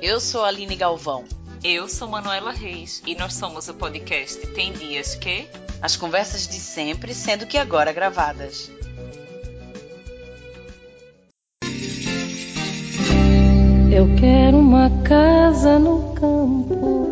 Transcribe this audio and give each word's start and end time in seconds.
Eu 0.00 0.20
sou 0.20 0.44
a 0.44 0.48
Aline 0.48 0.76
Galvão. 0.76 1.24
Eu 1.62 1.88
sou 1.88 2.06
Manuela 2.06 2.52
Reis 2.52 3.02
e 3.04 3.16
nós 3.16 3.34
somos 3.34 3.68
o 3.68 3.74
podcast 3.74 4.46
Tem 4.48 4.72
Dias 4.72 5.16
Que. 5.16 5.48
As 5.82 5.96
conversas 5.96 6.46
de 6.46 6.54
sempre, 6.60 7.12
sendo 7.12 7.46
que 7.46 7.58
agora 7.58 7.92
gravadas. 7.92 8.70
Eu 13.90 14.14
quero 14.20 14.58
uma 14.58 14.88
casa 15.02 15.80
no 15.80 16.14
campo 16.14 17.08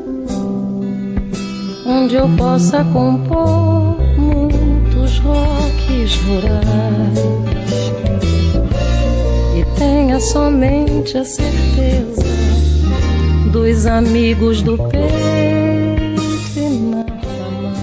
onde 1.84 2.14
eu 2.14 2.28
possa 2.36 2.84
compor 2.84 3.98
muitos 4.16 5.18
rocks 5.18 6.16
rurais 6.22 7.18
e 9.56 9.78
tenha 9.78 10.20
somente 10.20 11.18
a 11.18 11.24
certeza 11.24 12.25
dos 13.56 13.86
amigos 13.86 14.60
do 14.60 14.76
peito 14.76 14.98
e 16.58 16.68
nada 16.78 17.50
mais. 17.50 17.78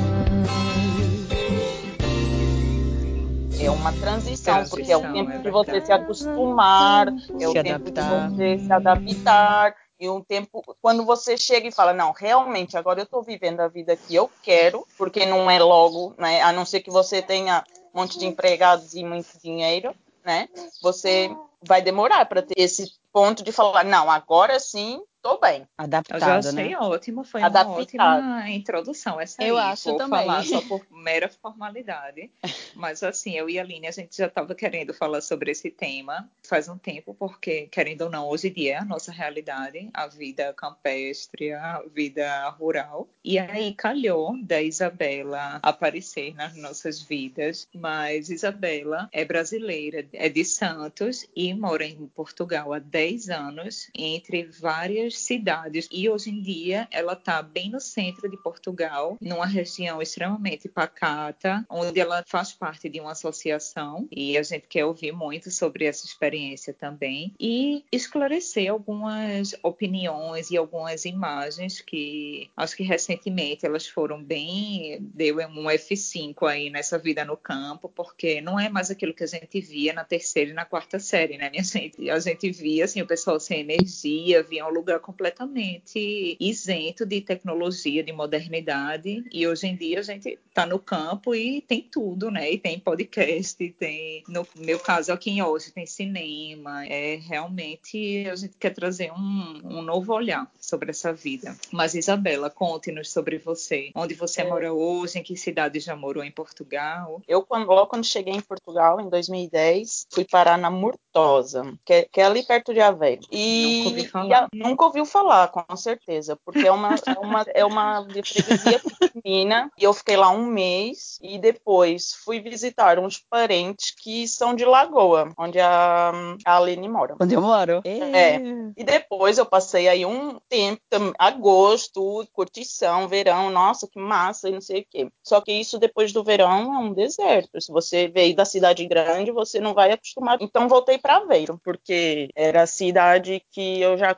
É 3.59 3.71
uma 3.71 3.91
transição, 3.93 4.53
Transição, 4.53 4.69
porque 4.69 4.91
é 4.91 4.97
o 4.97 5.11
tempo 5.11 5.31
é 5.31 5.39
de 5.39 5.49
você 5.49 5.81
se 5.83 5.91
acostumar, 5.91 7.07
é 7.39 7.47
o 7.47 7.51
Se 7.51 7.63
tempo 7.63 7.89
adaptar. 7.89 8.29
de 8.29 8.35
você 8.35 8.59
se 8.59 8.71
adaptar. 8.71 9.75
E 9.99 10.07
um 10.07 10.21
tempo, 10.21 10.61
quando 10.79 11.03
você 11.05 11.35
chega 11.37 11.67
e 11.67 11.71
fala, 11.71 11.91
não, 11.91 12.11
realmente, 12.11 12.77
agora 12.77 12.99
eu 12.99 13.05
estou 13.05 13.23
vivendo 13.23 13.61
a 13.61 13.67
vida 13.67 13.95
que 13.95 14.13
eu 14.13 14.29
quero, 14.43 14.85
porque 14.95 15.25
não 15.25 15.49
é 15.49 15.57
logo, 15.57 16.13
né? 16.19 16.41
A 16.43 16.51
não 16.51 16.65
ser 16.65 16.81
que 16.81 16.91
você 16.91 17.19
tenha 17.19 17.63
um 17.95 18.01
monte 18.01 18.19
de 18.19 18.27
empregados 18.27 18.93
e 18.93 19.03
muito 19.03 19.39
dinheiro, 19.41 19.95
né? 20.23 20.49
Você 20.83 21.35
vai 21.65 21.81
demorar 21.81 22.25
para 22.25 22.43
ter 22.43 22.53
esse 22.57 22.91
ponto 23.11 23.43
de 23.43 23.51
falar, 23.51 23.83
não, 23.85 24.11
agora 24.11 24.59
sim, 24.59 25.01
estou 25.23 25.39
bem. 25.39 25.61
Eu 25.61 25.65
já 25.65 25.83
Adaptado, 25.85 26.47
achei 26.49 26.69
né? 26.69 26.77
ótimo, 26.77 27.23
foi 27.23 27.39
uma 27.39 27.47
Adaptado. 27.47 27.79
ótima 27.79 28.49
introdução 28.51 29.21
essa 29.21 29.41
Eu 29.41 29.57
aí. 29.57 29.71
acho 29.71 29.89
Vou 29.89 29.97
também. 29.97 30.19
falar 30.19 30.43
só 30.43 30.61
por 30.67 30.85
mera 30.91 31.29
formalidade, 31.29 32.29
mas 32.75 33.01
assim, 33.01 33.31
eu 33.33 33.49
e 33.49 33.57
a 33.57 33.61
Aline, 33.63 33.87
a 33.87 33.91
gente 33.91 34.17
já 34.17 34.27
estava 34.27 34.53
querendo 34.53 34.93
falar 34.93 35.21
sobre 35.21 35.51
esse 35.51 35.71
tema 35.71 36.29
faz 36.45 36.67
um 36.67 36.77
tempo, 36.77 37.15
porque, 37.17 37.67
querendo 37.71 38.01
ou 38.01 38.09
não, 38.09 38.27
hoje 38.27 38.49
em 38.49 38.53
dia 38.53 38.73
é 38.73 38.77
a 38.77 38.85
nossa 38.85 39.11
realidade, 39.11 39.89
a 39.93 40.07
vida 40.07 40.53
campestre, 40.53 41.53
a 41.53 41.81
vida 41.93 42.49
rural. 42.49 43.07
E 43.23 43.39
aí 43.39 43.73
calhou 43.73 44.37
da 44.43 44.61
Isabela 44.61 45.59
aparecer 45.63 46.35
nas 46.35 46.55
nossas 46.57 47.01
vidas, 47.01 47.67
mas 47.73 48.29
Isabela 48.29 49.07
é 49.13 49.23
brasileira, 49.23 50.05
é 50.11 50.27
de 50.27 50.43
Santos 50.43 51.25
e 51.35 51.53
mora 51.53 51.85
em 51.85 52.07
Portugal 52.07 52.73
há 52.73 52.79
10 52.79 53.29
anos, 53.29 53.89
entre 53.95 54.43
várias 54.43 55.12
cidades. 55.19 55.87
E 55.91 56.09
hoje 56.09 56.29
em 56.29 56.41
dia 56.41 56.87
ela 56.91 57.13
está 57.13 57.41
bem 57.41 57.69
no 57.69 57.79
centro 57.79 58.29
de 58.29 58.37
Portugal, 58.37 59.17
numa 59.21 59.45
região 59.45 60.01
extremamente 60.01 60.67
pacata, 60.67 61.65
onde 61.69 61.99
ela 61.99 62.23
faz 62.27 62.53
parte 62.53 62.89
de 62.89 62.99
uma 62.99 63.11
associação. 63.11 64.07
E 64.11 64.37
a 64.37 64.43
gente 64.43 64.67
quer 64.67 64.85
ouvir 64.85 65.11
muito 65.11 65.51
sobre 65.51 65.85
essa 65.85 66.05
experiência 66.05 66.73
também 66.73 67.33
e 67.39 67.83
esclarecer 67.91 68.71
algumas 68.71 69.55
opiniões 69.61 70.51
e 70.51 70.57
algumas 70.57 71.05
imagens 71.05 71.81
que 71.81 72.49
acho 72.55 72.75
que 72.75 72.83
recentemente 72.83 73.65
elas 73.65 73.87
foram 73.87 74.23
bem. 74.23 74.97
deu 74.99 75.37
um 75.37 75.65
F5 75.65 76.47
aí 76.47 76.69
nessa 76.69 76.97
vida 76.97 77.25
no 77.25 77.37
campo, 77.37 77.89
porque 77.89 78.41
não 78.41 78.59
é 78.59 78.69
mais 78.69 78.89
aquilo 78.89 79.13
que 79.13 79.23
a 79.23 79.27
gente 79.27 79.59
via 79.59 79.93
na 79.93 80.03
terceira 80.03 80.51
e 80.51 80.53
na 80.53 80.65
quarta 80.65 80.99
série, 80.99 81.37
né, 81.37 81.49
minha 81.49 81.63
gente? 81.63 82.09
A 82.09 82.19
gente 82.19 82.49
via 82.51 82.85
assim, 82.85 83.01
o 83.01 83.07
pessoal 83.07 83.39
sem 83.39 83.61
energia, 83.61 84.43
via 84.43 84.65
um 84.65 84.69
lugar 84.69 84.99
completamente 85.03 86.35
isento 86.39 87.05
de 87.05 87.21
tecnologia, 87.21 88.03
de 88.03 88.11
modernidade, 88.11 89.23
e 89.31 89.47
hoje 89.47 89.67
em 89.67 89.75
dia 89.75 89.99
a 89.99 90.03
gente 90.03 90.39
está 90.49 90.65
no 90.65 90.79
campo 90.79 91.35
e 91.35 91.61
tem 91.61 91.81
tudo, 91.81 92.31
né? 92.31 92.51
E 92.51 92.57
tem 92.57 92.79
podcast, 92.79 93.69
tem, 93.77 94.23
no 94.27 94.47
meu 94.55 94.79
caso 94.79 95.11
aqui 95.11 95.31
em 95.31 95.41
hoje, 95.41 95.71
tem 95.71 95.85
cinema. 95.85 96.85
É 96.87 97.15
realmente 97.15 98.25
a 98.31 98.35
gente 98.35 98.55
quer 98.57 98.71
trazer 98.71 99.11
um, 99.11 99.61
um 99.63 99.81
novo 99.81 100.13
olhar 100.13 100.49
sobre 100.59 100.91
essa 100.91 101.11
vida. 101.13 101.55
Mas 101.71 101.93
Isabela, 101.95 102.49
conte-nos 102.49 103.11
sobre 103.11 103.37
você. 103.37 103.91
Onde 103.95 104.13
você 104.13 104.43
mora 104.43 104.73
hoje, 104.73 105.19
em 105.19 105.23
que 105.23 105.35
cidade 105.35 105.79
já 105.79 105.95
morou 105.95 106.23
em 106.23 106.31
Portugal? 106.31 107.21
Eu, 107.27 107.43
quando, 107.43 107.67
logo 107.67 107.87
quando 107.87 108.05
cheguei 108.05 108.33
em 108.33 108.41
Portugal, 108.41 108.99
em 109.01 109.09
2010, 109.09 110.07
fui 110.11 110.25
parar 110.25 110.57
na 110.57 110.69
Murtosa, 110.71 111.77
que 111.85 111.93
é, 111.93 112.03
que 112.11 112.21
é 112.21 112.25
ali 112.25 112.43
perto 112.43 112.73
de 112.73 112.79
Aveiro. 112.79 113.21
E, 113.31 113.83
Nunca 113.83 113.89
ouvi 113.89 114.07
falar. 114.07 114.35
a- 114.43 114.47
nunca 114.53 114.85
ouviu 114.93 115.05
falar, 115.05 115.47
com 115.47 115.75
certeza, 115.75 116.37
porque 116.45 116.67
é 116.67 116.71
uma, 116.71 116.93
é 116.93 117.19
uma, 117.19 117.45
é 117.55 117.65
uma 117.65 118.05
freguesia 118.05 118.79
pequenina, 118.99 119.71
e 119.77 119.83
eu 119.83 119.91
fiquei 119.91 120.15
lá 120.15 120.29
um 120.29 120.45
mês, 120.45 121.17
e 121.21 121.39
depois 121.39 122.13
fui 122.23 122.39
visitar 122.39 122.99
uns 122.99 123.17
parentes 123.17 123.91
que 123.99 124.27
são 124.27 124.53
de 124.53 124.63
Lagoa, 124.63 125.33
onde 125.37 125.59
a, 125.59 126.11
a 126.45 126.57
Aline 126.57 126.87
mora. 126.87 127.15
Onde 127.19 127.33
eu 127.33 127.41
moro. 127.41 127.81
É. 127.83 128.35
E 128.77 128.83
depois 128.83 129.39
eu 129.39 129.45
passei 129.47 129.87
aí 129.87 130.05
um 130.05 130.39
tempo, 130.47 130.81
tam- 130.89 131.13
agosto, 131.17 132.23
curtição, 132.31 133.07
verão, 133.07 133.49
nossa, 133.49 133.87
que 133.87 133.99
massa, 133.99 134.47
e 134.49 134.51
não 134.51 134.61
sei 134.61 134.81
o 134.81 134.85
quê. 134.87 135.09
Só 135.23 135.41
que 135.41 135.51
isso 135.51 135.79
depois 135.79 136.13
do 136.13 136.23
verão 136.23 136.73
é 136.75 136.77
um 136.77 136.93
deserto. 136.93 137.59
Se 137.59 137.71
você 137.71 138.07
veio 138.07 138.35
da 138.35 138.45
cidade 138.45 138.85
grande, 138.85 139.31
você 139.31 139.59
não 139.59 139.73
vai 139.73 139.91
acostumar. 139.91 140.37
Então 140.39 140.67
voltei 140.69 140.99
para 140.99 141.17
Aveiro, 141.17 141.59
porque 141.63 142.29
era 142.35 142.61
a 142.61 142.67
cidade 142.67 143.43
que 143.51 143.81
eu 143.81 143.97
já 143.97 144.13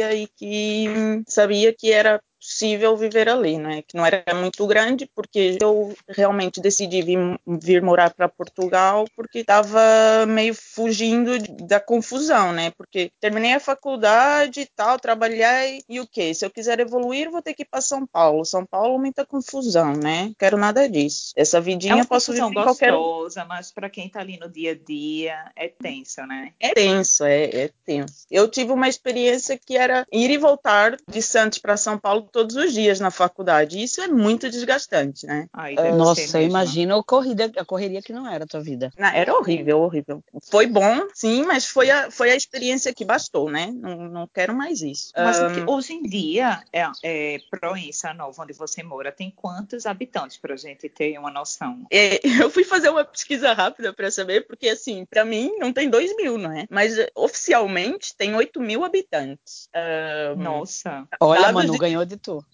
e 0.00 0.28
que 0.36 0.86
sabia 1.28 1.74
que 1.74 1.92
era 1.92 2.22
possível 2.42 2.96
viver 2.96 3.28
ali, 3.28 3.56
né? 3.56 3.82
Que 3.82 3.96
não 3.96 4.04
era 4.04 4.24
muito 4.34 4.66
grande, 4.66 5.08
porque 5.14 5.56
eu 5.62 5.94
realmente 6.08 6.60
decidi 6.60 7.00
vir, 7.00 7.38
vir 7.46 7.80
morar 7.80 8.12
para 8.12 8.28
Portugal 8.28 9.04
porque 9.14 9.38
estava 9.38 10.26
meio 10.26 10.52
fugindo 10.52 11.38
da 11.64 11.78
confusão, 11.78 12.52
né? 12.52 12.72
Porque 12.76 13.12
terminei 13.20 13.54
a 13.54 13.60
faculdade 13.60 14.62
e 14.62 14.66
tal, 14.66 14.98
trabalhei 14.98 15.82
e 15.88 16.00
o 16.00 16.06
quê? 16.06 16.34
Se 16.34 16.44
eu 16.44 16.50
quiser 16.50 16.80
evoluir, 16.80 17.30
vou 17.30 17.40
ter 17.40 17.54
que 17.54 17.62
ir 17.62 17.68
para 17.70 17.80
São 17.80 18.04
Paulo. 18.04 18.44
São 18.44 18.66
Paulo 18.66 18.98
muita 18.98 19.24
confusão, 19.24 19.92
né? 19.92 20.32
Quero 20.36 20.58
nada 20.58 20.88
disso. 20.88 21.32
Essa 21.36 21.58
É 21.58 21.60
vidinha 21.60 21.94
uma 21.94 22.02
eu 22.02 22.08
posso 22.08 22.32
viver 22.32 22.44
em 22.44 22.54
qualquer 22.54 22.90
gostosa, 22.90 23.44
mas 23.44 23.70
para 23.70 23.88
quem 23.88 24.06
está 24.06 24.18
ali 24.20 24.36
no 24.36 24.48
dia 24.48 24.72
a 24.72 24.74
dia 24.74 25.44
é 25.54 25.68
tenso, 25.68 26.26
né? 26.26 26.52
É 26.58 26.74
tenso, 26.74 27.24
é, 27.24 27.44
é 27.44 27.70
tenso. 27.84 28.26
Eu 28.28 28.48
tive 28.48 28.72
uma 28.72 28.88
experiência 28.88 29.56
que 29.56 29.76
era 29.76 30.04
ir 30.10 30.30
e 30.30 30.38
voltar 30.38 30.96
de 31.08 31.22
Santos 31.22 31.58
para 31.58 31.76
São 31.76 31.96
Paulo 31.96 32.31
todos 32.32 32.56
os 32.56 32.72
dias 32.72 32.98
na 32.98 33.10
faculdade. 33.10 33.78
E 33.78 33.82
Isso 33.84 34.00
é 34.00 34.08
muito 34.08 34.48
desgastante, 34.50 35.26
né? 35.26 35.46
Ser 35.76 35.92
Nossa, 35.92 36.40
imagino 36.40 36.96
a 36.96 37.04
corrida, 37.04 37.50
a 37.56 37.64
correria 37.64 38.00
que 38.02 38.12
não 38.12 38.26
era 38.28 38.44
a 38.44 38.46
tua 38.46 38.60
vida. 38.62 38.90
Não, 38.98 39.08
era 39.08 39.34
horrível, 39.36 39.80
horrível. 39.80 40.24
Foi 40.50 40.66
bom, 40.66 41.06
sim, 41.14 41.44
mas 41.44 41.66
foi 41.66 41.90
a, 41.90 42.10
foi 42.10 42.30
a 42.30 42.36
experiência 42.36 42.92
que 42.94 43.04
bastou, 43.04 43.50
né? 43.50 43.70
Não, 43.72 43.96
não 44.08 44.26
quero 44.28 44.54
mais 44.54 44.80
isso. 44.80 45.12
Mas 45.16 45.38
que- 45.38 45.64
hoje 45.66 45.92
em 45.92 46.02
dia, 46.02 46.62
é, 46.72 46.86
é, 47.02 47.38
Proença 47.50 48.12
Nova, 48.14 48.42
onde 48.42 48.52
você 48.54 48.82
mora, 48.82 49.12
tem 49.12 49.30
quantos 49.30 49.84
habitantes 49.86 50.38
para 50.38 50.54
a 50.54 50.56
gente 50.56 50.88
ter 50.88 51.18
uma 51.18 51.30
noção? 51.30 51.86
é, 51.90 52.20
eu 52.46 52.50
fui 52.50 52.64
fazer 52.64 52.88
uma 52.88 53.04
pesquisa 53.04 53.52
rápida 53.52 53.92
para 53.92 54.10
saber, 54.10 54.46
porque 54.46 54.68
assim, 54.68 55.04
para 55.04 55.24
mim 55.24 55.52
não 55.58 55.72
tem 55.72 55.90
2 55.90 56.16
mil, 56.16 56.38
não 56.38 56.52
é? 56.52 56.66
Mas 56.70 56.96
eh, 56.98 57.10
oficialmente 57.14 58.16
tem 58.16 58.34
8 58.34 58.60
mil 58.60 58.84
habitantes. 58.84 59.68
Ah, 59.74 60.34
Nossa, 60.36 61.06
Olha, 61.20 61.40
Dados 61.42 61.54
Manu, 61.54 61.72
de- 61.72 61.78
ganhou 61.78 62.04
de 62.04 62.16
tu. 62.22 62.44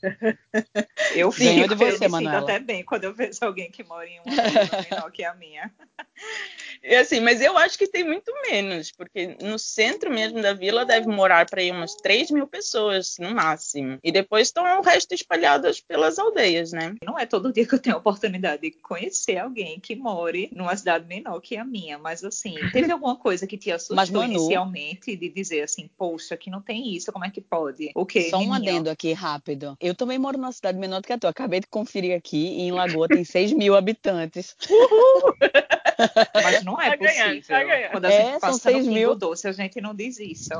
eu 1.15 1.31
Ganhou 1.31 1.62
fico, 1.62 1.69
de 1.69 1.75
você, 1.75 1.99
sinto 1.99 2.11
Manuela. 2.11 2.41
até 2.41 2.59
bem 2.59 2.84
quando 2.84 3.05
eu 3.05 3.15
vejo 3.15 3.39
alguém 3.43 3.71
que 3.71 3.84
mora 3.84 4.06
em 4.09 4.21
uma 4.21 4.83
menor 4.91 5.12
que 5.12 5.25
a 5.25 5.34
minha. 5.34 5.71
E 6.88 6.94
assim, 6.97 7.21
mas 7.21 7.43
eu 7.43 7.56
acho 7.59 7.76
que 7.76 7.87
tem 7.87 8.03
muito 8.03 8.32
menos, 8.50 8.91
porque 8.91 9.37
no 9.43 9.59
centro 9.59 10.10
mesmo 10.10 10.41
da 10.41 10.54
vila 10.54 10.87
deve 10.87 11.06
morar 11.06 11.44
para 11.44 11.61
aí 11.61 11.70
umas 11.70 11.94
3 11.96 12.31
mil 12.31 12.46
pessoas, 12.46 13.17
no 13.19 13.35
máximo. 13.35 13.99
E 14.02 14.11
depois 14.11 14.49
estão 14.49 14.64
o 14.79 14.82
resto 14.82 15.12
espalhadas 15.14 15.81
pelas 15.81 16.19
aldeias, 16.19 16.73
né? 16.73 16.94
Não 17.05 17.19
é 17.19 17.26
todo 17.26 17.52
dia 17.52 17.67
que 17.67 17.75
eu 17.75 17.79
tenho 17.79 17.96
a 17.96 17.99
oportunidade 17.99 18.62
de 18.62 18.70
conhecer 18.70 19.37
alguém 19.37 19.79
que 19.79 19.94
more 19.94 20.49
numa 20.50 20.75
cidade 20.75 21.05
menor 21.06 21.40
que 21.40 21.58
a 21.58 21.64
minha, 21.64 21.99
mas 21.99 22.25
assim, 22.25 22.55
teve 22.73 22.91
alguma 22.91 23.17
coisa 23.17 23.46
que 23.46 23.58
te 23.58 23.70
assustou 23.70 23.96
Mas, 23.96 24.08
Manu- 24.08 24.25
inicialmente 24.32 25.14
de 25.14 25.29
dizer 25.29 25.61
assim, 25.62 25.91
poxa, 25.99 26.38
que 26.38 26.49
não 26.50 26.62
tem 26.62 26.94
isso, 26.96 27.12
como 27.12 27.25
é 27.26 27.31
que 27.31 27.43
pode? 27.43 27.91
O 27.94 28.06
quê? 28.06 28.31
Só 28.31 28.38
um 28.38 28.52
menino? 28.52 28.55
adendo 28.56 28.91
aqui 28.91 29.12
rápido. 29.12 29.76
Eu 29.79 29.94
também 29.94 30.19
moro 30.19 30.38
numa 30.38 30.52
cidade 30.52 30.79
menor 30.79 31.02
do 31.02 31.06
que 31.06 31.12
a 31.12 31.19
tua. 31.19 31.29
Acabei 31.31 31.61
de 31.61 31.67
conferir 31.67 32.17
aqui 32.17 32.38
e 32.38 32.62
em 32.62 32.73
Lagoa 32.73 33.08
tem 33.08 33.25
6 33.25 33.52
mil 33.52 33.76
habitantes. 33.76 34.56
Mas 36.35 36.65
não 36.65 36.81
é 36.81 36.91
Tá 36.91 36.97
ganhando, 36.97 37.29
possível. 37.37 37.56
tá 37.56 37.65
ganhando. 37.65 37.91
Quando 37.93 38.05
a 38.05 38.09
É, 38.12 38.17
gente 38.25 38.31
são 38.31 38.41
passa 38.41 38.71
no 38.71 38.79
Pingo 38.79 38.95
mil. 38.95 39.15
Doce, 39.17 39.49
a 39.49 39.53
gente 39.53 39.81
não 39.81 39.95
diz 39.95 40.19
isso. 40.19 40.50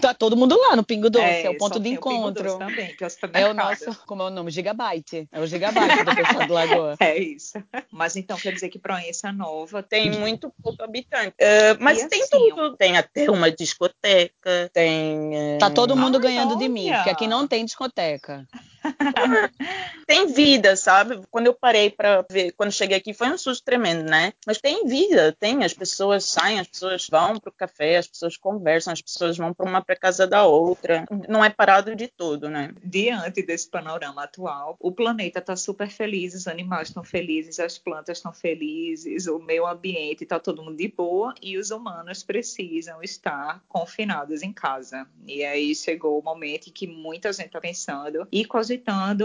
Tá 0.00 0.12
todo 0.14 0.36
mundo 0.36 0.56
lá 0.58 0.76
no 0.76 0.84
Pingo 0.84 1.08
Doce, 1.10 1.24
é, 1.24 1.50
o 1.50 1.56
ponto 1.56 1.74
só 1.74 1.78
de 1.78 1.84
tem 1.84 1.94
Pingo 1.96 2.12
encontro. 2.12 2.44
Doce 2.44 2.58
também, 2.58 2.94
que 2.96 3.04
é 3.04 3.06
o 3.06 3.10
É 3.34 3.46
o 3.50 3.54
nosso, 3.54 3.98
como 4.06 4.22
é 4.22 4.26
o 4.26 4.30
nome? 4.30 4.50
Gigabyte. 4.50 5.28
É 5.32 5.40
o 5.40 5.46
Gigabyte 5.46 6.04
do 6.04 6.14
pessoal 6.14 6.46
do 6.46 6.52
Lagoa. 6.54 6.96
É 7.00 7.16
isso. 7.18 7.62
Mas 7.90 8.16
então 8.16 8.36
quer 8.36 8.52
dizer 8.52 8.68
que 8.68 8.78
Proença 8.78 9.32
Nova 9.32 9.82
Tem 9.82 10.10
muito 10.10 10.52
pouco 10.62 10.82
habitante. 10.82 11.34
Eh, 11.38 11.74
mas 11.80 12.02
E 12.02 12.08
tem 12.08 12.22
assim, 12.22 12.30
tudo. 12.50 12.76
Tem 12.76 12.96
até 12.96 13.30
uma 13.30 13.50
discoteca, 13.50 14.70
tem. 14.72 15.36
eh, 15.36 15.58
Tá 15.58 15.70
todo 15.70 15.96
mundo 15.96 16.16
Ai, 16.16 16.22
ganhando 16.22 16.56
de 16.56 16.68
mim, 16.68 16.90
porque 16.92 17.10
aqui 17.10 17.26
não 17.26 17.46
tem 17.46 17.64
discoteca. 17.64 18.46
tem 20.06 20.26
vida, 20.32 20.76
sabe? 20.76 21.20
Quando 21.30 21.46
eu 21.46 21.54
parei 21.54 21.90
pra 21.90 22.24
ver, 22.30 22.52
quando 22.52 22.72
cheguei 22.72 22.96
aqui, 22.96 23.12
foi 23.12 23.28
um 23.28 23.38
susto 23.38 23.64
tremendo, 23.64 24.08
né? 24.08 24.32
Mas 24.46 24.58
tem 24.58 24.86
vida, 24.86 25.32
tem. 25.38 25.64
As 25.64 25.74
pessoas 25.74 26.24
saem, 26.24 26.60
as 26.60 26.68
pessoas 26.68 27.06
vão 27.10 27.38
pro 27.38 27.52
café, 27.52 27.96
as 27.96 28.06
pessoas 28.06 28.36
conversam, 28.36 28.92
as 28.92 29.02
pessoas 29.02 29.36
vão 29.36 29.52
pra 29.52 29.66
uma 29.66 29.82
pra 29.82 29.96
casa 29.96 30.26
da 30.26 30.44
outra. 30.44 31.04
Não 31.28 31.44
é 31.44 31.50
parado 31.50 31.94
de 31.94 32.08
tudo, 32.08 32.48
né? 32.48 32.72
diante 32.88 33.42
desse 33.42 33.68
panorama 33.68 34.24
atual, 34.24 34.76
o 34.80 34.90
planeta 34.90 35.38
está 35.38 35.54
super 35.54 35.88
feliz, 35.88 36.34
os 36.34 36.48
animais 36.48 36.88
estão 36.88 37.04
felizes, 37.04 37.60
as 37.60 37.78
plantas 37.78 38.18
estão 38.18 38.32
felizes, 38.32 39.26
o 39.26 39.38
meio 39.38 39.66
ambiente 39.66 40.24
está 40.24 40.40
todo 40.40 40.62
mundo 40.62 40.76
de 40.76 40.88
boa 40.88 41.34
e 41.40 41.56
os 41.56 41.70
humanos 41.70 42.22
precisam 42.22 43.02
estar 43.02 43.62
confinados 43.68 44.42
em 44.42 44.52
casa. 44.52 45.06
E 45.26 45.44
aí 45.44 45.74
chegou 45.74 46.18
o 46.18 46.22
momento 46.22 46.68
em 46.68 46.72
que 46.72 46.86
muita 46.86 47.32
gente 47.32 47.46
está 47.46 47.60
pensando 47.60 48.26
e 48.32 48.44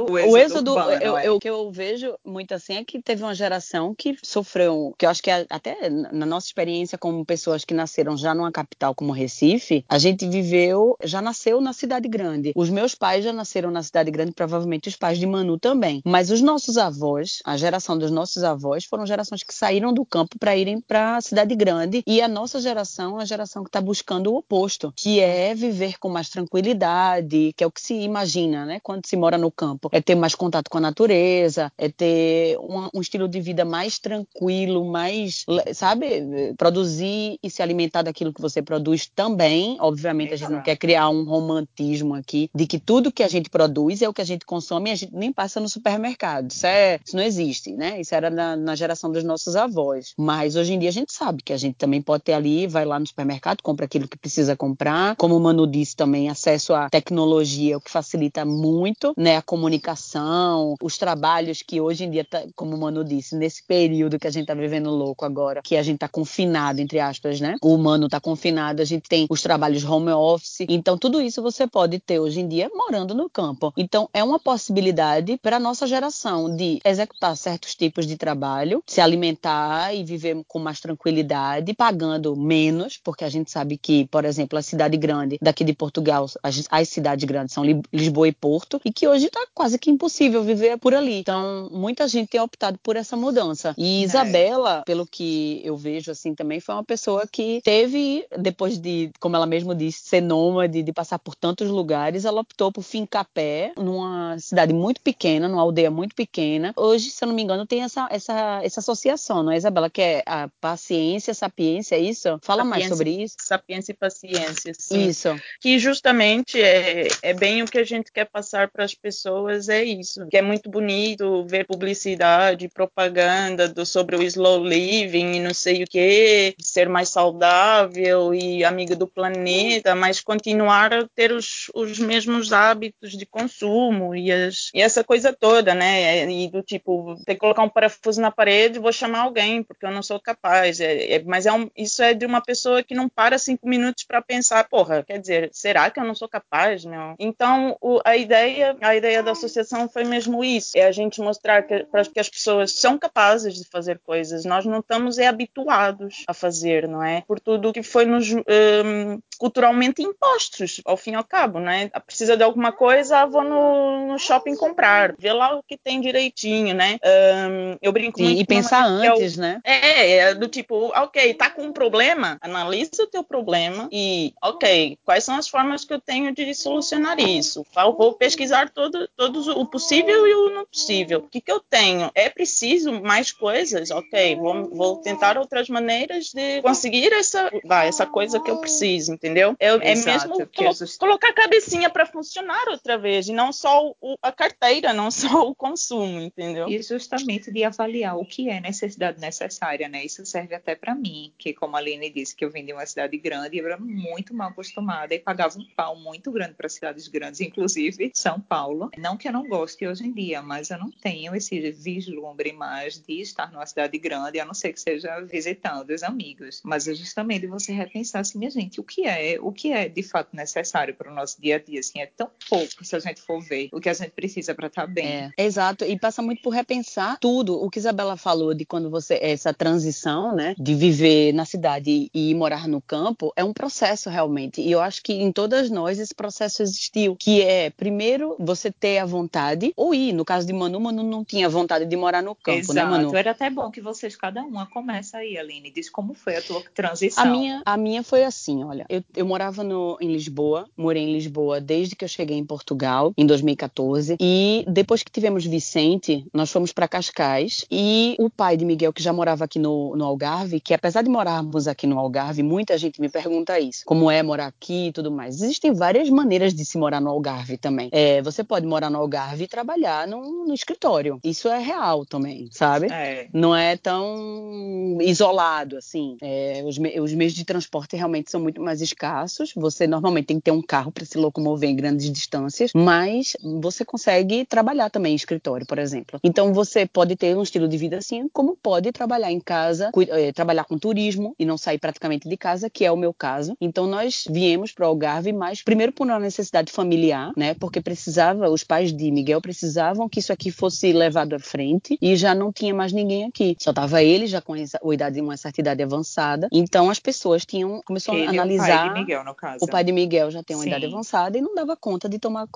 o 0.09 0.17
êxodo, 0.17 0.31
O 0.33 0.37
êxodo, 0.37 0.71
urbano. 0.71 0.91
eu, 1.03 1.17
é. 1.17 1.27
eu- 1.27 1.35
o 1.35 1.39
que 1.39 1.49
eu 1.49 1.71
vejo 1.71 2.15
muito 2.25 2.53
assim 2.53 2.75
é 2.75 2.83
que 2.83 3.01
teve 3.01 3.23
uma 3.23 3.33
geração 3.35 3.93
que 3.95 4.15
sofreu, 4.23 4.93
que 4.97 5.05
eu 5.05 5.09
acho 5.09 5.21
que 5.21 5.29
até 5.31 5.89
na 5.89 6.25
nossa 6.25 6.47
experiência 6.47 6.97
como 6.97 7.25
pessoas 7.25 7.63
que 7.65 7.73
nasceram 7.73 8.15
já 8.17 8.33
numa 8.33 8.51
capital 8.51 8.93
como 8.95 9.11
Recife, 9.11 9.83
a 9.89 9.97
gente 9.97 10.27
viveu, 10.27 10.95
já 11.03 11.21
nasceu 11.21 11.59
na 11.61 11.73
cidade 11.73 12.07
grande. 12.07 12.51
Os 12.55 12.69
meus 12.69 12.95
pais 12.95 13.23
já 13.23 13.33
nasceram 13.33 13.71
na 13.71 13.83
cidade 13.83 14.11
grande, 14.11 14.31
provavelmente 14.31 14.87
os 14.89 14.95
pais 14.95 15.17
de 15.17 15.25
Manu 15.25 15.57
também. 15.59 16.01
Mas 16.05 16.29
os 16.29 16.41
nossos 16.41 16.77
avós, 16.77 17.39
a 17.45 17.57
geração 17.57 17.97
dos 17.97 18.11
nossos 18.11 18.43
avós, 18.43 18.85
foram 18.85 19.05
gerações 19.05 19.43
que 19.43 19.53
saíram 19.53 19.93
do 19.93 20.05
campo 20.05 20.37
para 20.39 20.55
irem 20.55 20.79
para 20.81 21.17
a 21.17 21.21
cidade 21.21 21.55
grande. 21.55 22.03
E 22.05 22.21
a 22.21 22.27
nossa 22.27 22.59
geração 22.59 23.19
é 23.19 23.23
a 23.23 23.25
geração 23.25 23.63
que 23.63 23.69
está 23.69 23.81
buscando 23.81 24.31
o 24.31 24.37
oposto, 24.37 24.93
que 24.95 25.19
é 25.19 25.53
viver 25.55 25.97
com 25.99 26.09
mais 26.09 26.29
tranquilidade, 26.29 27.53
que 27.55 27.63
é 27.63 27.67
o 27.67 27.71
que 27.71 27.81
se 27.81 27.93
imagina, 27.93 28.65
né? 28.65 28.79
Quando 28.81 29.05
se 29.05 29.15
mora 29.15 29.32
no 29.37 29.51
campo, 29.51 29.89
é 29.91 30.01
ter 30.01 30.15
mais 30.15 30.35
contato 30.35 30.69
com 30.69 30.77
a 30.77 30.81
natureza, 30.81 31.71
é 31.77 31.89
ter 31.89 32.57
um, 32.59 32.89
um 32.93 33.01
estilo 33.01 33.27
de 33.27 33.39
vida 33.39 33.65
mais 33.65 33.99
tranquilo, 33.99 34.85
mais, 34.85 35.45
sabe, 35.73 36.53
produzir 36.57 37.37
e 37.41 37.49
se 37.49 37.61
alimentar 37.61 38.01
daquilo 38.01 38.33
que 38.33 38.41
você 38.41 38.61
produz 38.61 39.07
também. 39.07 39.77
Obviamente, 39.79 40.33
a 40.33 40.37
gente 40.37 40.51
não 40.51 40.61
quer 40.61 40.75
criar 40.75 41.09
um 41.09 41.23
romantismo 41.23 42.13
aqui 42.15 42.49
de 42.53 42.65
que 42.67 42.79
tudo 42.79 43.11
que 43.11 43.23
a 43.23 43.27
gente 43.27 43.49
produz 43.49 44.01
é 44.01 44.09
o 44.09 44.13
que 44.13 44.21
a 44.21 44.25
gente 44.25 44.45
consome 44.45 44.89
e 44.89 44.93
a 44.93 44.95
gente 44.95 45.13
nem 45.15 45.31
passa 45.31 45.59
no 45.59 45.69
supermercado. 45.69 46.51
Isso, 46.51 46.65
é, 46.65 46.99
isso 47.03 47.15
não 47.15 47.23
existe, 47.23 47.71
né? 47.71 47.99
Isso 47.99 48.13
era 48.13 48.29
na, 48.29 48.55
na 48.55 48.75
geração 48.75 49.11
dos 49.11 49.23
nossos 49.23 49.55
avós. 49.55 50.13
Mas 50.17 50.55
hoje 50.55 50.73
em 50.73 50.79
dia 50.79 50.89
a 50.89 50.93
gente 50.93 51.13
sabe 51.13 51.43
que 51.43 51.53
a 51.53 51.57
gente 51.57 51.75
também 51.75 52.01
pode 52.01 52.23
ter 52.23 52.33
ali, 52.33 52.67
vai 52.67 52.85
lá 52.85 52.99
no 52.99 53.07
supermercado, 53.07 53.61
compra 53.61 53.85
aquilo 53.85 54.07
que 54.07 54.17
precisa 54.17 54.55
comprar. 54.55 55.15
Como 55.15 55.35
o 55.35 55.39
Manu 55.39 55.67
disse 55.67 55.95
também, 55.95 56.29
acesso 56.29 56.73
à 56.73 56.89
tecnologia, 56.89 57.77
o 57.77 57.81
que 57.81 57.91
facilita 57.91 58.45
muito, 58.45 59.13
né? 59.23 59.37
A 59.37 59.41
comunicação, 59.41 60.75
os 60.81 60.97
trabalhos 60.97 61.61
que 61.61 61.79
hoje 61.81 62.03
em 62.03 62.11
dia, 62.11 62.25
tá, 62.25 62.43
como 62.55 62.75
o 62.75 62.79
Manu 62.79 63.03
disse, 63.03 63.35
nesse 63.35 63.63
período 63.65 64.19
que 64.19 64.27
a 64.27 64.31
gente 64.31 64.45
tá 64.45 64.53
vivendo 64.53 64.89
louco 64.89 65.25
agora, 65.25 65.61
que 65.63 65.75
a 65.75 65.83
gente 65.83 65.99
tá 65.99 66.07
confinado, 66.07 66.81
entre 66.81 66.99
aspas, 66.99 67.39
né? 67.39 67.55
O 67.61 67.73
humano 67.73 68.07
tá 68.09 68.19
confinado, 68.19 68.81
a 68.81 68.85
gente 68.85 69.07
tem 69.07 69.25
os 69.29 69.41
trabalhos 69.41 69.83
home 69.83 70.11
office. 70.11 70.65
Então, 70.69 70.97
tudo 70.97 71.21
isso 71.21 71.41
você 71.41 71.65
pode 71.65 71.99
ter 71.99 72.19
hoje 72.19 72.41
em 72.41 72.47
dia 72.47 72.69
morando 72.73 73.13
no 73.15 73.29
campo. 73.29 73.73
Então, 73.77 74.09
é 74.13 74.23
uma 74.23 74.39
possibilidade 74.39 75.37
para 75.41 75.57
a 75.57 75.59
nossa 75.59 75.87
geração 75.87 76.55
de 76.55 76.79
executar 76.83 77.35
certos 77.37 77.75
tipos 77.75 78.05
de 78.05 78.17
trabalho, 78.17 78.83
se 78.85 78.99
alimentar 79.01 79.93
e 79.95 80.03
viver 80.03 80.41
com 80.47 80.59
mais 80.59 80.79
tranquilidade, 80.79 81.73
pagando 81.73 82.35
menos, 82.35 82.99
porque 83.03 83.23
a 83.23 83.29
gente 83.29 83.49
sabe 83.49 83.77
que, 83.77 84.05
por 84.07 84.25
exemplo, 84.25 84.57
a 84.57 84.61
cidade 84.61 84.97
grande 84.97 85.37
daqui 85.41 85.63
de 85.63 85.73
Portugal, 85.73 86.25
as, 86.41 86.67
as 86.69 86.89
cidades 86.89 87.23
grandes 87.25 87.53
são 87.53 87.63
Li- 87.63 87.81
Lisboa 87.91 88.27
e 88.27 88.31
Porto, 88.31 88.81
e 88.83 88.91
que 88.91 89.07
hoje 89.13 89.27
está 89.27 89.39
quase 89.53 89.77
que 89.77 89.89
impossível 89.89 90.43
viver 90.43 90.77
por 90.77 90.93
ali. 90.93 91.19
Então, 91.19 91.69
muita 91.71 92.07
gente 92.07 92.29
tem 92.29 92.41
optado 92.41 92.77
por 92.81 92.95
essa 92.95 93.15
mudança. 93.15 93.73
E 93.77 94.01
É. 94.01 94.05
Isabela, 94.05 94.83
pelo 94.85 95.05
que 95.05 95.61
eu 95.63 95.77
vejo 95.77 96.11
assim 96.11 96.35
também, 96.35 96.59
foi 96.59 96.75
uma 96.75 96.83
pessoa 96.83 97.27
que 97.31 97.61
teve, 97.63 98.25
depois 98.37 98.77
de, 98.77 99.11
como 99.19 99.35
ela 99.35 99.45
mesma 99.45 99.75
disse, 99.75 100.03
ser 100.03 100.21
nômade, 100.21 100.83
de 100.83 100.93
passar 100.93 101.19
por 101.19 101.35
tantos 101.35 101.69
lugares, 101.69 102.25
ela 102.25 102.41
optou 102.41 102.71
por 102.71 102.83
fincar 102.83 103.25
pé 103.33 103.73
numa 103.77 104.37
cidade 104.39 104.73
muito 104.73 105.01
pequena, 105.01 105.47
numa 105.47 105.61
aldeia 105.61 105.91
muito 105.91 106.15
pequena. 106.15 106.73
Hoje, 106.75 107.09
se 107.09 107.23
eu 107.23 107.27
não 107.27 107.35
me 107.35 107.41
engano, 107.43 107.65
tem 107.65 107.83
essa, 107.83 108.07
essa, 108.11 108.61
essa 108.63 108.79
associação, 108.79 109.43
não 109.43 109.51
é, 109.51 109.57
Isabela? 109.57 109.89
Que 109.89 110.01
é 110.01 110.23
a 110.25 110.49
paciência, 110.59 111.33
sapiência, 111.33 111.95
é 111.95 111.99
isso? 111.99 112.39
Fala 112.41 112.63
mais 112.63 112.83
Sapiência. 112.83 112.95
sobre 112.95 113.23
isso. 113.23 113.35
Sapiência 113.39 113.91
e 113.91 113.95
paciência, 113.95 114.73
sim. 114.77 115.07
Isso. 115.07 115.29
que 115.61 115.77
justamente 115.79 116.61
é, 116.61 117.07
é 117.21 117.33
bem 117.33 117.61
o 117.61 117.65
que 117.65 117.77
a 117.77 117.83
gente 117.83 118.11
quer 118.11 118.25
passar 118.25 118.69
para 118.69 118.83
as 118.83 118.93
pessoas 119.03 119.69
é 119.69 119.83
isso 119.83 120.25
que 120.29 120.37
é 120.37 120.41
muito 120.41 120.69
bonito 120.69 121.45
ver 121.45 121.65
publicidade 121.67 122.69
propaganda 122.69 123.67
do, 123.69 123.85
sobre 123.85 124.15
o 124.15 124.23
slow 124.23 124.63
living 124.63 125.33
e 125.35 125.39
não 125.41 125.53
sei 125.53 125.83
o 125.83 125.87
que 125.87 126.55
ser 126.59 126.89
mais 126.89 127.09
saudável 127.09 128.33
e 128.33 128.63
amigo 128.63 128.95
do 128.95 129.07
planeta 129.07 129.93
mas 129.95 130.21
continuar 130.21 130.93
a 130.93 131.07
ter 131.15 131.31
os, 131.31 131.69
os 131.75 131.99
mesmos 131.99 132.53
hábitos 132.53 133.11
de 133.11 133.25
consumo 133.25 134.15
e, 134.15 134.31
as, 134.31 134.69
e 134.73 134.81
essa 134.81 135.03
coisa 135.03 135.33
toda 135.33 135.75
né? 135.75 136.29
E 136.31 136.49
do 136.49 136.61
tipo 136.63 137.15
ter 137.25 137.33
que 137.35 137.39
colocar 137.39 137.63
um 137.63 137.69
parafuso 137.69 138.21
na 138.21 138.31
parede 138.31 138.79
vou 138.79 138.91
chamar 138.93 139.21
alguém 139.21 139.63
porque 139.63 139.85
eu 139.85 139.91
não 139.91 140.01
sou 140.03 140.19
capaz 140.19 140.79
é, 140.79 141.15
é- 141.15 141.23
mas 141.23 141.45
é 141.45 141.51
um, 141.51 141.69
isso 141.75 142.01
é 142.01 142.13
de 142.13 142.25
uma 142.25 142.41
pessoa 142.41 142.83
que 142.83 142.95
não 142.95 143.09
para 143.09 143.37
cinco 143.37 143.67
minutos 143.67 144.03
para 144.03 144.21
pensar 144.21 144.67
porra 144.69 145.03
quer 145.03 145.19
dizer 145.19 145.49
será 145.51 145.89
que 145.89 145.99
eu 145.99 146.03
não 146.05 146.15
sou 146.15 146.27
capaz 146.29 146.85
meu? 146.85 147.15
Então 147.19 147.77
o- 147.81 147.99
a 148.05 148.15
ideia 148.17 148.75
a 148.81 148.92
ideia 148.95 149.21
da 149.23 149.31
associação 149.31 149.87
foi 149.89 150.03
mesmo 150.03 150.43
isso. 150.43 150.71
É 150.75 150.85
a 150.85 150.91
gente 150.91 151.21
mostrar 151.21 151.63
que, 151.63 151.83
para 151.85 152.03
que 152.05 152.19
as 152.19 152.29
pessoas 152.29 152.71
são 152.73 152.97
capazes 152.97 153.55
de 153.55 153.65
fazer 153.69 153.99
coisas. 153.99 154.45
Nós 154.45 154.65
não 154.65 154.79
estamos 154.79 155.17
é 155.17 155.27
habituados 155.27 156.23
a 156.27 156.33
fazer 156.33 156.87
não 156.87 157.03
é? 157.03 157.21
Por 157.27 157.39
tudo 157.39 157.73
que 157.73 157.83
foi 157.83 158.05
nos 158.05 158.31
hum, 158.31 159.19
culturalmente 159.37 160.01
impostos 160.01 160.81
ao 160.85 160.97
fim 160.97 161.11
e 161.11 161.15
ao 161.15 161.23
cabo 161.23 161.59
né 161.59 161.89
precisa 162.05 162.35
de 162.37 162.43
alguma 162.43 162.71
coisa 162.71 163.19
ah, 163.19 163.25
vou 163.25 163.43
no, 163.43 164.07
no 164.07 164.19
shopping 164.19 164.55
comprar. 164.55 165.15
Vê 165.17 165.31
lá 165.31 165.55
o 165.55 165.63
que 165.63 165.77
tem 165.77 166.01
direitinho 166.01 166.73
né? 166.73 166.97
Hum, 167.03 167.77
eu 167.81 167.91
brinco 167.91 168.17
Sim, 168.17 168.25
muito 168.25 168.41
e 168.41 168.45
pensar 168.45 168.83
que 168.99 169.05
é 169.05 169.11
o- 169.11 169.15
antes, 169.15 169.37
né? 169.37 169.59
é, 169.63 170.17
é 170.17 170.33
do 170.35 170.47
tipo, 170.47 170.91
ok, 170.95 171.33
tá 171.33 171.49
com 171.49 171.63
um 171.63 171.73
problema, 171.73 172.37
analisa 172.41 173.03
o 173.03 173.07
teu 173.07 173.23
problema 173.23 173.87
e, 173.91 174.33
ok, 174.41 174.97
quais 175.03 175.23
são 175.23 175.35
as 175.35 175.47
formas 175.47 175.85
que 175.85 175.93
eu 175.93 175.99
tenho 176.01 176.33
de 176.33 176.53
solucionar 176.53 177.19
isso? 177.19 177.65
Vou 177.73 177.95
vou 177.95 178.13
pesquisar 178.13 178.69
todo, 178.69 178.82
todos 179.15 179.47
o 179.47 179.65
possível 179.65 180.27
e 180.27 180.33
o 180.33 180.49
não 180.49 180.65
possível. 180.65 181.19
O 181.19 181.29
que, 181.29 181.41
que 181.41 181.51
eu 181.51 181.59
tenho? 181.59 182.11
É 182.15 182.29
preciso 182.29 182.91
mais 183.01 183.31
coisas? 183.31 183.91
Ok, 183.91 184.35
vou, 184.35 184.69
vou 184.69 184.97
tentar 184.97 185.37
outras 185.37 185.69
maneiras 185.69 186.31
de 186.33 186.61
conseguir 186.61 187.11
essa, 187.13 187.51
vai, 187.63 187.87
essa 187.87 188.05
coisa 188.05 188.39
que 188.39 188.49
eu 188.49 188.57
preciso, 188.59 189.13
entendeu? 189.13 189.55
É, 189.59 189.67
é 189.67 189.91
Exato, 189.91 190.29
mesmo 190.29 190.41
é 190.41 190.45
colo- 190.45 190.75
colocar 190.99 191.29
a 191.29 191.33
cabecinha 191.33 191.89
para 191.89 192.05
funcionar 192.05 192.67
outra 192.69 192.97
vez 192.97 193.27
e 193.27 193.33
não 193.33 193.51
só 193.51 193.93
o- 194.01 194.17
a 194.21 194.31
carteira, 194.31 194.93
não 194.93 195.09
só 195.41 195.47
o 195.47 195.55
consumo, 195.55 196.19
entendeu? 196.19 196.67
E 196.69 196.81
justamente 196.81 197.51
de 197.51 197.63
avaliar 197.63 198.17
o 198.17 198.25
que 198.25 198.49
é 198.49 198.59
necessidade 198.59 199.19
necessária, 199.19 199.87
né? 199.87 200.03
Isso 200.03 200.25
serve 200.25 200.55
até 200.55 200.75
para 200.75 200.95
mim, 200.95 201.33
que 201.37 201.53
como 201.53 201.75
a 201.75 201.79
Aline 201.79 202.09
disse 202.09 202.35
que 202.35 202.43
eu 202.45 202.49
vim 202.51 202.65
de 202.65 202.73
uma 202.73 202.85
cidade 202.85 203.17
grande, 203.17 203.57
eu 203.57 203.65
era 203.65 203.77
muito 203.77 204.33
mal 204.33 204.49
acostumada 204.49 205.13
e 205.13 205.19
pagava 205.19 205.57
um 205.57 205.65
pau 205.75 205.95
muito 205.95 206.31
grande 206.31 206.53
para 206.53 206.69
cidades 206.69 207.07
grandes, 207.07 207.41
inclusive 207.41 208.11
São 208.13 208.39
Paulo. 208.39 208.72
Não 208.97 209.17
que 209.17 209.27
eu 209.27 209.33
não 209.33 209.47
goste 209.47 209.85
hoje 209.85 210.05
em 210.05 210.11
dia, 210.11 210.41
mas 210.41 210.69
eu 210.69 210.77
não 210.77 210.91
tenho 210.91 211.35
esse 211.35 211.71
vislumbre 211.71 212.53
mais 212.53 212.99
de 212.99 213.21
estar 213.21 213.51
numa 213.51 213.65
cidade 213.65 213.97
grande, 213.97 214.39
a 214.39 214.45
não 214.45 214.53
ser 214.53 214.73
que 214.73 214.79
seja 214.79 215.19
visitando 215.21 215.89
os 215.91 216.03
amigos. 216.03 216.61
Mas 216.63 216.87
é 216.87 216.93
justamente 216.93 217.47
você 217.47 217.71
repensar 217.73 218.21
assim, 218.21 218.37
minha 218.37 218.51
gente, 218.51 218.79
o 218.79 218.83
que 218.83 219.05
é 219.05 219.37
o 219.39 219.51
que 219.51 219.71
é 219.71 219.87
de 219.87 220.03
fato 220.03 220.35
necessário 220.35 220.95
para 220.95 221.11
o 221.11 221.15
nosso 221.15 221.41
dia 221.41 221.55
a 221.55 221.59
dia. 221.59 221.79
Assim, 221.79 221.99
é 221.99 222.05
tão 222.05 222.29
pouco 222.49 222.83
se 222.83 222.95
a 222.95 222.99
gente 222.99 223.21
for 223.21 223.41
ver 223.41 223.69
o 223.71 223.79
que 223.79 223.89
a 223.89 223.93
gente 223.93 224.11
precisa 224.11 224.53
para 224.55 224.67
estar 224.67 224.87
bem. 224.87 225.05
É, 225.05 225.31
exato. 225.37 225.85
E 225.85 225.97
passa 225.97 226.21
muito 226.21 226.41
por 226.41 226.51
repensar 226.51 227.17
tudo. 227.19 227.61
O 227.61 227.69
que 227.69 227.79
Isabela 227.79 228.17
falou 228.17 228.53
de 228.53 228.65
quando 228.65 228.89
você 228.89 229.19
essa 229.21 229.53
transição, 229.53 230.35
né, 230.35 230.55
de 230.57 230.75
viver 230.75 231.33
na 231.33 231.45
cidade 231.45 232.09
e 232.13 232.35
morar 232.35 232.67
no 232.67 232.81
campo, 232.81 233.31
é 233.35 233.43
um 233.43 233.53
processo 233.53 234.09
realmente. 234.09 234.61
E 234.61 234.71
eu 234.71 234.81
acho 234.81 235.01
que 235.01 235.13
em 235.13 235.31
todas 235.31 235.69
nós 235.69 235.99
esse 235.99 236.13
processo 236.13 236.61
existiu, 236.61 237.15
que 237.15 237.41
é 237.41 237.69
primeiro 237.69 238.35
você 238.39 238.52
ter 238.71 238.99
a 238.99 239.05
vontade 239.05 239.73
ou 239.75 239.93
ir. 239.93 240.13
No 240.13 240.25
caso 240.25 240.45
de 240.45 240.53
Manu, 240.53 240.79
Manu 240.79 241.03
não 241.03 241.23
tinha 241.23 241.49
vontade 241.49 241.85
de 241.85 241.95
morar 241.95 242.21
no 242.21 242.35
campo, 242.35 242.59
exato. 242.59 242.73
né, 242.73 242.85
Manu? 242.85 243.15
Era 243.15 243.31
até 243.31 243.49
bom 243.49 243.69
que 243.71 243.81
vocês 243.81 244.15
cada 244.15 244.41
uma 244.41 244.65
começa 244.65 245.17
aí, 245.17 245.37
Aline. 245.37 245.71
Diz 245.71 245.89
como 245.89 246.13
foi 246.13 246.37
a 246.37 246.41
tua 246.41 246.61
transição. 246.73 247.23
A 247.23 247.27
minha, 247.27 247.61
a 247.65 247.77
minha 247.77 248.03
foi 248.03 248.23
assim, 248.23 248.63
olha. 248.63 248.85
Eu, 248.89 249.03
eu 249.15 249.25
morava 249.25 249.63
no, 249.63 249.97
em 249.99 250.11
Lisboa, 250.11 250.67
morei 250.77 251.03
em 251.03 251.13
Lisboa 251.13 251.59
desde 251.59 251.95
que 251.95 252.03
eu 252.03 252.09
cheguei 252.09 252.37
em 252.37 252.45
Portugal, 252.45 253.13
em 253.17 253.25
2014. 253.25 254.17
E 254.19 254.65
depois 254.67 255.03
que 255.03 255.11
tivemos 255.11 255.45
Vicente, 255.45 256.25
nós 256.33 256.51
fomos 256.51 256.71
para 256.71 256.87
Cascais. 256.87 257.65
E 257.71 258.15
o 258.19 258.29
pai 258.29 258.57
de 258.57 258.65
Miguel, 258.65 258.93
que 258.93 259.03
já 259.03 259.13
morava 259.13 259.45
aqui 259.45 259.59
no, 259.59 259.95
no 259.95 260.05
Algarve, 260.05 260.59
que 260.59 260.73
apesar 260.73 261.01
de 261.01 261.09
morarmos 261.09 261.67
aqui 261.67 261.87
no 261.87 261.99
Algarve, 261.99 262.43
muita 262.43 262.77
gente 262.77 262.99
me 262.99 263.09
pergunta 263.09 263.59
isso: 263.59 263.83
como 263.85 264.09
é 264.09 264.21
morar 264.23 264.47
aqui 264.47 264.87
e 264.87 264.91
tudo 264.91 265.11
mais. 265.11 265.41
Existem 265.41 265.73
várias 265.73 266.09
maneiras 266.09 266.53
de 266.53 266.65
se 266.65 266.77
morar 266.77 267.01
no 267.01 267.09
Algarve 267.09 267.57
também. 267.57 267.89
É, 267.91 268.21
você 268.21 268.42
pode 268.43 268.65
morar 268.65 268.89
no 268.89 268.99
Algarve 268.99 269.43
e 269.43 269.47
trabalhar 269.47 270.07
no, 270.07 270.45
no 270.45 270.53
escritório. 270.53 271.19
Isso 271.23 271.47
é 271.47 271.59
real 271.59 272.05
também, 272.05 272.47
sabe? 272.51 272.87
É. 272.91 273.27
Não 273.33 273.55
é 273.55 273.77
tão 273.77 274.97
isolado 275.01 275.77
assim. 275.77 276.17
É, 276.21 276.63
os, 276.65 276.77
me, 276.77 276.99
os 276.99 277.13
meios 277.13 277.33
de 277.33 277.45
transporte 277.45 277.95
realmente 277.95 278.31
são 278.31 278.41
muito 278.41 278.61
mais 278.61 278.81
escassos. 278.81 279.53
Você 279.55 279.87
normalmente 279.87 280.27
tem 280.27 280.37
que 280.37 280.43
ter 280.43 280.51
um 280.51 280.61
carro 280.61 280.91
para 280.91 281.05
se 281.05 281.17
locomover 281.17 281.69
em 281.69 281.75
grandes 281.75 282.11
distâncias, 282.11 282.71
mas 282.73 283.33
você 283.61 283.85
consegue 283.85 284.45
trabalhar 284.45 284.89
também 284.89 285.13
em 285.13 285.15
escritório, 285.15 285.65
por 285.65 285.77
exemplo. 285.77 286.19
Então 286.23 286.53
você 286.53 286.85
pode 286.85 287.15
ter 287.15 287.35
um 287.35 287.43
estilo 287.43 287.67
de 287.67 287.77
vida 287.77 287.97
assim, 287.97 288.27
como 288.31 288.55
pode 288.55 288.91
trabalhar 288.91 289.31
em 289.31 289.39
casa, 289.39 289.91
é, 290.09 290.31
trabalhar 290.31 290.65
com 290.65 290.77
turismo 290.77 291.35
e 291.37 291.45
não 291.45 291.57
sair 291.57 291.77
praticamente 291.77 292.27
de 292.27 292.37
casa, 292.37 292.69
que 292.69 292.85
é 292.85 292.91
o 292.91 292.97
meu 292.97 293.13
caso. 293.13 293.55
Então 293.59 293.87
nós 293.87 294.25
viemos 294.29 294.71
para 294.71 294.85
o 294.85 294.89
Algarve, 294.89 295.33
mas 295.33 295.61
primeiro 295.61 295.91
por 295.91 296.07
uma 296.07 296.19
necessidade 296.19 296.71
familiar, 296.71 297.31
né? 297.35 297.53
Porque 297.53 297.81
precisava, 297.81 298.32
os 298.33 298.63
pais 298.63 298.93
de 298.93 299.11
Miguel 299.11 299.41
precisavam 299.41 300.09
que 300.09 300.19
isso 300.19 300.31
aqui 300.33 300.51
fosse 300.51 300.91
levado 300.91 301.33
à 301.33 301.39
frente 301.39 301.97
e 302.01 302.15
já 302.15 302.33
não 302.33 302.51
tinha 302.51 302.73
mais 302.73 302.91
ninguém 302.91 303.25
aqui. 303.25 303.55
Só 303.59 303.73
tava 303.73 304.03
ele 304.03 304.27
já 304.27 304.41
com 304.41 304.53
a 304.53 304.93
idade 304.93 305.21
uma 305.21 305.37
certa 305.37 305.61
idade 305.61 305.81
avançada. 305.83 306.47
Então 306.51 306.89
as 306.89 306.99
pessoas 306.99 307.45
tinham 307.45 307.81
começou 307.85 308.15
ele 308.15 308.27
a 308.27 308.29
analisar. 308.29 308.69
É 308.69 308.73
o 308.73 308.77
pai 308.77 308.93
de 308.93 308.99
Miguel, 308.99 309.23
no 309.23 309.35
caso. 309.35 309.57
O 309.61 309.67
pai 309.67 309.83
de 309.83 309.91
Miguel 309.91 310.31
já 310.31 310.43
tem 310.43 310.55
uma 310.55 310.63
Sim. 310.63 310.69
idade 310.69 310.85
avançada 310.85 311.37
e 311.37 311.41
não 311.41 311.55
dava 311.55 311.75
conta 311.75 312.09
de 312.09 312.19
tomar, 312.19 312.47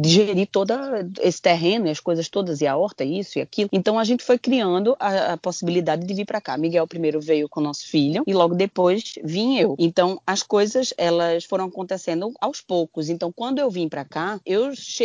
de 0.00 0.08
gerir 0.08 0.48
todo 0.50 0.72
esse 1.20 1.40
terreno, 1.40 1.86
e 1.86 1.90
as 1.90 2.00
coisas 2.00 2.28
todas 2.28 2.60
e 2.60 2.66
a 2.66 2.76
horta, 2.76 3.04
isso 3.04 3.38
e 3.38 3.42
aquilo. 3.42 3.68
Então 3.72 3.98
a 3.98 4.04
gente 4.04 4.22
foi 4.22 4.38
criando 4.38 4.96
a, 4.98 5.32
a 5.32 5.36
possibilidade 5.36 6.06
de 6.06 6.14
vir 6.14 6.24
para 6.24 6.40
cá. 6.40 6.56
Miguel 6.56 6.86
primeiro 6.86 7.20
veio 7.20 7.48
com 7.48 7.60
o 7.60 7.62
nosso 7.62 7.86
filho 7.86 8.22
e 8.26 8.32
logo 8.32 8.54
depois 8.54 9.14
vim 9.22 9.58
eu. 9.58 9.74
Então 9.78 10.20
as 10.26 10.42
coisas 10.42 10.92
elas 10.96 11.44
foram 11.44 11.66
acontecendo 11.66 12.32
aos 12.40 12.60
poucos. 12.60 13.08
Então 13.08 13.32
quando 13.32 13.58
eu 13.58 13.70
vim 13.70 13.88
para 13.88 14.04
cá, 14.04 14.40
eu 14.44 14.74
cheguei 14.74 15.03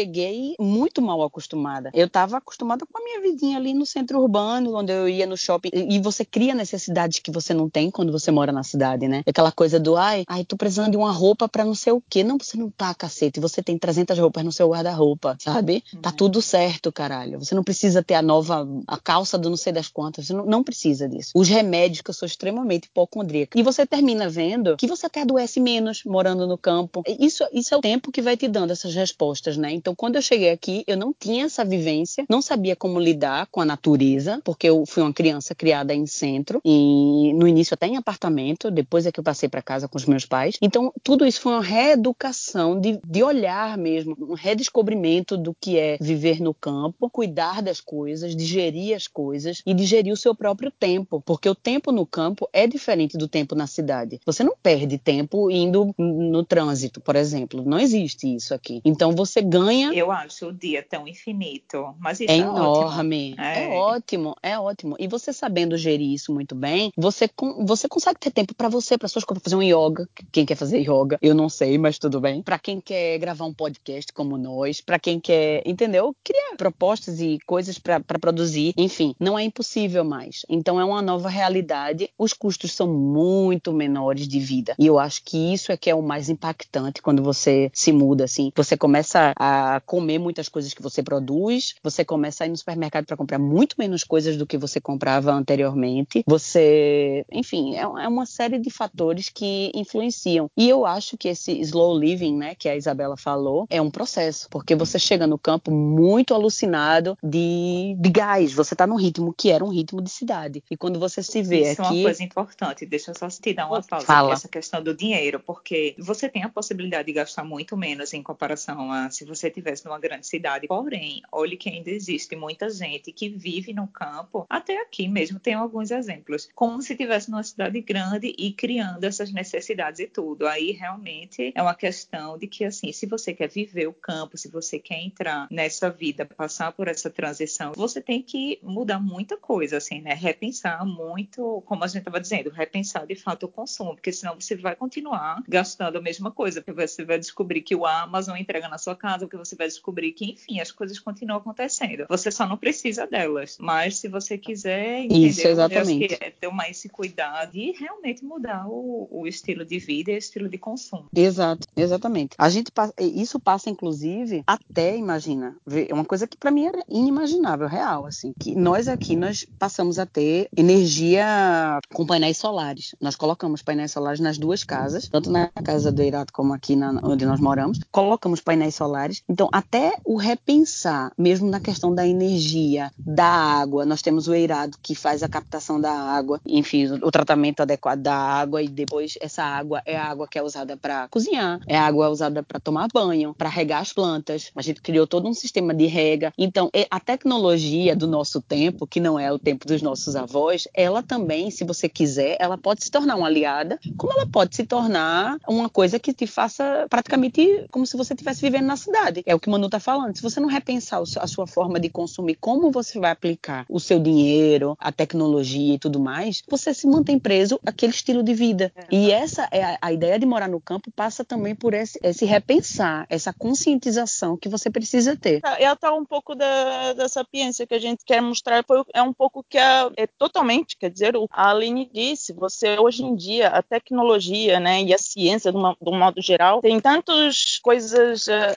muito 0.59 1.01
mal 1.01 1.21
acostumada. 1.23 1.91
Eu 1.93 2.07
estava 2.07 2.37
acostumada 2.37 2.85
com 2.85 2.99
a 2.99 3.03
minha 3.03 3.21
vidinha 3.21 3.57
ali 3.57 3.73
no 3.73 3.85
centro 3.85 4.19
urbano, 4.19 4.75
onde 4.75 4.91
eu 4.91 5.07
ia 5.07 5.25
no 5.25 5.37
shopping 5.37 5.69
e 5.73 5.99
você 5.99 6.25
cria 6.25 6.53
necessidades 6.53 7.19
que 7.19 7.31
você 7.31 7.53
não 7.53 7.69
tem 7.69 7.89
quando 7.89 8.11
você 8.11 8.31
mora 8.31 8.51
na 8.51 8.63
cidade, 8.63 9.07
né? 9.07 9.23
Aquela 9.25 9.51
coisa 9.51 9.79
do 9.79 9.95
ai, 9.95 10.23
ai, 10.27 10.43
tô 10.43 10.57
precisando 10.57 10.91
de 10.91 10.97
uma 10.97 11.11
roupa 11.11 11.47
para 11.47 11.65
não 11.65 11.75
sei 11.75 11.93
o 11.93 12.01
quê. 12.09 12.23
Não, 12.23 12.37
você 12.37 12.57
não 12.57 12.69
tá, 12.69 12.93
cacete. 12.93 13.39
Você 13.39 13.61
tem 13.61 13.77
300 13.77 14.17
roupas 14.17 14.43
no 14.43 14.51
seu 14.51 14.69
guarda-roupa, 14.69 15.37
sabe? 15.39 15.83
Uhum. 15.93 16.01
Tá 16.01 16.11
tudo 16.11 16.41
certo, 16.41 16.91
caralho. 16.91 17.39
Você 17.39 17.55
não 17.55 17.63
precisa 17.63 18.03
ter 18.03 18.15
a 18.15 18.21
nova, 18.21 18.67
a 18.87 18.97
calça 18.97 19.37
do 19.37 19.49
não 19.49 19.57
sei 19.57 19.73
das 19.73 19.87
quantas. 19.87 20.27
Você 20.27 20.33
não, 20.33 20.45
não 20.45 20.63
precisa 20.63 21.07
disso. 21.07 21.31
Os 21.35 21.47
remédios, 21.47 22.01
que 22.01 22.09
eu 22.09 22.13
sou 22.13 22.25
extremamente 22.25 22.85
hipocondríaca. 22.85 23.57
E 23.57 23.63
você 23.63 23.85
termina 23.85 24.29
vendo 24.29 24.77
que 24.77 24.87
você 24.87 25.05
até 25.05 25.21
adoece 25.21 25.59
menos 25.59 26.03
morando 26.05 26.47
no 26.47 26.57
campo. 26.57 27.03
Isso, 27.19 27.43
isso 27.53 27.73
é 27.73 27.77
o 27.77 27.81
tempo 27.81 28.11
que 28.11 28.21
vai 28.21 28.35
te 28.37 28.47
dando 28.47 28.71
essas 28.71 28.93
respostas, 28.93 29.57
né? 29.57 29.71
Então, 29.71 29.88
quando 29.95 30.15
eu 30.15 30.21
cheguei 30.21 30.51
aqui, 30.51 30.83
eu 30.87 30.97
não 30.97 31.13
tinha 31.17 31.45
essa 31.45 31.63
vivência, 31.65 32.25
não 32.29 32.41
sabia 32.41 32.75
como 32.75 32.99
lidar 32.99 33.47
com 33.51 33.61
a 33.61 33.65
natureza, 33.65 34.41
porque 34.43 34.67
eu 34.67 34.83
fui 34.87 35.03
uma 35.03 35.13
criança 35.13 35.53
criada 35.55 35.93
em 35.93 36.05
centro 36.05 36.61
e 36.63 37.33
no 37.33 37.47
início 37.47 37.73
até 37.73 37.87
em 37.87 37.97
apartamento, 37.97 38.71
depois 38.71 39.05
é 39.05 39.11
que 39.11 39.19
eu 39.19 39.23
passei 39.23 39.49
para 39.49 39.61
casa 39.61 39.87
com 39.87 39.97
os 39.97 40.05
meus 40.05 40.25
pais. 40.25 40.57
Então, 40.61 40.93
tudo 41.03 41.25
isso 41.25 41.41
foi 41.41 41.53
uma 41.53 41.63
reeducação 41.63 42.79
de, 42.79 42.99
de 43.05 43.23
olhar 43.23 43.77
mesmo, 43.77 44.15
um 44.19 44.33
redescobrimento 44.33 45.37
do 45.37 45.55
que 45.59 45.77
é 45.77 45.97
viver 45.99 46.41
no 46.41 46.53
campo, 46.53 47.09
cuidar 47.09 47.61
das 47.61 47.81
coisas, 47.81 48.35
digerir 48.35 48.95
as 48.95 49.07
coisas 49.07 49.61
e 49.65 49.73
digerir 49.73 50.13
o 50.13 50.17
seu 50.17 50.35
próprio 50.35 50.71
tempo, 50.71 51.21
porque 51.25 51.49
o 51.49 51.55
tempo 51.55 51.91
no 51.91 52.05
campo 52.05 52.47
é 52.53 52.67
diferente 52.67 53.17
do 53.17 53.27
tempo 53.27 53.55
na 53.55 53.67
cidade. 53.67 54.19
Você 54.25 54.43
não 54.43 54.55
perde 54.61 54.97
tempo 54.97 55.49
indo 55.49 55.93
no 55.97 56.43
trânsito, 56.43 57.01
por 57.01 57.15
exemplo. 57.15 57.63
Não 57.65 57.79
existe 57.79 58.33
isso 58.33 58.53
aqui. 58.53 58.81
Então 58.83 59.11
você 59.11 59.41
ganha. 59.41 59.78
Eu 59.93 60.11
acho 60.11 60.47
o 60.47 60.53
dia 60.53 60.85
tão 60.87 61.07
infinito, 61.07 61.95
mas 61.99 62.19
isso 62.19 62.31
É 62.31 62.35
é, 62.35 62.39
enorme, 62.39 63.35
ótimo. 63.35 63.41
é. 63.43 63.69
ótimo, 63.77 64.35
é 64.41 64.59
ótimo. 64.59 64.95
E 64.99 65.07
você 65.07 65.31
sabendo 65.33 65.77
gerir 65.77 66.13
isso 66.13 66.33
muito 66.33 66.55
bem, 66.55 66.91
você, 66.97 67.29
você 67.65 67.87
consegue 67.87 68.19
ter 68.19 68.31
tempo 68.31 68.53
pra 68.55 68.69
você, 68.69 68.97
para 68.97 69.07
suas 69.07 69.23
coisas, 69.23 69.43
fazer 69.43 69.55
um 69.55 69.61
yoga. 69.63 70.07
Quem 70.31 70.45
quer 70.45 70.55
fazer 70.55 70.79
yoga, 70.79 71.17
eu 71.21 71.33
não 71.35 71.49
sei, 71.49 71.77
mas 71.77 71.97
tudo 71.97 72.19
bem. 72.19 72.41
Pra 72.41 72.57
quem 72.59 72.79
quer 72.81 73.17
gravar 73.19 73.45
um 73.45 73.53
podcast 73.53 74.11
como 74.13 74.37
nós, 74.37 74.81
pra 74.81 74.99
quem 74.99 75.19
quer, 75.19 75.61
entendeu? 75.65 76.15
Criar 76.23 76.55
propostas 76.57 77.19
e 77.19 77.37
coisas 77.45 77.77
pra 77.77 77.99
produzir. 78.19 78.73
Enfim, 78.77 79.15
não 79.19 79.37
é 79.37 79.43
impossível 79.43 80.03
mais. 80.03 80.45
Então 80.49 80.79
é 80.79 80.83
uma 80.85 81.01
nova 81.01 81.29
realidade. 81.29 82.09
Os 82.17 82.33
custos 82.33 82.71
são 82.71 82.87
muito 82.87 83.71
menores 83.73 84.27
de 84.27 84.39
vida. 84.39 84.75
E 84.79 84.85
eu 84.87 84.97
acho 84.99 85.21
que 85.23 85.53
isso 85.53 85.71
é 85.71 85.77
que 85.77 85.89
é 85.89 85.95
o 85.95 86.01
mais 86.01 86.29
impactante 86.29 87.01
quando 87.01 87.21
você 87.23 87.69
se 87.73 87.91
muda 87.91 88.23
assim. 88.25 88.51
Você 88.55 88.77
começa 88.77 89.33
a 89.37 89.68
comer 89.81 90.19
muitas 90.19 90.47
coisas 90.47 90.73
que 90.73 90.81
você 90.81 91.03
produz, 91.03 91.75
você 91.83 92.05
começa 92.05 92.43
a 92.43 92.47
ir 92.47 92.51
no 92.51 92.57
supermercado 92.57 93.05
para 93.05 93.17
comprar 93.17 93.39
muito 93.39 93.75
menos 93.77 94.03
coisas 94.03 94.37
do 94.37 94.47
que 94.47 94.57
você 94.57 94.79
comprava 94.79 95.31
anteriormente. 95.33 96.23
Você, 96.25 97.25
enfim, 97.31 97.75
é 97.75 97.89
é 97.97 98.07
uma 98.07 98.25
série 98.25 98.59
de 98.59 98.69
fatores 98.69 99.29
que 99.29 99.71
influenciam. 99.73 100.49
E 100.55 100.67
eu 100.69 100.85
acho 100.85 101.17
que 101.17 101.27
esse 101.27 101.59
slow 101.61 101.97
living, 101.97 102.35
né, 102.35 102.55
que 102.55 102.69
a 102.69 102.75
Isabela 102.75 103.17
falou, 103.17 103.65
é 103.69 103.81
um 103.81 103.89
processo, 103.89 104.47
porque 104.49 104.75
você 104.75 104.99
chega 104.99 105.25
no 105.25 105.37
campo 105.37 105.71
muito 105.71 106.33
alucinado 106.33 107.17
de, 107.23 107.95
de 107.99 108.09
gás. 108.09 108.53
Você 108.53 108.75
tá 108.75 108.85
num 108.85 108.95
ritmo 108.95 109.33
que 109.33 109.49
era 109.49 109.63
um 109.63 109.69
ritmo 109.69 110.01
de 110.01 110.09
cidade. 110.09 110.63
E 110.69 110.77
quando 110.77 110.99
você 110.99 111.23
se 111.23 111.41
vê 111.41 111.71
Isso 111.71 111.81
é 111.81 111.83
uma 111.83 111.91
aqui, 111.91 112.03
coisa 112.03 112.23
importante. 112.23 112.85
Deixa 112.85 113.11
eu 113.11 113.15
só 113.15 113.27
te 113.27 113.53
dar 113.53 113.67
uma 113.67 113.81
pausa. 113.81 114.05
Fala. 114.05 114.33
Essa 114.33 114.47
questão 114.47 114.83
do 114.83 114.93
dinheiro, 114.93 115.39
porque 115.39 115.95
você 115.97 116.29
tem 116.29 116.43
a 116.43 116.49
possibilidade 116.49 117.07
de 117.07 117.13
gastar 117.13 117.43
muito 117.43 117.75
menos 117.75 118.13
em 118.13 118.21
comparação 118.21 118.91
a 118.91 119.09
se 119.09 119.25
você 119.25 119.49
tivesse 119.59 119.85
numa 119.85 119.99
grande 119.99 120.27
cidade. 120.27 120.67
Porém, 120.67 121.21
olhe 121.31 121.57
que 121.57 121.69
ainda 121.69 121.89
existe 121.89 122.35
muita 122.35 122.69
gente 122.69 123.11
que 123.11 123.29
vive 123.29 123.73
no 123.73 123.87
campo, 123.87 124.45
até 124.49 124.81
aqui 124.81 125.07
mesmo 125.07 125.39
tem 125.39 125.53
alguns 125.53 125.91
exemplos, 125.91 126.49
como 126.55 126.81
se 126.81 126.95
tivesse 126.95 127.29
numa 127.29 127.43
cidade 127.43 127.79
grande 127.81 128.33
e 128.37 128.51
criando 128.53 129.03
essas 129.03 129.31
necessidades 129.31 129.99
e 129.99 130.07
tudo. 130.07 130.47
Aí 130.47 130.71
realmente 130.71 131.51
é 131.55 131.61
uma 131.61 131.75
questão 131.75 132.37
de 132.37 132.47
que 132.47 132.65
assim, 132.65 132.91
se 132.91 133.05
você 133.05 133.33
quer 133.33 133.49
viver 133.49 133.87
o 133.87 133.93
campo, 133.93 134.37
se 134.37 134.49
você 134.49 134.79
quer 134.79 135.01
entrar 135.01 135.47
nessa 135.51 135.89
vida, 135.89 136.25
passar 136.25 136.71
por 136.71 136.87
essa 136.87 137.09
transição, 137.09 137.73
você 137.73 138.01
tem 138.01 138.21
que 138.21 138.59
mudar 138.63 138.99
muita 138.99 139.37
coisa, 139.37 139.77
assim, 139.77 140.01
né? 140.01 140.13
Repensar 140.13 140.85
muito, 140.85 141.61
como 141.65 141.83
a 141.83 141.87
gente 141.87 141.99
estava 141.99 142.19
dizendo, 142.19 142.49
repensar 142.49 143.05
de 143.05 143.15
fato 143.15 143.45
o 143.45 143.49
consumo, 143.49 143.95
porque 143.95 144.11
senão 144.11 144.39
você 144.39 144.55
vai 144.55 144.75
continuar 144.75 145.43
gastando 145.47 145.97
a 145.97 146.01
mesma 146.01 146.31
coisa, 146.31 146.61
porque 146.61 146.87
você 146.87 147.03
vai 147.03 147.19
descobrir 147.19 147.61
que 147.61 147.75
o 147.75 147.85
Amazon 147.85 148.37
entrega 148.37 148.67
na 148.67 148.77
sua 148.77 148.95
casa, 148.95 149.25
porque 149.25 149.37
você 149.37 149.48
vai 149.55 149.67
descobrir 149.67 150.11
que, 150.11 150.31
enfim, 150.31 150.59
as 150.59 150.71
coisas 150.71 150.99
continuam 150.99 151.39
acontecendo. 151.39 152.05
Você 152.09 152.31
só 152.31 152.47
não 152.47 152.57
precisa 152.57 153.05
delas. 153.07 153.57
Mas 153.59 153.97
se 153.97 154.07
você 154.07 154.37
quiser 154.37 155.01
entender, 155.01 155.27
Isso, 155.27 155.47
exatamente. 155.47 156.07
que 156.07 156.23
é 156.23 156.31
tomar 156.31 156.69
esse 156.69 156.89
cuidado 156.89 157.55
e 157.55 157.71
realmente 157.71 158.23
mudar 158.23 158.67
o, 158.67 159.07
o 159.11 159.27
estilo 159.27 159.65
de 159.65 159.79
vida 159.79 160.11
e 160.11 160.15
o 160.15 160.17
estilo 160.17 160.49
de 160.49 160.57
consumo. 160.57 161.05
Exato, 161.15 161.67
exatamente. 161.75 162.35
A 162.37 162.49
gente 162.49 162.71
passa, 162.71 162.93
isso 162.99 163.39
passa 163.39 163.69
inclusive 163.69 164.43
até 164.45 164.95
imagina, 164.97 165.55
é 165.89 165.93
uma 165.93 166.05
coisa 166.05 166.27
que 166.27 166.37
para 166.37 166.51
mim 166.51 166.65
era 166.65 166.83
inimaginável, 166.89 167.67
real, 167.67 168.05
assim, 168.05 168.33
que 168.39 168.55
nós 168.55 168.87
aqui 168.87 169.15
nós 169.15 169.45
passamos 169.57 169.99
a 169.99 170.05
ter 170.05 170.49
energia 170.55 171.79
com 171.93 172.05
painéis 172.05 172.37
solares. 172.37 172.95
Nós 172.99 173.15
colocamos 173.15 173.61
painéis 173.61 173.91
solares 173.91 174.19
nas 174.19 174.37
duas 174.37 174.63
casas, 174.63 175.07
tanto 175.07 175.29
na 175.29 175.47
casa 175.63 175.91
do 175.91 176.03
Irato 176.03 176.33
como 176.33 176.53
aqui 176.53 176.75
na, 176.75 176.99
onde 177.03 177.25
nós 177.25 177.39
moramos, 177.39 177.79
colocamos 177.91 178.41
painéis 178.41 178.75
solares. 178.75 179.23
Então, 179.29 179.47
até 179.51 179.95
o 180.03 180.17
repensar, 180.17 181.11
mesmo 181.15 181.47
na 181.47 181.59
questão 181.59 181.93
da 181.93 182.07
energia, 182.07 182.91
da 182.97 183.27
água, 183.27 183.85
nós 183.85 184.01
temos 184.01 184.27
o 184.27 184.33
Eirado 184.33 184.75
que 184.81 184.95
faz 184.95 185.21
a 185.21 185.29
captação 185.29 185.79
da 185.79 185.91
água, 185.91 186.41
enfim, 186.45 186.87
o, 186.93 187.11
tratamento 187.11 187.61
adequado 187.61 188.01
da 188.01 188.15
água 188.15 188.63
e 188.63 188.67
depois 188.67 189.17
essa 189.21 189.43
água 189.43 189.83
é 189.85 189.95
a 189.95 190.05
água 190.05 190.27
que 190.27 190.39
é 190.39 190.43
usada 190.43 190.75
para 190.75 191.07
cozinhar, 191.09 191.59
é 191.67 191.77
a 191.77 191.85
água 191.85 192.09
usada 192.09 192.41
para 192.41 192.59
tomar 192.59 192.87
banho, 192.91 193.35
para 193.37 193.49
regar 193.49 193.81
as 193.81 193.93
plantas. 193.93 194.51
A 194.55 194.61
gente 194.63 194.81
criou 194.81 195.05
todo 195.05 195.27
um 195.27 195.33
sistema 195.33 195.73
de 195.73 195.85
rega. 195.85 196.33
Então, 196.37 196.69
a 196.89 196.99
tecnologia 196.99 197.95
do 197.95 198.07
nosso 198.07 198.41
tempo, 198.41 198.87
que 198.87 198.99
não 198.99 199.19
é 199.19 199.31
o 199.31 199.37
tempo 199.37 199.67
dos 199.67 199.81
nossos 199.81 200.15
avós, 200.15 200.67
ela 200.73 201.03
também, 201.03 201.51
se 201.51 201.63
você 201.63 201.87
quiser, 201.87 202.35
ela 202.39 202.57
pode 202.57 202.83
se 202.83 202.89
tornar 202.89 203.15
uma 203.15 203.27
aliada, 203.27 203.79
como 203.95 204.13
ela 204.13 204.25
pode 204.25 204.55
se 204.55 204.65
tornar 204.65 205.37
uma 205.47 205.69
coisa 205.69 205.99
que 205.99 206.13
te 206.13 206.25
faça 206.25 206.87
praticamente 206.89 207.65
como 207.69 207.85
se 207.85 207.95
você 207.95 208.13
estivesse 208.13 208.41
vivendo 208.41 208.65
na 208.65 208.75
cidade. 208.75 209.18
É 209.25 209.35
o 209.35 209.39
que 209.39 209.47
o 209.47 209.51
Manu 209.51 209.65
está 209.65 209.79
falando. 209.79 210.15
Se 210.15 210.21
você 210.21 210.39
não 210.39 210.49
repensar 210.49 211.01
a 211.01 211.27
sua 211.27 211.47
forma 211.47 211.79
de 211.79 211.89
consumir, 211.89 212.35
como 212.35 212.71
você 212.71 212.99
vai 212.99 213.11
aplicar 213.11 213.65
o 213.69 213.79
seu 213.79 213.99
dinheiro, 213.99 214.75
a 214.79 214.91
tecnologia 214.91 215.75
e 215.75 215.79
tudo 215.79 215.99
mais, 215.99 216.43
você 216.49 216.73
se 216.73 216.87
mantém 216.87 217.19
preso 217.19 217.59
àquele 217.65 217.91
estilo 217.91 218.23
de 218.23 218.33
vida. 218.33 218.71
É. 218.75 218.87
E 218.91 219.11
essa 219.11 219.47
é 219.51 219.63
a, 219.63 219.77
a, 219.81 219.93
ideia 219.93 220.17
de 220.19 220.25
morar 220.25 220.47
no 220.47 220.59
campo 220.59 220.91
passa 220.91 221.23
também 221.23 221.55
por 221.55 221.73
esse, 221.73 221.99
esse 222.03 222.25
repensar, 222.25 223.05
essa 223.09 223.33
conscientização 223.33 224.37
que 224.37 224.49
você 224.49 224.69
precisa 224.69 225.15
ter. 225.15 225.41
É 225.57 225.67
até 225.67 225.89
um 225.89 226.05
pouco 226.05 226.35
da, 226.35 226.93
da 226.93 227.09
sapiência 227.09 227.65
que 227.65 227.73
a 227.73 227.79
gente 227.79 228.03
quer 228.05 228.21
mostrar, 228.21 228.63
é 228.93 229.01
um 229.01 229.13
pouco 229.13 229.43
que 229.47 229.57
a, 229.57 229.91
é 229.97 230.07
totalmente, 230.07 230.77
quer 230.77 230.89
dizer, 230.89 231.13
a 231.31 231.49
Aline 231.49 231.89
disse, 231.91 232.33
você 232.33 232.77
hoje 232.79 233.03
em 233.03 233.15
dia, 233.15 233.47
a 233.49 233.61
tecnologia 233.61 234.59
né, 234.59 234.81
e 234.81 234.93
a 234.93 234.97
ciência, 234.97 235.51
de, 235.51 235.57
uma, 235.57 235.75
de 235.79 235.89
um 235.89 235.97
modo 235.97 236.21
geral, 236.21 236.61
tem 236.61 236.79
tantas 236.79 237.59
coisas 237.61 238.27
uh, 238.27 238.55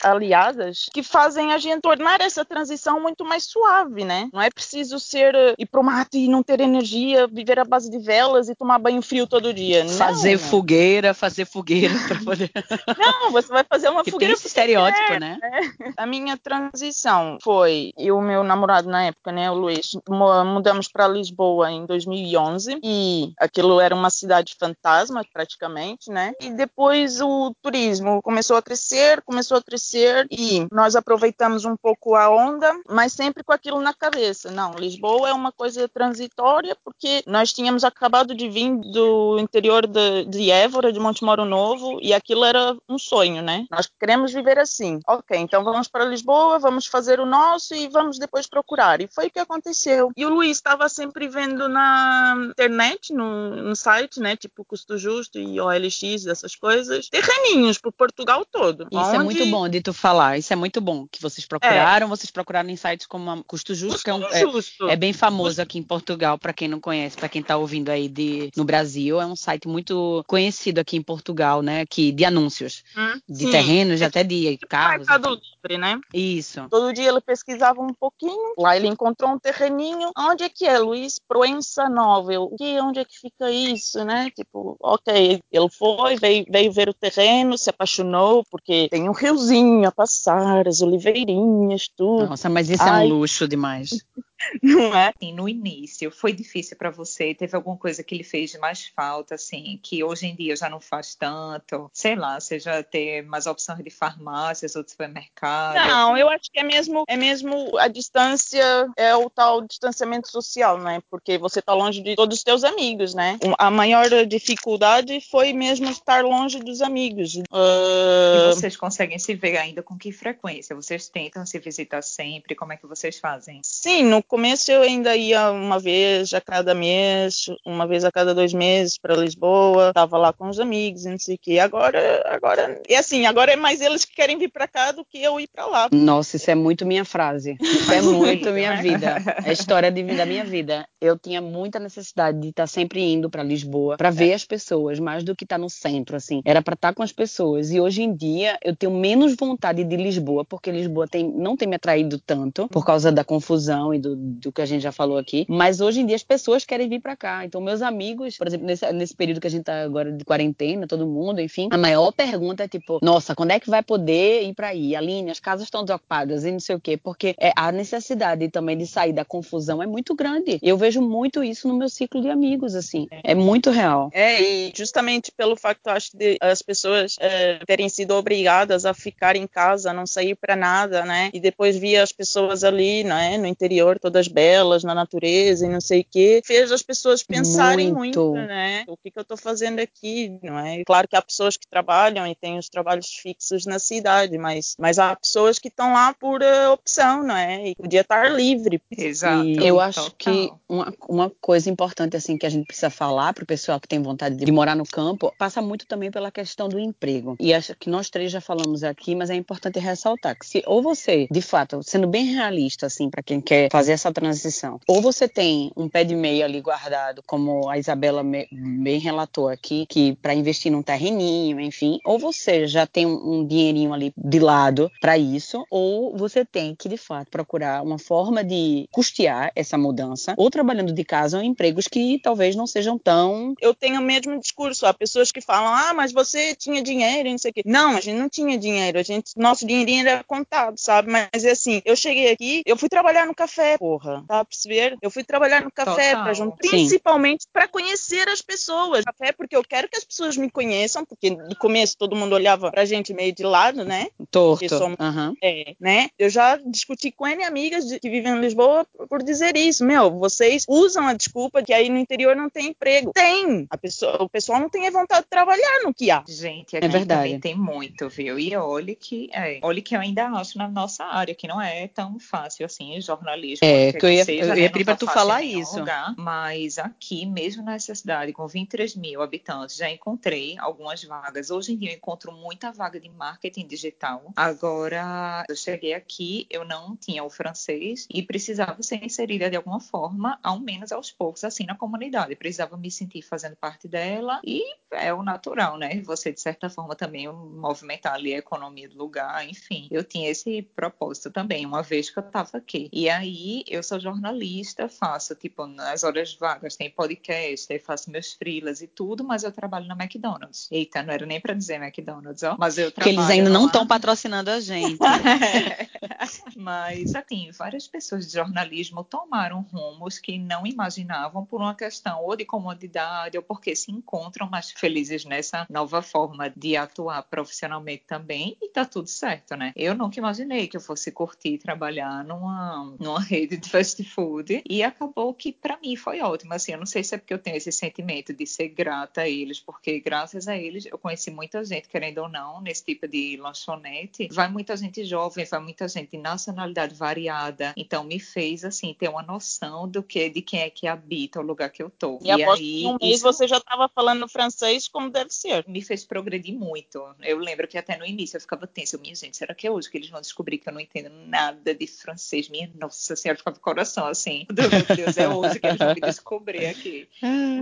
aliadas 0.53 0.87
que 0.93 1.03
fazem 1.03 1.53
a 1.53 1.59
gente 1.59 1.81
tornar 1.81 2.21
essa 2.21 2.45
transição 2.45 3.01
muito 3.01 3.25
mais 3.25 3.45
suave, 3.45 4.05
né? 4.05 4.29
Não 4.33 4.41
é 4.41 4.51
preciso 4.51 5.01
ser 5.01 5.35
uh, 5.35 5.55
ir 5.59 5.67
pro 5.67 5.83
mato 5.83 6.17
e 6.17 6.29
não 6.29 6.43
ter 6.43 6.61
energia, 6.61 7.27
viver 7.27 7.59
à 7.59 7.65
base 7.65 7.91
de 7.91 7.99
velas 7.99 8.49
e 8.49 8.55
tomar 8.55 8.79
banho 8.79 9.03
frio 9.03 9.27
todo 9.27 9.53
dia. 9.53 9.87
Fazer 9.89 10.33
não. 10.33 10.39
fogueira, 10.39 11.15
fazer 11.15 11.45
fogueira 11.45 11.95
para 12.07 12.19
poder. 12.21 12.51
não, 12.99 13.33
você 13.33 13.49
vai 13.49 13.65
fazer 13.65 13.89
uma 13.89 14.05
que 14.05 14.11
fogueira. 14.11 14.35
Tem 14.35 14.39
esse 14.39 14.47
estereótipo, 14.47 15.13
né? 15.19 15.39
né? 15.41 15.93
A 15.97 16.07
minha 16.07 16.37
transição 16.37 17.39
foi 17.43 17.93
eu 17.97 18.13
e 18.13 18.13
o 18.13 18.21
meu 18.21 18.45
namorado 18.45 18.89
na 18.89 19.05
época, 19.05 19.33
né, 19.33 19.51
o 19.51 19.55
Luiz, 19.55 19.93
mudamos 20.09 20.89
para 20.89 21.09
Lisboa 21.09 21.71
em 21.71 21.87
2011 21.87 22.81
e 22.83 23.33
aquilo 23.39 23.81
era 23.81 23.95
uma 23.95 24.11
cidade 24.11 24.55
fantasma 24.59 25.25
praticamente, 25.33 26.11
né? 26.11 26.33
E 26.41 26.51
depois 26.51 27.21
o 27.21 27.55
turismo 27.63 28.21
começou 28.23 28.57
a 28.57 28.63
crescer, 28.63 29.23
começou 29.23 29.57
a 29.57 29.63
crescer 29.63 30.27
e 30.31 30.42
nós 30.71 30.97
aproveitamos 30.97 31.65
um 31.65 31.77
pouco 31.77 32.15
a 32.15 32.29
onda, 32.31 32.73
mas 32.89 33.13
sempre 33.13 33.43
com 33.43 33.53
aquilo 33.53 33.81
na 33.81 33.95
cabeça. 33.95 34.51
Não, 34.51 34.75
Lisboa 34.75 35.29
é 35.29 35.33
uma 35.33 35.53
coisa 35.53 35.89
transitória 35.89 36.77
porque 36.85 37.23
nós 37.27 37.53
tínhamos 37.53 37.85
acabado 37.85 38.35
de 38.35 38.49
vir 38.49 38.77
do 38.77 39.39
interior 39.39 39.87
de, 39.87 40.25
de 40.27 40.51
Évora, 40.51 40.93
de 40.93 41.01
Montemoro 41.01 41.45
Novo, 41.45 41.99
e 42.01 42.13
aquilo 42.13 42.45
era 42.45 42.77
um 42.89 42.99
sonho, 42.99 43.43
né? 43.43 43.67
Nós 43.71 43.89
queremos 43.99 44.33
viver 44.33 44.59
assim. 44.59 45.01
Ok, 45.07 45.37
então 45.39 45.65
vamos 45.65 45.89
para 45.89 46.05
Lisboa, 46.05 46.59
vamos 46.59 46.87
fazer 46.87 47.21
o 47.21 47.27
nosso 47.27 47.75
e 47.75 47.89
vamos 47.89 48.19
depois 48.19 48.47
procurar. 48.47 49.01
E 49.01 49.09
foi 49.13 49.27
o 49.27 49.31
que 49.31 49.39
aconteceu. 49.39 50.11
E 50.17 50.25
o 50.25 50.31
Luiz 50.31 50.57
estava 50.57 50.89
sempre 50.89 51.29
vendo 51.29 51.69
na 51.69 52.35
internet, 52.51 53.13
no, 53.13 53.51
no 53.57 53.77
site, 53.77 54.21
né? 54.21 54.37
Tipo 54.37 54.65
Custo 54.65 54.97
Justo 54.99 55.39
e 55.39 55.61
OLX, 55.61 56.27
essas 56.27 56.55
coisas, 56.55 57.09
terreninhos 57.09 57.79
por 57.79 57.93
Portugal 57.93 58.45
todo. 58.45 58.87
Isso 58.91 59.01
onde... 59.01 59.17
é 59.17 59.19
muito 59.19 59.47
bom 59.47 59.69
de 59.69 59.81
tu 59.81 59.93
falar. 59.93 60.32
Isso 60.39 60.53
é 60.53 60.57
muito 60.57 60.81
bom 60.81 61.07
que 61.07 61.21
vocês 61.21 61.47
procuraram. 61.47 62.07
É. 62.07 62.11
Vocês 62.11 62.31
procuraram 62.31 62.69
em 62.69 62.77
sites 62.77 63.07
como 63.07 63.43
Custo 63.45 63.75
Justo, 63.75 63.95
Custo 63.95 64.05
que 64.05 64.11
é, 64.11 64.15
um, 64.15 64.89
é, 64.89 64.93
é, 64.93 64.97
bem 64.97 65.13
famoso 65.13 65.61
aqui 65.61 65.79
em 65.79 65.83
Portugal, 65.83 66.39
para 66.39 66.53
quem 66.53 66.69
não 66.69 66.81
conhece, 66.81 67.17
para 67.17 67.29
quem 67.29 67.41
está 67.41 67.57
ouvindo 67.57 67.91
aí 67.91 68.09
de, 68.09 68.51
no 68.57 68.65
Brasil. 68.65 69.21
É 69.21 69.27
um 69.27 69.37
site 69.37 69.69
muito 69.69 70.25
conhecido 70.27 70.79
aqui 70.79 70.97
em 70.97 71.03
Portugal, 71.03 71.63
né? 71.63 71.85
Que, 71.87 72.13
de 72.13 72.25
anúncios. 72.25 72.83
Hum, 72.97 73.21
de 73.29 73.45
sim. 73.45 73.51
terrenos, 73.51 74.01
é, 74.01 74.05
até 74.05 74.25
de 74.25 74.57
tipo 74.57 74.69
carros. 74.69 75.07
Mercado 75.07 75.31
Livre, 75.31 75.79
né? 75.79 76.01
Isso. 76.13 76.67
Todo 76.71 76.93
dia 76.93 77.09
ele 77.09 77.21
pesquisava 77.21 77.81
um 77.81 77.95
pouquinho. 77.95 78.55
Lá 78.59 78.77
ele 78.77 78.89
encontrou 78.89 79.31
um 79.31 79.39
terreninho. 79.39 80.11
Onde 80.17 80.45
é 80.45 80.49
que 80.49 80.67
é, 80.67 80.79
Luiz? 80.79 81.19
Proença 81.19 81.89
Nova. 81.89 82.33
Eu, 82.33 82.55
que, 82.57 82.81
onde 82.81 83.01
é 83.01 83.05
que 83.05 83.19
fica 83.19 83.51
isso, 83.51 84.05
né? 84.05 84.31
Tipo, 84.31 84.77
ok. 84.81 85.41
Ele 85.51 85.69
foi, 85.71 86.17
veio, 86.17 86.45
veio 86.49 86.73
ver 86.73 86.89
o 86.89 86.95
terreno, 86.95 87.59
se 87.59 87.71
apaixonou, 87.71 88.45
porque 88.51 88.89
tem 88.91 89.09
um 89.09 89.13
riozinho 89.13 89.89
a 89.89 89.93
passar, 89.93 90.22
as 90.29 90.81
oliveirinhas, 90.83 91.89
tudo. 91.97 92.27
Nossa, 92.27 92.49
mas 92.49 92.71
isso 92.71 92.83
Ai. 92.83 93.09
é 93.09 93.13
um 93.13 93.19
luxo 93.19 93.47
demais. 93.49 93.91
Não 94.63 94.95
é? 94.95 95.13
Assim, 95.17 95.33
no 95.33 95.49
início, 95.49 96.11
foi 96.11 96.33
difícil 96.33 96.77
para 96.77 96.91
você? 96.91 97.35
Teve 97.35 97.55
alguma 97.57 97.77
coisa 97.77 98.03
que 98.03 98.17
lhe 98.17 98.25
fez 98.25 98.51
de 98.51 98.59
mais 98.59 98.87
falta, 98.95 99.35
assim, 99.35 99.79
que 99.83 100.03
hoje 100.03 100.27
em 100.27 100.35
dia 100.35 100.57
já 100.57 100.69
não 100.69 100.81
faz 100.81 101.15
tanto? 101.15 101.91
Sei 101.93 102.15
lá, 102.15 102.41
seja 102.41 102.83
ter 102.83 103.23
mais 103.23 103.47
opções 103.47 103.83
de 103.83 103.91
farmácias 103.91 104.75
ou 104.77 104.83
de 104.83 104.91
supermercado? 104.91 105.75
Não, 105.75 106.17
eu 106.17 106.29
acho 106.29 106.51
que 106.51 106.59
é 106.59 106.65
mesmo, 106.65 107.05
é 107.07 107.17
mesmo 107.17 107.79
a 107.79 107.89
distância, 107.89 108.89
é 108.97 109.15
o 109.15 109.29
tal 109.31 109.63
distanciamento 109.63 110.31
social, 110.31 110.79
né? 110.79 111.03
Porque 111.11 111.39
você 111.39 111.61
está 111.61 111.75
longe 111.75 112.03
de 112.03 112.15
todos 112.17 112.39
os 112.39 112.45
teus 112.45 112.65
amigos, 112.65 113.15
né? 113.15 113.39
A 113.59 113.71
maior 113.71 114.09
dificuldade 114.27 115.21
foi 115.31 115.53
mesmo 115.53 115.89
estar 115.91 116.25
longe 116.25 116.59
dos 116.59 116.81
amigos. 116.81 117.35
Uh... 117.35 118.51
E 118.51 118.55
vocês 118.55 118.77
conseguem 118.77 119.19
se 119.19 119.35
ver 119.35 119.57
ainda 119.57 119.83
com 119.83 119.97
que 119.97 120.13
frequência? 120.13 120.75
Vocês 120.75 121.09
tentam 121.09 121.45
se 121.47 121.59
visitar 121.59 122.03
sempre? 122.03 122.55
Como 122.55 122.73
é 122.73 122.77
que 122.77 122.87
vocês 122.87 123.19
fazem? 123.19 123.61
Sim, 123.63 124.05
no 124.05 124.23
começo 124.33 124.73
eu 124.73 124.81
ainda 124.81 125.15
ia 125.15 125.51
uma 125.51 125.79
vez 125.79 126.33
a 126.33 126.41
cada 126.41 126.75
mês, 126.75 127.51
uma 127.67 127.87
vez 127.87 128.03
a 128.03 128.11
cada 128.11 128.35
dois 128.35 128.55
meses 128.55 128.97
para 128.97 129.15
Lisboa, 129.15 129.93
tava 129.93 130.17
lá 130.17 130.33
com 130.33 130.49
os 130.49 130.59
amigos, 130.59 131.05
não 131.05 131.19
sei 131.19 131.35
o 131.35 131.39
quê. 131.39 131.59
Agora, 131.59 132.01
agora, 132.25 132.81
e 132.89 132.95
assim, 132.95 133.27
agora 133.27 133.53
é 133.53 133.57
mais 133.57 133.83
eles 133.83 134.07
que 134.07 134.15
querem 134.15 134.39
vir 134.39 134.51
para 134.51 134.67
cá 134.67 134.91
do 134.91 135.05
que 135.05 135.23
eu 135.23 135.39
ir 135.39 135.51
para 135.55 135.67
lá. 135.67 135.89
Nossa, 135.93 136.37
isso 136.37 136.51
é 136.51 136.55
muito 136.55 136.87
minha 136.87 137.05
frase. 137.05 137.59
Isso 137.61 137.93
é 137.93 138.01
muito 138.01 138.51
minha 138.53 138.81
vida. 138.81 139.23
É 139.45 139.51
a 139.51 139.53
história 139.53 139.93
de, 139.93 140.03
da 140.03 140.25
minha 140.25 140.47
vida. 140.47 140.89
Eu 140.99 141.19
tinha 141.19 141.43
muita 141.43 141.79
necessidade 141.79 142.41
de 142.41 142.49
estar 142.49 142.67
sempre 142.67 143.03
indo 143.03 143.29
para 143.29 143.43
Lisboa 143.43 143.99
para 143.99 144.09
ver 144.09 144.33
as 144.33 144.47
pessoas, 144.47 144.99
mais 144.99 145.23
do 145.23 145.37
que 145.37 145.45
estar 145.45 145.59
no 145.59 145.69
centro, 145.69 146.17
assim. 146.17 146.41
Era 146.47 146.63
para 146.63 146.73
estar 146.73 146.95
com 146.95 147.03
as 147.03 147.13
pessoas. 147.13 147.71
E 147.71 147.79
hoje 147.79 148.03
em 148.03 148.17
dia 148.17 148.59
eu 148.65 148.75
tenho 148.75 148.93
menos 148.93 149.37
vontade 149.37 149.85
de 149.85 149.97
Lisboa, 149.97 150.43
porque 150.43 150.71
Lisboa 150.71 151.07
tem, 151.07 151.31
não 151.31 151.55
tem 151.55 151.69
me 151.69 151.77
atraído 151.77 152.19
tanto 152.19 152.67
por 152.69 152.87
causa 152.87 153.13
da 153.13 153.23
confusão 153.23 153.93
e 153.93 153.99
do 153.99 154.22
do, 154.23 154.53
que 154.53 154.63
a 154.63 154.67
gente 154.67 154.83
já 154.83 154.93
falou 154.93 155.19
aqui. 155.19 155.45
Mas 155.49 155.81
hoje 155.81 156.01
em 156.01 156.07
dia 156.07 156.17
as 156.17 156.23
pessoas 156.23 156.65
querem 156.65 156.89
vir 156.89 157.01
para 157.01 157.17
cá. 157.17 157.45
Então, 157.45 157.61
meus 157.61 157.83
amigos, 157.83 158.37
por 158.37 158.47
exemplo, 158.47 158.67
nesse, 158.67 158.91
nesse 158.93 159.15
período 159.15 159.41
que 159.41 159.47
a 159.47 159.51
gente 159.51 159.65
tá 159.65 159.83
agora 159.83 160.13
de 160.13 160.25
quarentena, 160.25 160.87
todo 160.87 161.07
mundo, 161.07 161.41
enfim, 161.41 161.69
a 161.71 161.79
maior 161.79 162.13
pergunta 162.13 162.65
é 162.65 162.69
tipo, 162.69 162.99
nossa, 163.03 163.35
quando 163.35 163.51
é 163.51 163.61
que 163.61 163.69
vai 163.69 163.83
poder 163.83 164.43
ir 164.43 164.55
para 164.55 164.69
aí? 164.69 164.95
Aline, 164.95 165.31
as 165.31 165.41
casas 165.41 165.65
estão 165.65 165.85
desocupadas 165.85 166.45
e 166.45 166.53
não 166.53 166.61
sei 166.61 166.77
o 166.77 166.81
quê. 166.81 166.97
Porque 166.97 167.35
é, 167.39 167.53
a 167.57 167.73
necessidade 167.73 168.49
também 168.49 168.77
de 168.77 168.87
sair 168.87 169.13
da 169.13 169.25
confusão 169.25 169.83
é 169.83 169.87
muito 169.87 170.15
grande. 170.15 170.59
Eu 170.63 170.77
vejo 170.77 171.01
muito 171.01 171.43
isso 171.43 171.67
no 171.67 171.75
meu 171.75 171.89
ciclo 171.89 172.21
de 172.21 172.29
amigos, 172.29 172.75
assim. 172.75 173.09
É 173.25 173.35
muito 173.35 173.71
real. 173.71 174.11
É, 174.13 174.41
e 174.41 174.73
justamente 174.75 175.33
pelo 175.33 175.57
facto, 175.57 175.89
acho, 175.89 176.17
de 176.17 176.37
as 176.41 176.63
pessoas 176.63 177.17
é, 177.21 177.59
terem 177.67 177.89
sido 177.89 178.13
obrigadas 178.15 178.85
a 178.85 178.95
ficar 178.95 179.37
em 179.37 179.47
casa, 179.47 179.93
não 179.93 180.07
sair 180.07 180.35
para 180.35 180.57
nada, 180.57 181.05
né? 181.05 181.31
E 181.33 181.41
depois 181.41 181.77
via 181.77 182.03
as 182.03 182.13
pessoas 182.13 182.65
ali, 182.65 183.05
né, 183.05 183.39
no 183.39 183.47
interior, 183.47 183.99
todas 184.13 184.29
belas 184.29 184.85
na 184.85 184.95
natureza 184.95 185.67
e 185.67 185.69
não 185.69 185.81
sei 185.81 186.01
o 186.01 186.07
que, 186.09 186.43
fez 186.45 186.71
as 186.71 186.83
pessoas 186.83 187.23
pensarem 187.23 187.93
muito, 187.93 188.21
muito 188.21 188.47
né? 188.47 188.85
O 188.87 188.97
que, 188.97 189.11
que 189.11 189.19
eu 189.19 189.23
estou 189.23 189.37
fazendo 189.39 189.79
aqui, 189.79 190.39
não 190.43 190.59
é? 190.59 190.83
Claro 190.85 191.09
que 191.09 191.17
há 191.17 191.23
pessoas 191.23 191.57
que 191.57 191.67
trabalham 191.67 192.27
e 192.27 192.35
têm 192.35 192.59
os 192.59 192.69
trabalhos 192.69 193.07
fixos 193.07 193.65
na 193.65 193.79
cidade, 193.79 194.37
mas, 194.37 194.75
mas 194.79 194.99
há 194.99 195.15
pessoas 195.17 195.59
que 195.59 195.69
estão 195.69 195.95
lá 195.95 196.13
por 196.13 196.43
uh, 196.43 196.73
opção, 196.73 197.23
não 197.23 197.37
é? 197.37 197.69
E 197.69 197.75
podia 197.75 198.01
estar 198.01 198.31
livre. 198.31 198.83
Exato. 198.91 199.47
E 199.47 199.67
eu 199.67 199.81
acho 199.81 200.11
total. 200.11 200.17
que 200.19 200.53
uma, 200.69 200.95
uma 201.09 201.31
coisa 201.41 201.71
importante 201.71 202.17
assim 202.17 202.37
que 202.37 202.45
a 202.45 202.51
gente 202.51 202.67
precisa 202.67 202.91
falar 202.91 203.33
para 203.33 203.45
o 203.45 203.47
pessoal 203.47 203.81
que 203.81 203.89
tem 203.89 204.03
vontade 204.03 204.37
de 204.37 204.53
morar 204.53 204.77
no 204.77 204.85
campo 204.85 205.33
passa 205.39 205.63
muito 205.63 205.87
também 205.87 206.11
pela 206.11 206.31
questão 206.31 206.69
do 206.69 206.79
emprego. 206.79 207.37
E 207.41 207.55
acho 207.55 207.75
que 207.77 207.89
nós 207.89 208.11
três 208.11 208.31
já 208.31 208.41
falamos 208.41 208.85
aqui, 208.85 209.15
mas 209.15 209.31
é 209.31 209.35
importante 209.35 209.79
ressaltar 209.79 210.37
que 210.39 210.47
se 210.47 210.63
ou 210.67 210.83
você, 210.83 211.27
de 211.31 211.41
fato, 211.41 211.81
sendo 211.83 212.07
bem 212.07 212.27
realista 212.27 212.87
assim 212.87 213.09
para 213.09 213.23
quem 213.23 213.41
quer 213.41 213.69
fazer 213.71 213.93
fazer 213.93 213.99
essa 214.03 214.13
transição. 214.13 214.81
Ou 214.89 215.01
você 215.01 215.29
tem 215.29 215.71
um 215.77 215.89
pé 215.89 216.03
de 216.03 216.15
meia 216.15 216.45
ali 216.45 216.61
guardado, 216.61 217.23
como 217.27 217.69
a 217.69 217.79
Isabela 217.79 218.23
bem 218.23 218.99
relatou 218.99 219.49
aqui, 219.49 219.87
que 219.89 220.17
para 220.17 220.35
investir 220.35 220.73
num 220.73 220.83
terreninho, 220.83 221.61
enfim, 221.61 222.01
ou 222.05 222.19
você 222.19 222.67
já 222.67 222.87
tem 222.87 223.07
um 223.07 223.47
dinheirinho 223.47 223.93
ali 223.93 224.13
de 224.17 224.39
lado 224.39 224.91
para 225.01 225.17
isso, 225.17 225.65
ou 225.71 226.17
você 226.17 226.45
tem 226.45 226.75
que 226.75 226.89
de 226.89 226.97
fato 226.97 227.31
procurar 227.31 227.83
uma 227.83 227.99
forma 227.99 228.43
de 228.43 228.89
custear 228.91 229.53
essa 229.55 229.79
mudança, 229.79 230.35
ou 230.37 230.51
trabalhando 230.51 230.93
de 230.93 231.05
casa 231.05 231.39
ou 231.39 231.43
em 231.43 231.53
empregos 231.53 231.87
que 231.87 232.19
talvez 232.23 232.57
não 232.57 232.67
sejam 232.67 232.99
tão. 232.99 233.55
Eu 233.61 233.75
tenho 233.75 234.01
o 234.01 234.03
mesmo 234.03 234.39
discurso. 234.39 234.87
Há 234.87 234.95
pessoas 234.95 235.31
que 235.31 235.41
falam, 235.41 235.73
ah, 235.73 235.95
mas 235.95 236.13
você 236.13 236.55
tinha 236.55 236.83
dinheiro, 236.83 237.31
não 237.31 237.39
sei 237.39 237.51
o 237.51 237.55
quê. 237.55 237.63
Não, 237.65 237.97
a 237.97 238.01
gente 238.01 238.19
não 238.19 238.29
tinha 238.29 238.59
dinheiro. 238.59 238.99
A 238.99 239.03
gente, 239.03 239.33
nosso 239.37 239.67
dinheirinho 239.67 240.09
era 240.09 240.25
contado, 240.25 240.79
sabe? 240.79 241.11
Mas 241.11 241.45
é 241.45 241.51
assim, 241.51 241.83
eu 241.85 241.95
cheguei 241.95 242.33
aqui, 242.33 242.63
eu 242.67 242.77
fui 242.77 242.89
trabalhar 242.89 243.27
no 243.27 243.35
café 243.35 243.77
porra. 243.83 244.25
Tá 244.29 244.45
perceber? 244.45 244.97
Eu 245.03 245.11
fui 245.11 245.25
trabalhar 245.25 245.61
no 245.65 245.71
café 245.73 246.15
junto, 246.35 246.57
Sim. 246.63 246.71
principalmente 246.71 247.47
pra 247.53 247.67
conhecer 247.67 248.29
as 248.29 248.41
pessoas. 248.41 249.05
Café 249.05 249.33
porque 249.33 249.57
eu 249.57 249.65
quero 249.65 249.89
que 249.89 249.97
as 249.97 250.05
pessoas 250.05 250.37
me 250.37 250.49
conheçam, 250.49 251.05
porque 251.05 251.31
no 251.31 251.57
começo 251.57 251.97
todo 251.99 252.15
mundo 252.15 252.33
olhava 252.35 252.71
pra 252.71 252.85
gente 252.85 253.13
meio 253.13 253.33
de 253.35 253.43
lado, 253.43 253.85
né? 253.85 254.07
Torto. 254.31 254.69
Somos- 254.69 254.97
Aham. 255.01 255.35
É, 255.43 255.75
né? 255.81 256.11
Eu 256.17 256.31
já 256.31 256.57
discuti 256.65 257.11
com 257.11 257.27
N 257.27 257.43
amigas 257.43 257.85
de- 257.89 257.99
que 257.99 258.09
vivem 258.09 258.33
em 258.35 258.41
Lisboa 258.41 258.87
por- 258.97 259.09
por 259.09 259.23
dizer 259.25 259.57
isso. 259.57 259.85
Meu, 259.85 260.11
vocês 260.13 260.65
usam 260.69 261.09
a 261.09 261.13
desculpa 261.15 261.61
que 261.61 261.73
aí 261.73 261.89
no 261.89 261.99
interior 261.99 262.37
não 262.37 262.49
tem 262.49 262.69
emprego. 262.69 263.11
Tem! 263.13 263.67
A 263.69 263.77
pessoa, 263.77 264.23
o 264.23 264.29
pessoal 264.29 264.61
não 264.61 264.69
tem 264.71 264.89
vontade 264.93 265.23
de 265.23 265.29
trabalhar 265.29 265.81
no 265.83 265.93
que 265.93 266.09
há. 266.09 266.23
Gente, 266.29 266.77
aqui 266.77 266.87
É 266.87 266.89
verdade. 266.89 267.23
também 267.23 267.41
tem 267.41 267.57
muito, 267.57 268.09
viu? 268.09 268.39
E 268.39 268.55
olhe 268.57 268.95
que, 268.95 269.29
é, 269.33 269.59
olhe 269.63 269.83
que 269.83 269.97
eu 269.97 270.01
ainda 270.01 270.29
acho 270.29 270.57
na 270.57 270.69
nossa 270.69 271.05
área 271.05 271.35
que 271.35 271.49
não 271.49 271.61
é 271.61 271.89
tão 271.89 272.19
fácil 272.21 272.65
assim, 272.65 273.01
jornalismo. 273.01 273.67
É, 273.67 273.72
quer 273.73 273.99
que 273.99 274.07
eu 274.07 274.11
ia- 274.13 274.25
seja, 274.25 274.45
eu 274.45 274.49
né, 274.49 274.57
ia 274.61 274.63
não 274.67 274.73
pedir 274.73 274.85
pra 274.85 274.97
tu 274.97 275.07
falar 275.07 275.43
isso. 275.43 275.79
lugar. 275.79 276.15
mas 276.17 276.79
aqui, 276.79 277.27
mesmo 277.27 277.63
nessa 277.63 277.95
cidade 277.95 278.33
com 278.33 278.47
23 278.47 278.95
mil 278.97 279.23
habitantes, 279.23 279.77
já 279.77 279.91
encontrei 279.91 280.57
algumas 280.59 281.03
vagas. 281.05 281.51
Hoje 281.51 281.73
em 281.73 281.77
dia 281.77 281.91
eu 281.91 281.97
encontro 281.97 282.33
muita 282.33 282.71
vaga 282.73 282.99
de 283.01 283.09
marketing 283.09 283.67
digital. 283.67 284.33
Agora, 284.37 285.45
eu 285.49 285.57
cheguei 285.57 285.95
aqui, 285.95 286.47
eu 286.51 286.65
não 286.65 286.97
tinha 286.97 287.23
o 287.25 287.31
francês 287.31 288.07
e 288.13 288.23
precisava 288.23 288.83
ser 288.83 289.05
inserida 289.05 289.51
de 289.51 289.57
alguma 289.57 289.81
forma, 289.81 290.39
ao 290.43 290.59
menos 290.59 290.93
aos 290.93 291.11
poucos, 291.11 291.45
assim, 291.45 291.65
na 291.65 291.75
comunidade. 291.75 292.35
Precisava 292.37 292.77
me 292.77 292.91
sentir 292.91 293.23
fazendo 293.23 293.57
parte 293.57 293.87
dela 293.89 294.41
e 294.45 294.63
é 294.91 295.13
o 295.13 295.23
natural, 295.23 295.77
né? 295.79 296.01
Você, 296.05 296.33
de 296.33 296.41
certa 296.41 296.69
forma, 296.69 296.95
também 296.95 297.29
movimentar 297.29 298.15
ali 298.15 298.35
a 298.35 298.39
economia 298.39 298.89
do 298.89 298.97
lugar, 298.99 299.47
enfim. 299.49 299.89
Eu 299.91 300.05
tinha 300.05 300.31
esse 300.31 300.63
propósito 300.63 301.31
também, 301.31 301.65
uma 301.67 301.83
vez 301.83 302.11
que 302.11 302.19
eu 302.19 302.23
estava 302.25 302.59
aqui. 302.59 302.89
E 302.93 303.09
aí, 303.09 303.62
eu 303.67 303.83
sou 303.83 303.99
jornalista, 304.01 304.89
faço, 304.89 305.35
tipo, 305.35 305.67
nas 305.67 306.05
horas 306.05 306.35
vagas, 306.35 306.77
tem 306.77 306.91
podcast, 306.91 307.73
aí 307.73 307.79
faço 307.79 308.11
meus 308.11 308.33
freelas 308.33 308.83
e 308.83 308.87
tudo, 308.87 309.25
mas 309.25 309.43
eu 309.43 309.53
trabalho 309.53 309.87
na 309.87 309.95
McDonald's. 309.95 310.69
Eita, 310.71 311.03
não 311.03 311.13
era 311.13 311.27
nem 311.27 311.41
para 311.41 311.55
dizer 311.55 311.75
McDonald's, 311.75 312.43
ó. 312.43 312.57
Mas 312.59 312.79
eu 312.79 312.91
trabalho 312.91 313.19
eles 313.19 313.31
ainda 313.31 313.51
não 313.51 313.63
lá. 313.63 313.67
estão 313.67 313.87
patrocinando 313.87 314.51
a 314.51 314.61
gente. 314.61 314.99
Mas, 316.57 317.15
assim, 317.15 317.51
várias 317.53 317.89
pessoas 317.89 318.27
de 318.27 318.35
jornalismo 318.35 319.03
tomaram 319.05 319.61
rumos 319.73 320.19
que 320.19 320.39
não 320.39 320.67
imaginavam 320.67 321.45
por 321.45 321.61
uma 321.61 321.75
questão 321.75 322.23
ou 322.23 322.37
de 322.37 322.45
comodidade 322.45 323.37
ou 323.37 323.43
porque 323.43 323.75
se 323.75 323.91
encontram 323.91 324.49
mais 324.49 324.71
felizes 324.71 325.25
nessa 325.25 325.67
nova 325.69 326.03
forma 326.03 326.51
de 326.55 326.77
atuar 326.77 327.23
profissionalmente 327.25 328.05
também 328.07 328.57
e 328.61 328.69
tá 328.69 328.85
tudo 328.85 329.09
certo, 329.09 329.57
né? 329.57 329.73
Eu 329.77 329.95
nunca 329.95 330.19
imaginei 330.19 330.67
que 330.67 330.77
eu 330.77 330.81
fosse 330.81 331.11
curtir 331.11 331.59
trabalhar 331.59 332.25
numa, 332.25 332.95
numa 332.99 333.21
rede 333.21 333.52
de 333.57 333.69
fast 333.69 334.03
food 334.05 334.63
e 334.69 334.83
acabou 334.83 335.33
que 335.35 335.53
para 335.53 335.79
mim 335.79 335.97
foi 335.97 336.21
ótimo, 336.21 336.55
assim, 336.55 336.73
eu 336.73 336.79
não 336.79 336.87
sei 336.87 337.03
se 337.03 337.15
é 337.15 337.19
porque 337.19 337.33
eu 337.33 337.39
tenho 337.39 337.57
esse 337.57 337.73
sentimento 337.73 338.33
de 338.33 338.47
ser 338.47 338.69
grata 338.69 339.23
a 339.23 339.29
eles, 339.29 339.61
porque 339.61 340.01
graças 340.01 340.49
a 340.49 340.57
eles 340.57 340.87
eu 340.87 340.99
conheci 340.99 341.31
muita 341.31 341.65
gente, 341.65 341.89
querendo 341.89 342.19
ou 342.19 342.29
não, 342.29 342.61
nesse 342.61 342.85
tipo 342.85 343.09
de 343.09 343.37
lanchonete, 343.37 344.29
vai 344.31 344.49
muita 344.49 344.77
gente 344.77 345.05
jovem, 345.05 345.45
vai 345.45 345.61
muita 345.61 345.89
gente 345.89 346.11
de 346.11 346.19
nacionalidade 346.19 346.95
variada, 346.95 347.73
então 347.77 348.05
me 348.05 348.21
fez, 348.21 348.65
assim, 348.65 348.95
ter 348.95 349.09
uma 349.09 349.23
noção 349.23 349.89
do 349.89 350.03
que, 350.03 350.29
de 350.29 350.43
quem 350.43 350.61
é 350.61 350.71
que 350.71 350.87
habita 350.87 351.41
o 351.41 351.43
lugar 351.43 351.71
que 351.71 351.83
eu 351.83 351.91
tô. 351.91 352.19
E, 352.23 352.31
aposto 352.31 352.61
aí, 352.61 352.87
um 352.87 352.97
mês 353.01 353.23
isso 353.23 353.25
você 353.25 353.47
já 353.47 353.59
estava 353.59 353.89
falando 353.89 354.29
francês 354.29 354.89
como 354.89 355.11
deve 355.11 355.31
ser. 355.31 355.65
me 355.69 355.83
fez 355.83 356.05
progredir 356.05 356.55
muito. 356.55 357.03
Eu 357.21 357.39
lembro 357.39 357.69
que 357.69 357.79
até 357.79 357.97
no 357.97 358.05
início 358.05 358.37
eu 358.37 358.41
ficava 358.41 358.67
tensa. 358.67 358.99
Minha 358.99 359.15
gente, 359.15 359.37
será 359.37 359.55
que 359.55 359.67
é 359.67 359.71
hoje 359.71 359.91
que 359.91 359.97
eles 359.97 360.11
vão 360.11 360.21
descobrir 360.21 360.59
que 360.59 360.69
eu 360.69 360.73
não 360.73 360.81
entendo 360.81 361.11
nada 361.27 361.75
de 361.75 361.87
francês? 361.87 362.49
Minha 362.49 362.71
nossa 362.75 363.15
senhora, 363.15 363.39
com 363.51 363.59
o 363.59 363.61
coração 363.61 364.07
assim. 364.07 364.47
Meu 364.53 364.97
Deus, 364.97 365.17
é 365.17 365.29
hoje 365.29 365.59
que 365.59 365.67
eles 365.67 365.79
vão 365.79 365.95
me 365.95 366.01
descobrir 366.01 366.67
aqui. 366.67 367.09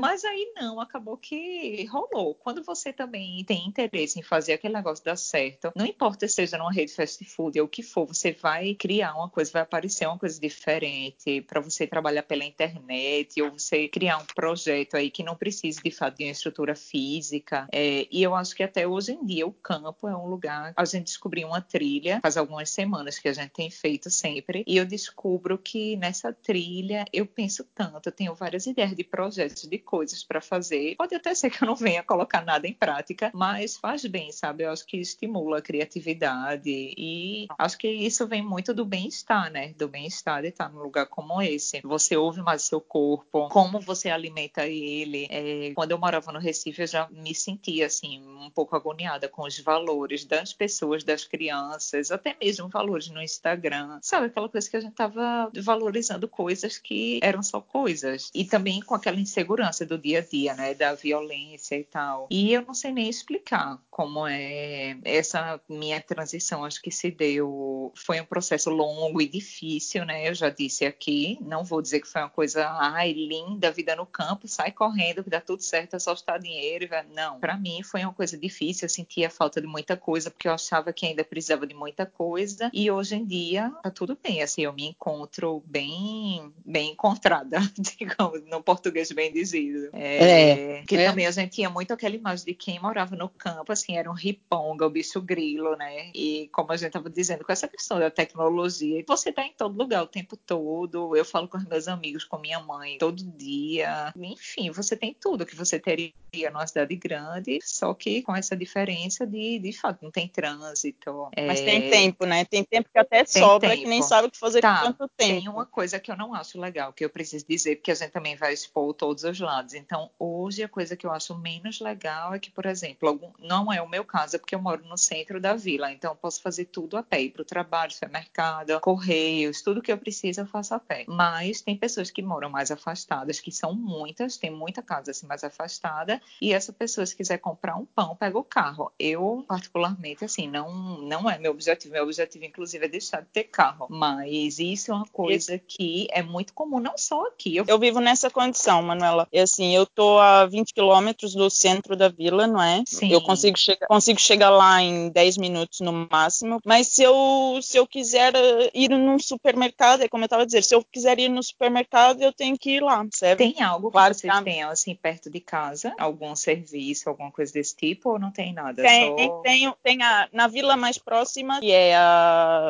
Mas 0.00 0.24
aí 0.24 0.52
não, 0.56 0.80
acabou 0.80 1.16
que 1.16 1.84
rolou. 1.86 2.34
Quando 2.34 2.62
você 2.62 2.92
também 2.92 3.44
tem 3.44 3.66
interesse 3.66 4.18
em 4.18 4.22
fazer 4.22 4.54
aquele 4.54 4.74
negócio 4.74 5.04
dar 5.04 5.16
certo, 5.16 5.72
não 5.74 5.86
importa 5.86 6.26
se 6.26 6.34
seja 6.34 6.58
numa 6.58 6.72
rede 6.72 6.92
fast 6.92 7.24
food 7.24 7.58
ou 7.60 7.66
o 7.66 7.68
que 7.68 7.82
for, 7.82 8.06
você 8.06 8.32
vai 8.32 8.74
criar 8.74 9.14
uma 9.14 9.28
coisa, 9.28 9.50
vai 9.52 9.62
aparecer 9.62 10.06
uma 10.06 10.18
coisa 10.18 10.40
diferente 10.40 11.42
para 11.42 11.60
você 11.60 11.86
trabalhar 11.86 12.22
pela 12.22 12.44
internet 12.44 13.40
ou 13.42 13.50
você 13.50 13.88
criar 13.88 14.18
um 14.18 14.24
projeto 14.24 14.96
aí 14.96 15.10
que 15.10 15.22
não 15.22 15.36
precise 15.36 15.80
de 15.82 15.90
fato 15.90 16.16
de 16.16 16.24
uma 16.24 16.32
estrutura 16.32 16.74
física. 16.74 17.68
É, 17.72 18.06
e 18.10 18.22
eu 18.22 18.34
acho 18.34 18.54
que 18.54 18.62
até 18.62 18.86
hoje 18.86 19.12
em 19.12 19.24
dia 19.24 19.46
o 19.46 19.52
campo 19.52 20.08
é 20.08 20.16
um 20.16 20.26
lugar. 20.26 20.72
A 20.76 20.84
gente 20.84 21.04
descobriu 21.04 21.48
uma 21.48 21.60
trilha 21.60 22.20
faz 22.20 22.36
algumas 22.36 22.70
semanas 22.70 23.18
que 23.18 23.28
a 23.28 23.32
gente 23.32 23.50
tem 23.50 23.70
feito 23.70 24.10
sempre 24.10 24.64
e 24.66 24.76
eu 24.76 24.84
descubro 24.84 25.58
que 25.70 25.94
nessa 25.96 26.32
trilha 26.32 27.04
eu 27.12 27.24
penso 27.24 27.64
tanto, 27.72 28.08
eu 28.08 28.12
tenho 28.12 28.34
várias 28.34 28.66
ideias 28.66 28.96
de 28.96 29.04
projetos, 29.04 29.68
de 29.68 29.78
coisas 29.78 30.24
para 30.24 30.40
fazer. 30.40 30.96
Pode 30.96 31.14
até 31.14 31.32
ser 31.32 31.48
que 31.48 31.62
eu 31.62 31.68
não 31.68 31.76
venha 31.76 32.02
colocar 32.02 32.44
nada 32.44 32.66
em 32.66 32.72
prática, 32.72 33.30
mas 33.32 33.76
faz 33.76 34.04
bem, 34.04 34.32
sabe? 34.32 34.64
Eu 34.64 34.72
acho 34.72 34.84
que 34.84 34.96
estimula 34.96 35.58
a 35.58 35.62
criatividade 35.62 36.64
e 36.66 37.46
acho 37.56 37.78
que 37.78 37.88
isso 37.88 38.26
vem 38.26 38.42
muito 38.42 38.74
do 38.74 38.84
bem-estar, 38.84 39.48
né? 39.52 39.72
Do 39.78 39.86
bem-estar 39.86 40.42
de 40.42 40.48
estar 40.48 40.68
num 40.68 40.82
lugar 40.82 41.06
como 41.06 41.40
esse. 41.40 41.80
Você 41.82 42.16
ouve 42.16 42.42
mais 42.42 42.62
seu 42.62 42.80
corpo, 42.80 43.48
como 43.48 43.78
você 43.78 44.10
alimenta 44.10 44.66
ele. 44.66 45.28
É, 45.30 45.72
quando 45.74 45.92
eu 45.92 45.98
morava 45.98 46.32
no 46.32 46.40
Recife, 46.40 46.82
eu 46.82 46.88
já 46.88 47.08
me 47.10 47.32
sentia 47.32 47.86
assim 47.86 48.20
um 48.26 48.50
pouco 48.50 48.74
agoniada 48.74 49.28
com 49.28 49.42
os 49.42 49.60
valores 49.60 50.24
das 50.24 50.52
pessoas, 50.52 51.04
das 51.04 51.24
crianças, 51.24 52.10
até 52.10 52.36
mesmo 52.40 52.68
valores 52.68 53.08
no 53.08 53.22
Instagram. 53.22 54.00
Sabe 54.02 54.26
aquela 54.26 54.48
coisa 54.48 54.68
que 54.68 54.76
a 54.76 54.80
gente 54.80 54.94
tava 54.94 55.48
valorizando 55.60 56.28
coisas 56.28 56.78
que 56.78 57.20
eram 57.22 57.42
só 57.42 57.60
coisas 57.60 58.30
e 58.34 58.44
também 58.44 58.80
com 58.80 58.94
aquela 58.94 59.20
insegurança 59.20 59.84
do 59.84 59.98
dia 59.98 60.18
a 60.18 60.22
dia, 60.22 60.54
né, 60.54 60.74
da 60.74 60.94
violência 60.94 61.76
e 61.76 61.84
tal. 61.84 62.26
E 62.30 62.52
eu 62.52 62.62
não 62.62 62.74
sei 62.74 62.92
nem 62.92 63.08
explicar 63.08 63.78
como 63.90 64.26
é 64.26 64.96
essa 65.04 65.60
minha 65.68 66.00
transição, 66.00 66.64
acho 66.64 66.80
que 66.80 66.90
se 66.90 67.10
deu, 67.10 67.92
foi 67.94 68.20
um 68.20 68.24
processo 68.24 68.70
longo 68.70 69.20
e 69.20 69.28
difícil, 69.28 70.04
né? 70.04 70.28
Eu 70.28 70.34
já 70.34 70.48
disse 70.48 70.86
aqui, 70.86 71.38
não 71.40 71.64
vou 71.64 71.82
dizer 71.82 72.00
que 72.00 72.08
foi 72.08 72.22
uma 72.22 72.30
coisa, 72.30 72.66
ai, 72.68 73.12
linda, 73.12 73.70
vida 73.70 73.94
no 73.94 74.06
campo, 74.06 74.48
sai 74.48 74.72
correndo, 74.72 75.22
que 75.22 75.30
dá 75.30 75.40
tudo 75.40 75.62
certo, 75.62 75.96
é 75.96 75.98
só 75.98 76.12
estar 76.12 76.38
dinheiro, 76.38 76.88
não. 77.14 77.38
Para 77.38 77.56
mim 77.56 77.82
foi 77.82 78.02
uma 78.02 78.12
coisa 78.12 78.36
difícil, 78.38 78.86
eu 78.86 78.90
sentia 78.90 79.30
falta 79.30 79.60
de 79.60 79.66
muita 79.66 79.96
coisa, 79.96 80.30
porque 80.30 80.48
eu 80.48 80.52
achava 80.52 80.92
que 80.92 81.06
ainda 81.06 81.24
precisava 81.24 81.66
de 81.66 81.74
muita 81.74 82.06
coisa, 82.06 82.70
e 82.72 82.90
hoje 82.90 83.16
em 83.16 83.24
dia 83.24 83.70
tá 83.82 83.90
tudo 83.90 84.18
bem, 84.22 84.42
assim, 84.42 84.62
eu 84.62 84.72
me 84.72 84.86
encontro 84.86 85.49
bem, 85.58 86.52
bem 86.64 86.92
encontrada, 86.92 87.58
digamos, 87.76 88.44
no 88.46 88.62
português 88.62 89.10
bem 89.10 89.32
dizido. 89.32 89.90
É, 89.92 90.82
que 90.86 90.96
é. 90.96 91.08
também 91.08 91.26
a 91.26 91.30
gente 91.30 91.52
tinha 91.52 91.68
muito 91.68 91.92
aquela 91.92 92.14
imagem 92.14 92.46
de 92.46 92.54
quem 92.54 92.78
morava 92.78 93.16
no 93.16 93.28
campo, 93.28 93.72
assim, 93.72 93.96
era 93.96 94.10
um 94.10 94.14
riponga, 94.14 94.86
o 94.86 94.90
bicho 94.90 95.20
grilo, 95.20 95.76
né? 95.76 96.10
E 96.14 96.48
como 96.52 96.72
a 96.72 96.76
gente 96.76 96.88
estava 96.88 97.10
dizendo, 97.10 97.44
com 97.44 97.52
essa 97.52 97.66
questão 97.66 97.98
da 97.98 98.10
tecnologia, 98.10 99.04
você 99.06 99.32
tá 99.32 99.44
em 99.44 99.52
todo 99.52 99.76
lugar 99.76 100.02
o 100.02 100.06
tempo 100.06 100.36
todo. 100.36 101.16
Eu 101.16 101.24
falo 101.24 101.48
com 101.48 101.58
os 101.58 101.64
meus 101.64 101.88
amigos, 101.88 102.24
com 102.24 102.38
minha 102.38 102.60
mãe, 102.60 102.98
todo 102.98 103.22
dia. 103.22 104.12
Enfim, 104.16 104.70
você 104.70 104.96
tem 104.96 105.16
tudo 105.18 105.46
que 105.46 105.56
você 105.56 105.78
teria 105.78 106.12
numa 106.52 106.66
cidade 106.66 106.94
grande, 106.94 107.58
só 107.62 107.92
que 107.94 108.22
com 108.22 108.34
essa 108.36 108.56
diferença 108.56 109.26
de, 109.26 109.58
de 109.58 109.72
fato, 109.72 110.02
não 110.02 110.10
tem 110.10 110.28
trânsito. 110.28 111.28
Mas 111.46 111.60
é, 111.60 111.64
tem 111.64 111.90
tempo, 111.90 112.24
né? 112.26 112.44
Tem 112.44 112.62
tempo 112.62 112.88
que 112.92 112.98
até 112.98 113.24
Tem 113.24 113.42
sobra, 113.42 113.70
tempo. 113.70 113.82
que 113.82 113.88
nem 113.88 114.02
sabe 114.02 114.28
o 114.28 114.30
que 114.30 114.38
fazer 114.38 114.60
Tá, 114.60 114.78
com 114.78 114.92
tanto 114.92 115.10
tempo. 115.16 115.29
Tem 115.30 115.48
uma 115.48 115.64
coisa 115.64 116.00
que 116.00 116.10
eu 116.10 116.16
não 116.16 116.34
acho 116.34 116.58
legal, 116.60 116.92
que 116.92 117.04
eu 117.04 117.08
preciso 117.08 117.46
dizer, 117.48 117.76
porque 117.76 117.92
a 117.92 117.94
gente 117.94 118.10
também 118.10 118.34
vai 118.34 118.52
expor 118.52 118.92
todos 118.92 119.22
os 119.22 119.38
lados. 119.38 119.74
Então, 119.74 120.10
hoje, 120.18 120.60
a 120.64 120.68
coisa 120.68 120.96
que 120.96 121.06
eu 121.06 121.12
acho 121.12 121.38
menos 121.38 121.78
legal 121.78 122.34
é 122.34 122.40
que, 122.40 122.50
por 122.50 122.66
exemplo, 122.66 123.08
algum- 123.08 123.30
não 123.38 123.72
é 123.72 123.80
o 123.80 123.88
meu 123.88 124.04
caso, 124.04 124.34
é 124.34 124.38
porque 124.40 124.56
eu 124.56 124.60
moro 124.60 124.84
no 124.84 124.98
centro 124.98 125.40
da 125.40 125.54
vila, 125.54 125.92
então 125.92 126.10
eu 126.10 126.16
posso 126.16 126.42
fazer 126.42 126.64
tudo 126.64 126.96
a 126.96 127.02
pé, 127.04 127.22
ir 127.22 127.30
para 127.30 127.42
o 127.42 127.44
trabalho, 127.44 127.92
supermercado, 127.92 128.80
correios, 128.80 129.62
tudo 129.62 129.80
que 129.80 129.92
eu 129.92 129.98
preciso 129.98 130.40
eu 130.40 130.46
faço 130.46 130.74
a 130.74 130.80
pé. 130.80 131.04
Mas 131.06 131.60
tem 131.60 131.76
pessoas 131.76 132.10
que 132.10 132.22
moram 132.22 132.50
mais 132.50 132.72
afastadas, 132.72 133.38
que 133.38 133.52
são 133.52 133.72
muitas, 133.72 134.36
tem 134.36 134.50
muita 134.50 134.82
casa 134.82 135.12
assim 135.12 135.26
mais 135.28 135.44
afastada, 135.44 136.20
e 136.42 136.52
essa 136.52 136.72
pessoa, 136.72 137.06
se 137.06 137.14
quiser 137.14 137.38
comprar 137.38 137.76
um 137.76 137.86
pão, 137.86 138.16
pega 138.16 138.36
o 138.36 138.42
carro. 138.44 138.92
Eu, 138.98 139.44
particularmente, 139.46 140.24
assim, 140.24 140.48
não, 140.48 140.98
não 141.02 141.30
é 141.30 141.38
meu 141.38 141.52
objetivo. 141.52 141.92
Meu 141.94 142.02
objetivo, 142.04 142.44
inclusive, 142.44 142.84
é 142.84 142.88
deixar 142.88 143.20
de 143.22 143.28
ter 143.28 143.44
carro. 143.44 143.86
Mas 143.90 144.58
isso 144.58 144.90
é 144.90 144.94
uma 144.94 145.06
coisa 145.06 145.19
que 145.66 146.06
é 146.10 146.22
muito 146.22 146.52
comum, 146.54 146.80
não 146.80 146.96
só 146.96 147.26
aqui. 147.26 147.56
Eu 147.56 147.64
Eu 147.66 147.78
vivo 147.78 148.00
nessa 148.00 148.30
condição, 148.30 148.82
Manuela. 148.82 149.26
E 149.32 149.38
assim, 149.38 149.74
eu 149.74 149.86
tô 149.86 150.18
a 150.18 150.46
20 150.46 150.72
quilômetros 150.74 151.34
do 151.34 151.48
centro 151.50 151.96
da 151.96 152.08
vila, 152.08 152.46
não 152.46 152.62
é? 152.62 152.82
Sim. 152.86 153.10
Eu 153.12 153.20
consigo 153.22 153.58
chegar, 153.58 153.86
consigo 153.86 154.20
chegar 154.20 154.50
lá 154.50 154.82
em 154.82 155.08
10 155.10 155.36
minutos 155.36 155.80
no 155.80 156.08
máximo. 156.10 156.60
Mas 156.64 156.88
se 156.88 157.02
eu, 157.02 157.58
se 157.62 157.76
eu 157.76 157.86
quiser 157.86 158.34
eh, 158.34 158.70
ir 158.74 158.90
num 158.90 159.18
supermercado, 159.18 160.02
é 160.02 160.08
como 160.08 160.22
eu 160.24 160.26
estava 160.26 160.44
dizendo, 160.46 160.62
se 160.62 160.74
eu 160.74 160.84
quiser 160.84 161.18
ir 161.18 161.28
no 161.28 161.42
supermercado, 161.42 162.20
eu 162.22 162.32
tenho 162.32 162.58
que 162.58 162.70
ir 162.76 162.82
lá, 162.82 163.04
certo? 163.12 163.38
Tem 163.38 163.62
algo 163.62 163.90
Claro 163.90 164.14
que 164.14 164.20
que 164.20 164.26
vocês 164.26 164.34
há- 164.34 164.42
tenham 164.42 164.70
assim 164.70 164.94
perto 164.94 165.30
de 165.30 165.40
casa? 165.40 165.94
Algum 165.98 166.34
serviço, 166.36 167.08
alguma 167.08 167.30
coisa 167.30 167.52
desse 167.52 167.74
tipo? 167.76 168.10
Ou 168.10 168.18
não 168.18 168.30
tem 168.30 168.52
nada? 168.52 168.82
Tem, 168.82 169.16
Só... 169.16 169.40
tem, 169.42 169.72
tem 169.82 170.02
a, 170.02 170.28
na 170.32 170.46
vila 170.46 170.76
mais 170.76 170.98
próxima, 170.98 171.60
que 171.60 171.70
é 171.70 171.94
a 171.96 172.68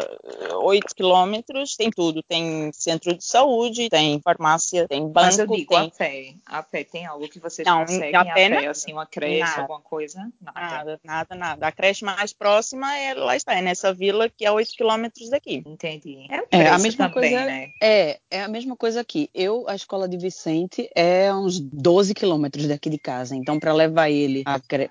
8 0.63 0.95
quilômetros, 0.95 1.77
tem 1.77 1.91
tudo. 1.91 2.23
Tem 2.23 2.39
tem 2.40 2.72
centro 2.72 3.14
de 3.16 3.24
saúde, 3.24 3.88
tem 3.88 4.20
farmácia, 4.20 4.87
tem 4.88 5.00
banco. 5.03 5.12
Mas 5.26 5.38
eu 5.38 5.46
digo 5.46 5.68
tem... 5.74 5.87
a 5.87 5.90
pé. 5.90 6.35
A 6.46 6.62
pé 6.62 6.85
tem 6.85 7.07
algo 7.07 7.29
que 7.29 7.38
vocês 7.38 7.66
Não, 7.66 7.81
conseguem 7.81 8.14
a 8.14 8.20
a 8.20 8.24
pé 8.24 8.35
pé, 8.35 8.48
não. 8.48 8.70
assim, 8.70 8.92
uma 8.92 9.07
creche, 9.07 9.40
Nada. 9.40 9.61
alguma 9.62 9.81
coisa? 9.81 10.29
Nada. 10.40 10.61
Nada, 10.61 11.00
nada, 11.05 11.35
nada. 11.35 11.66
A 11.66 11.72
creche 11.72 12.05
mais 12.05 12.33
próxima 12.33 12.96
é 12.96 13.14
lá 13.14 13.37
está, 13.37 13.55
é 13.55 13.62
nessa 13.62 13.92
vila 13.92 14.29
que 14.29 14.44
é 14.44 14.50
8 14.50 14.70
quilômetros 14.76 15.29
daqui. 15.31 15.62
Entendi. 15.66 16.26
É, 16.31 16.59
É, 16.62 16.68
a 16.68 16.79
mesma 16.79 17.09
também, 17.09 17.31
coisa- 17.33 17.44
né? 17.46 17.70
É, 17.83 18.18
é 18.31 18.42
a 18.42 18.48
mesma 18.48 18.76
coisa 18.76 19.00
aqui. 19.00 19.29
Eu, 19.35 19.68
a 19.68 19.74
escola 19.74 20.09
de 20.09 20.16
Vicente 20.16 20.88
é 20.94 21.33
uns 21.35 21.61
12 21.61 22.14
quilômetros 22.14 22.66
daqui 22.66 22.88
de 22.90 22.98
casa. 22.98 23.37
Então, 23.37 23.59
para 23.59 23.72
levar 23.72 24.11
ele 24.11 24.42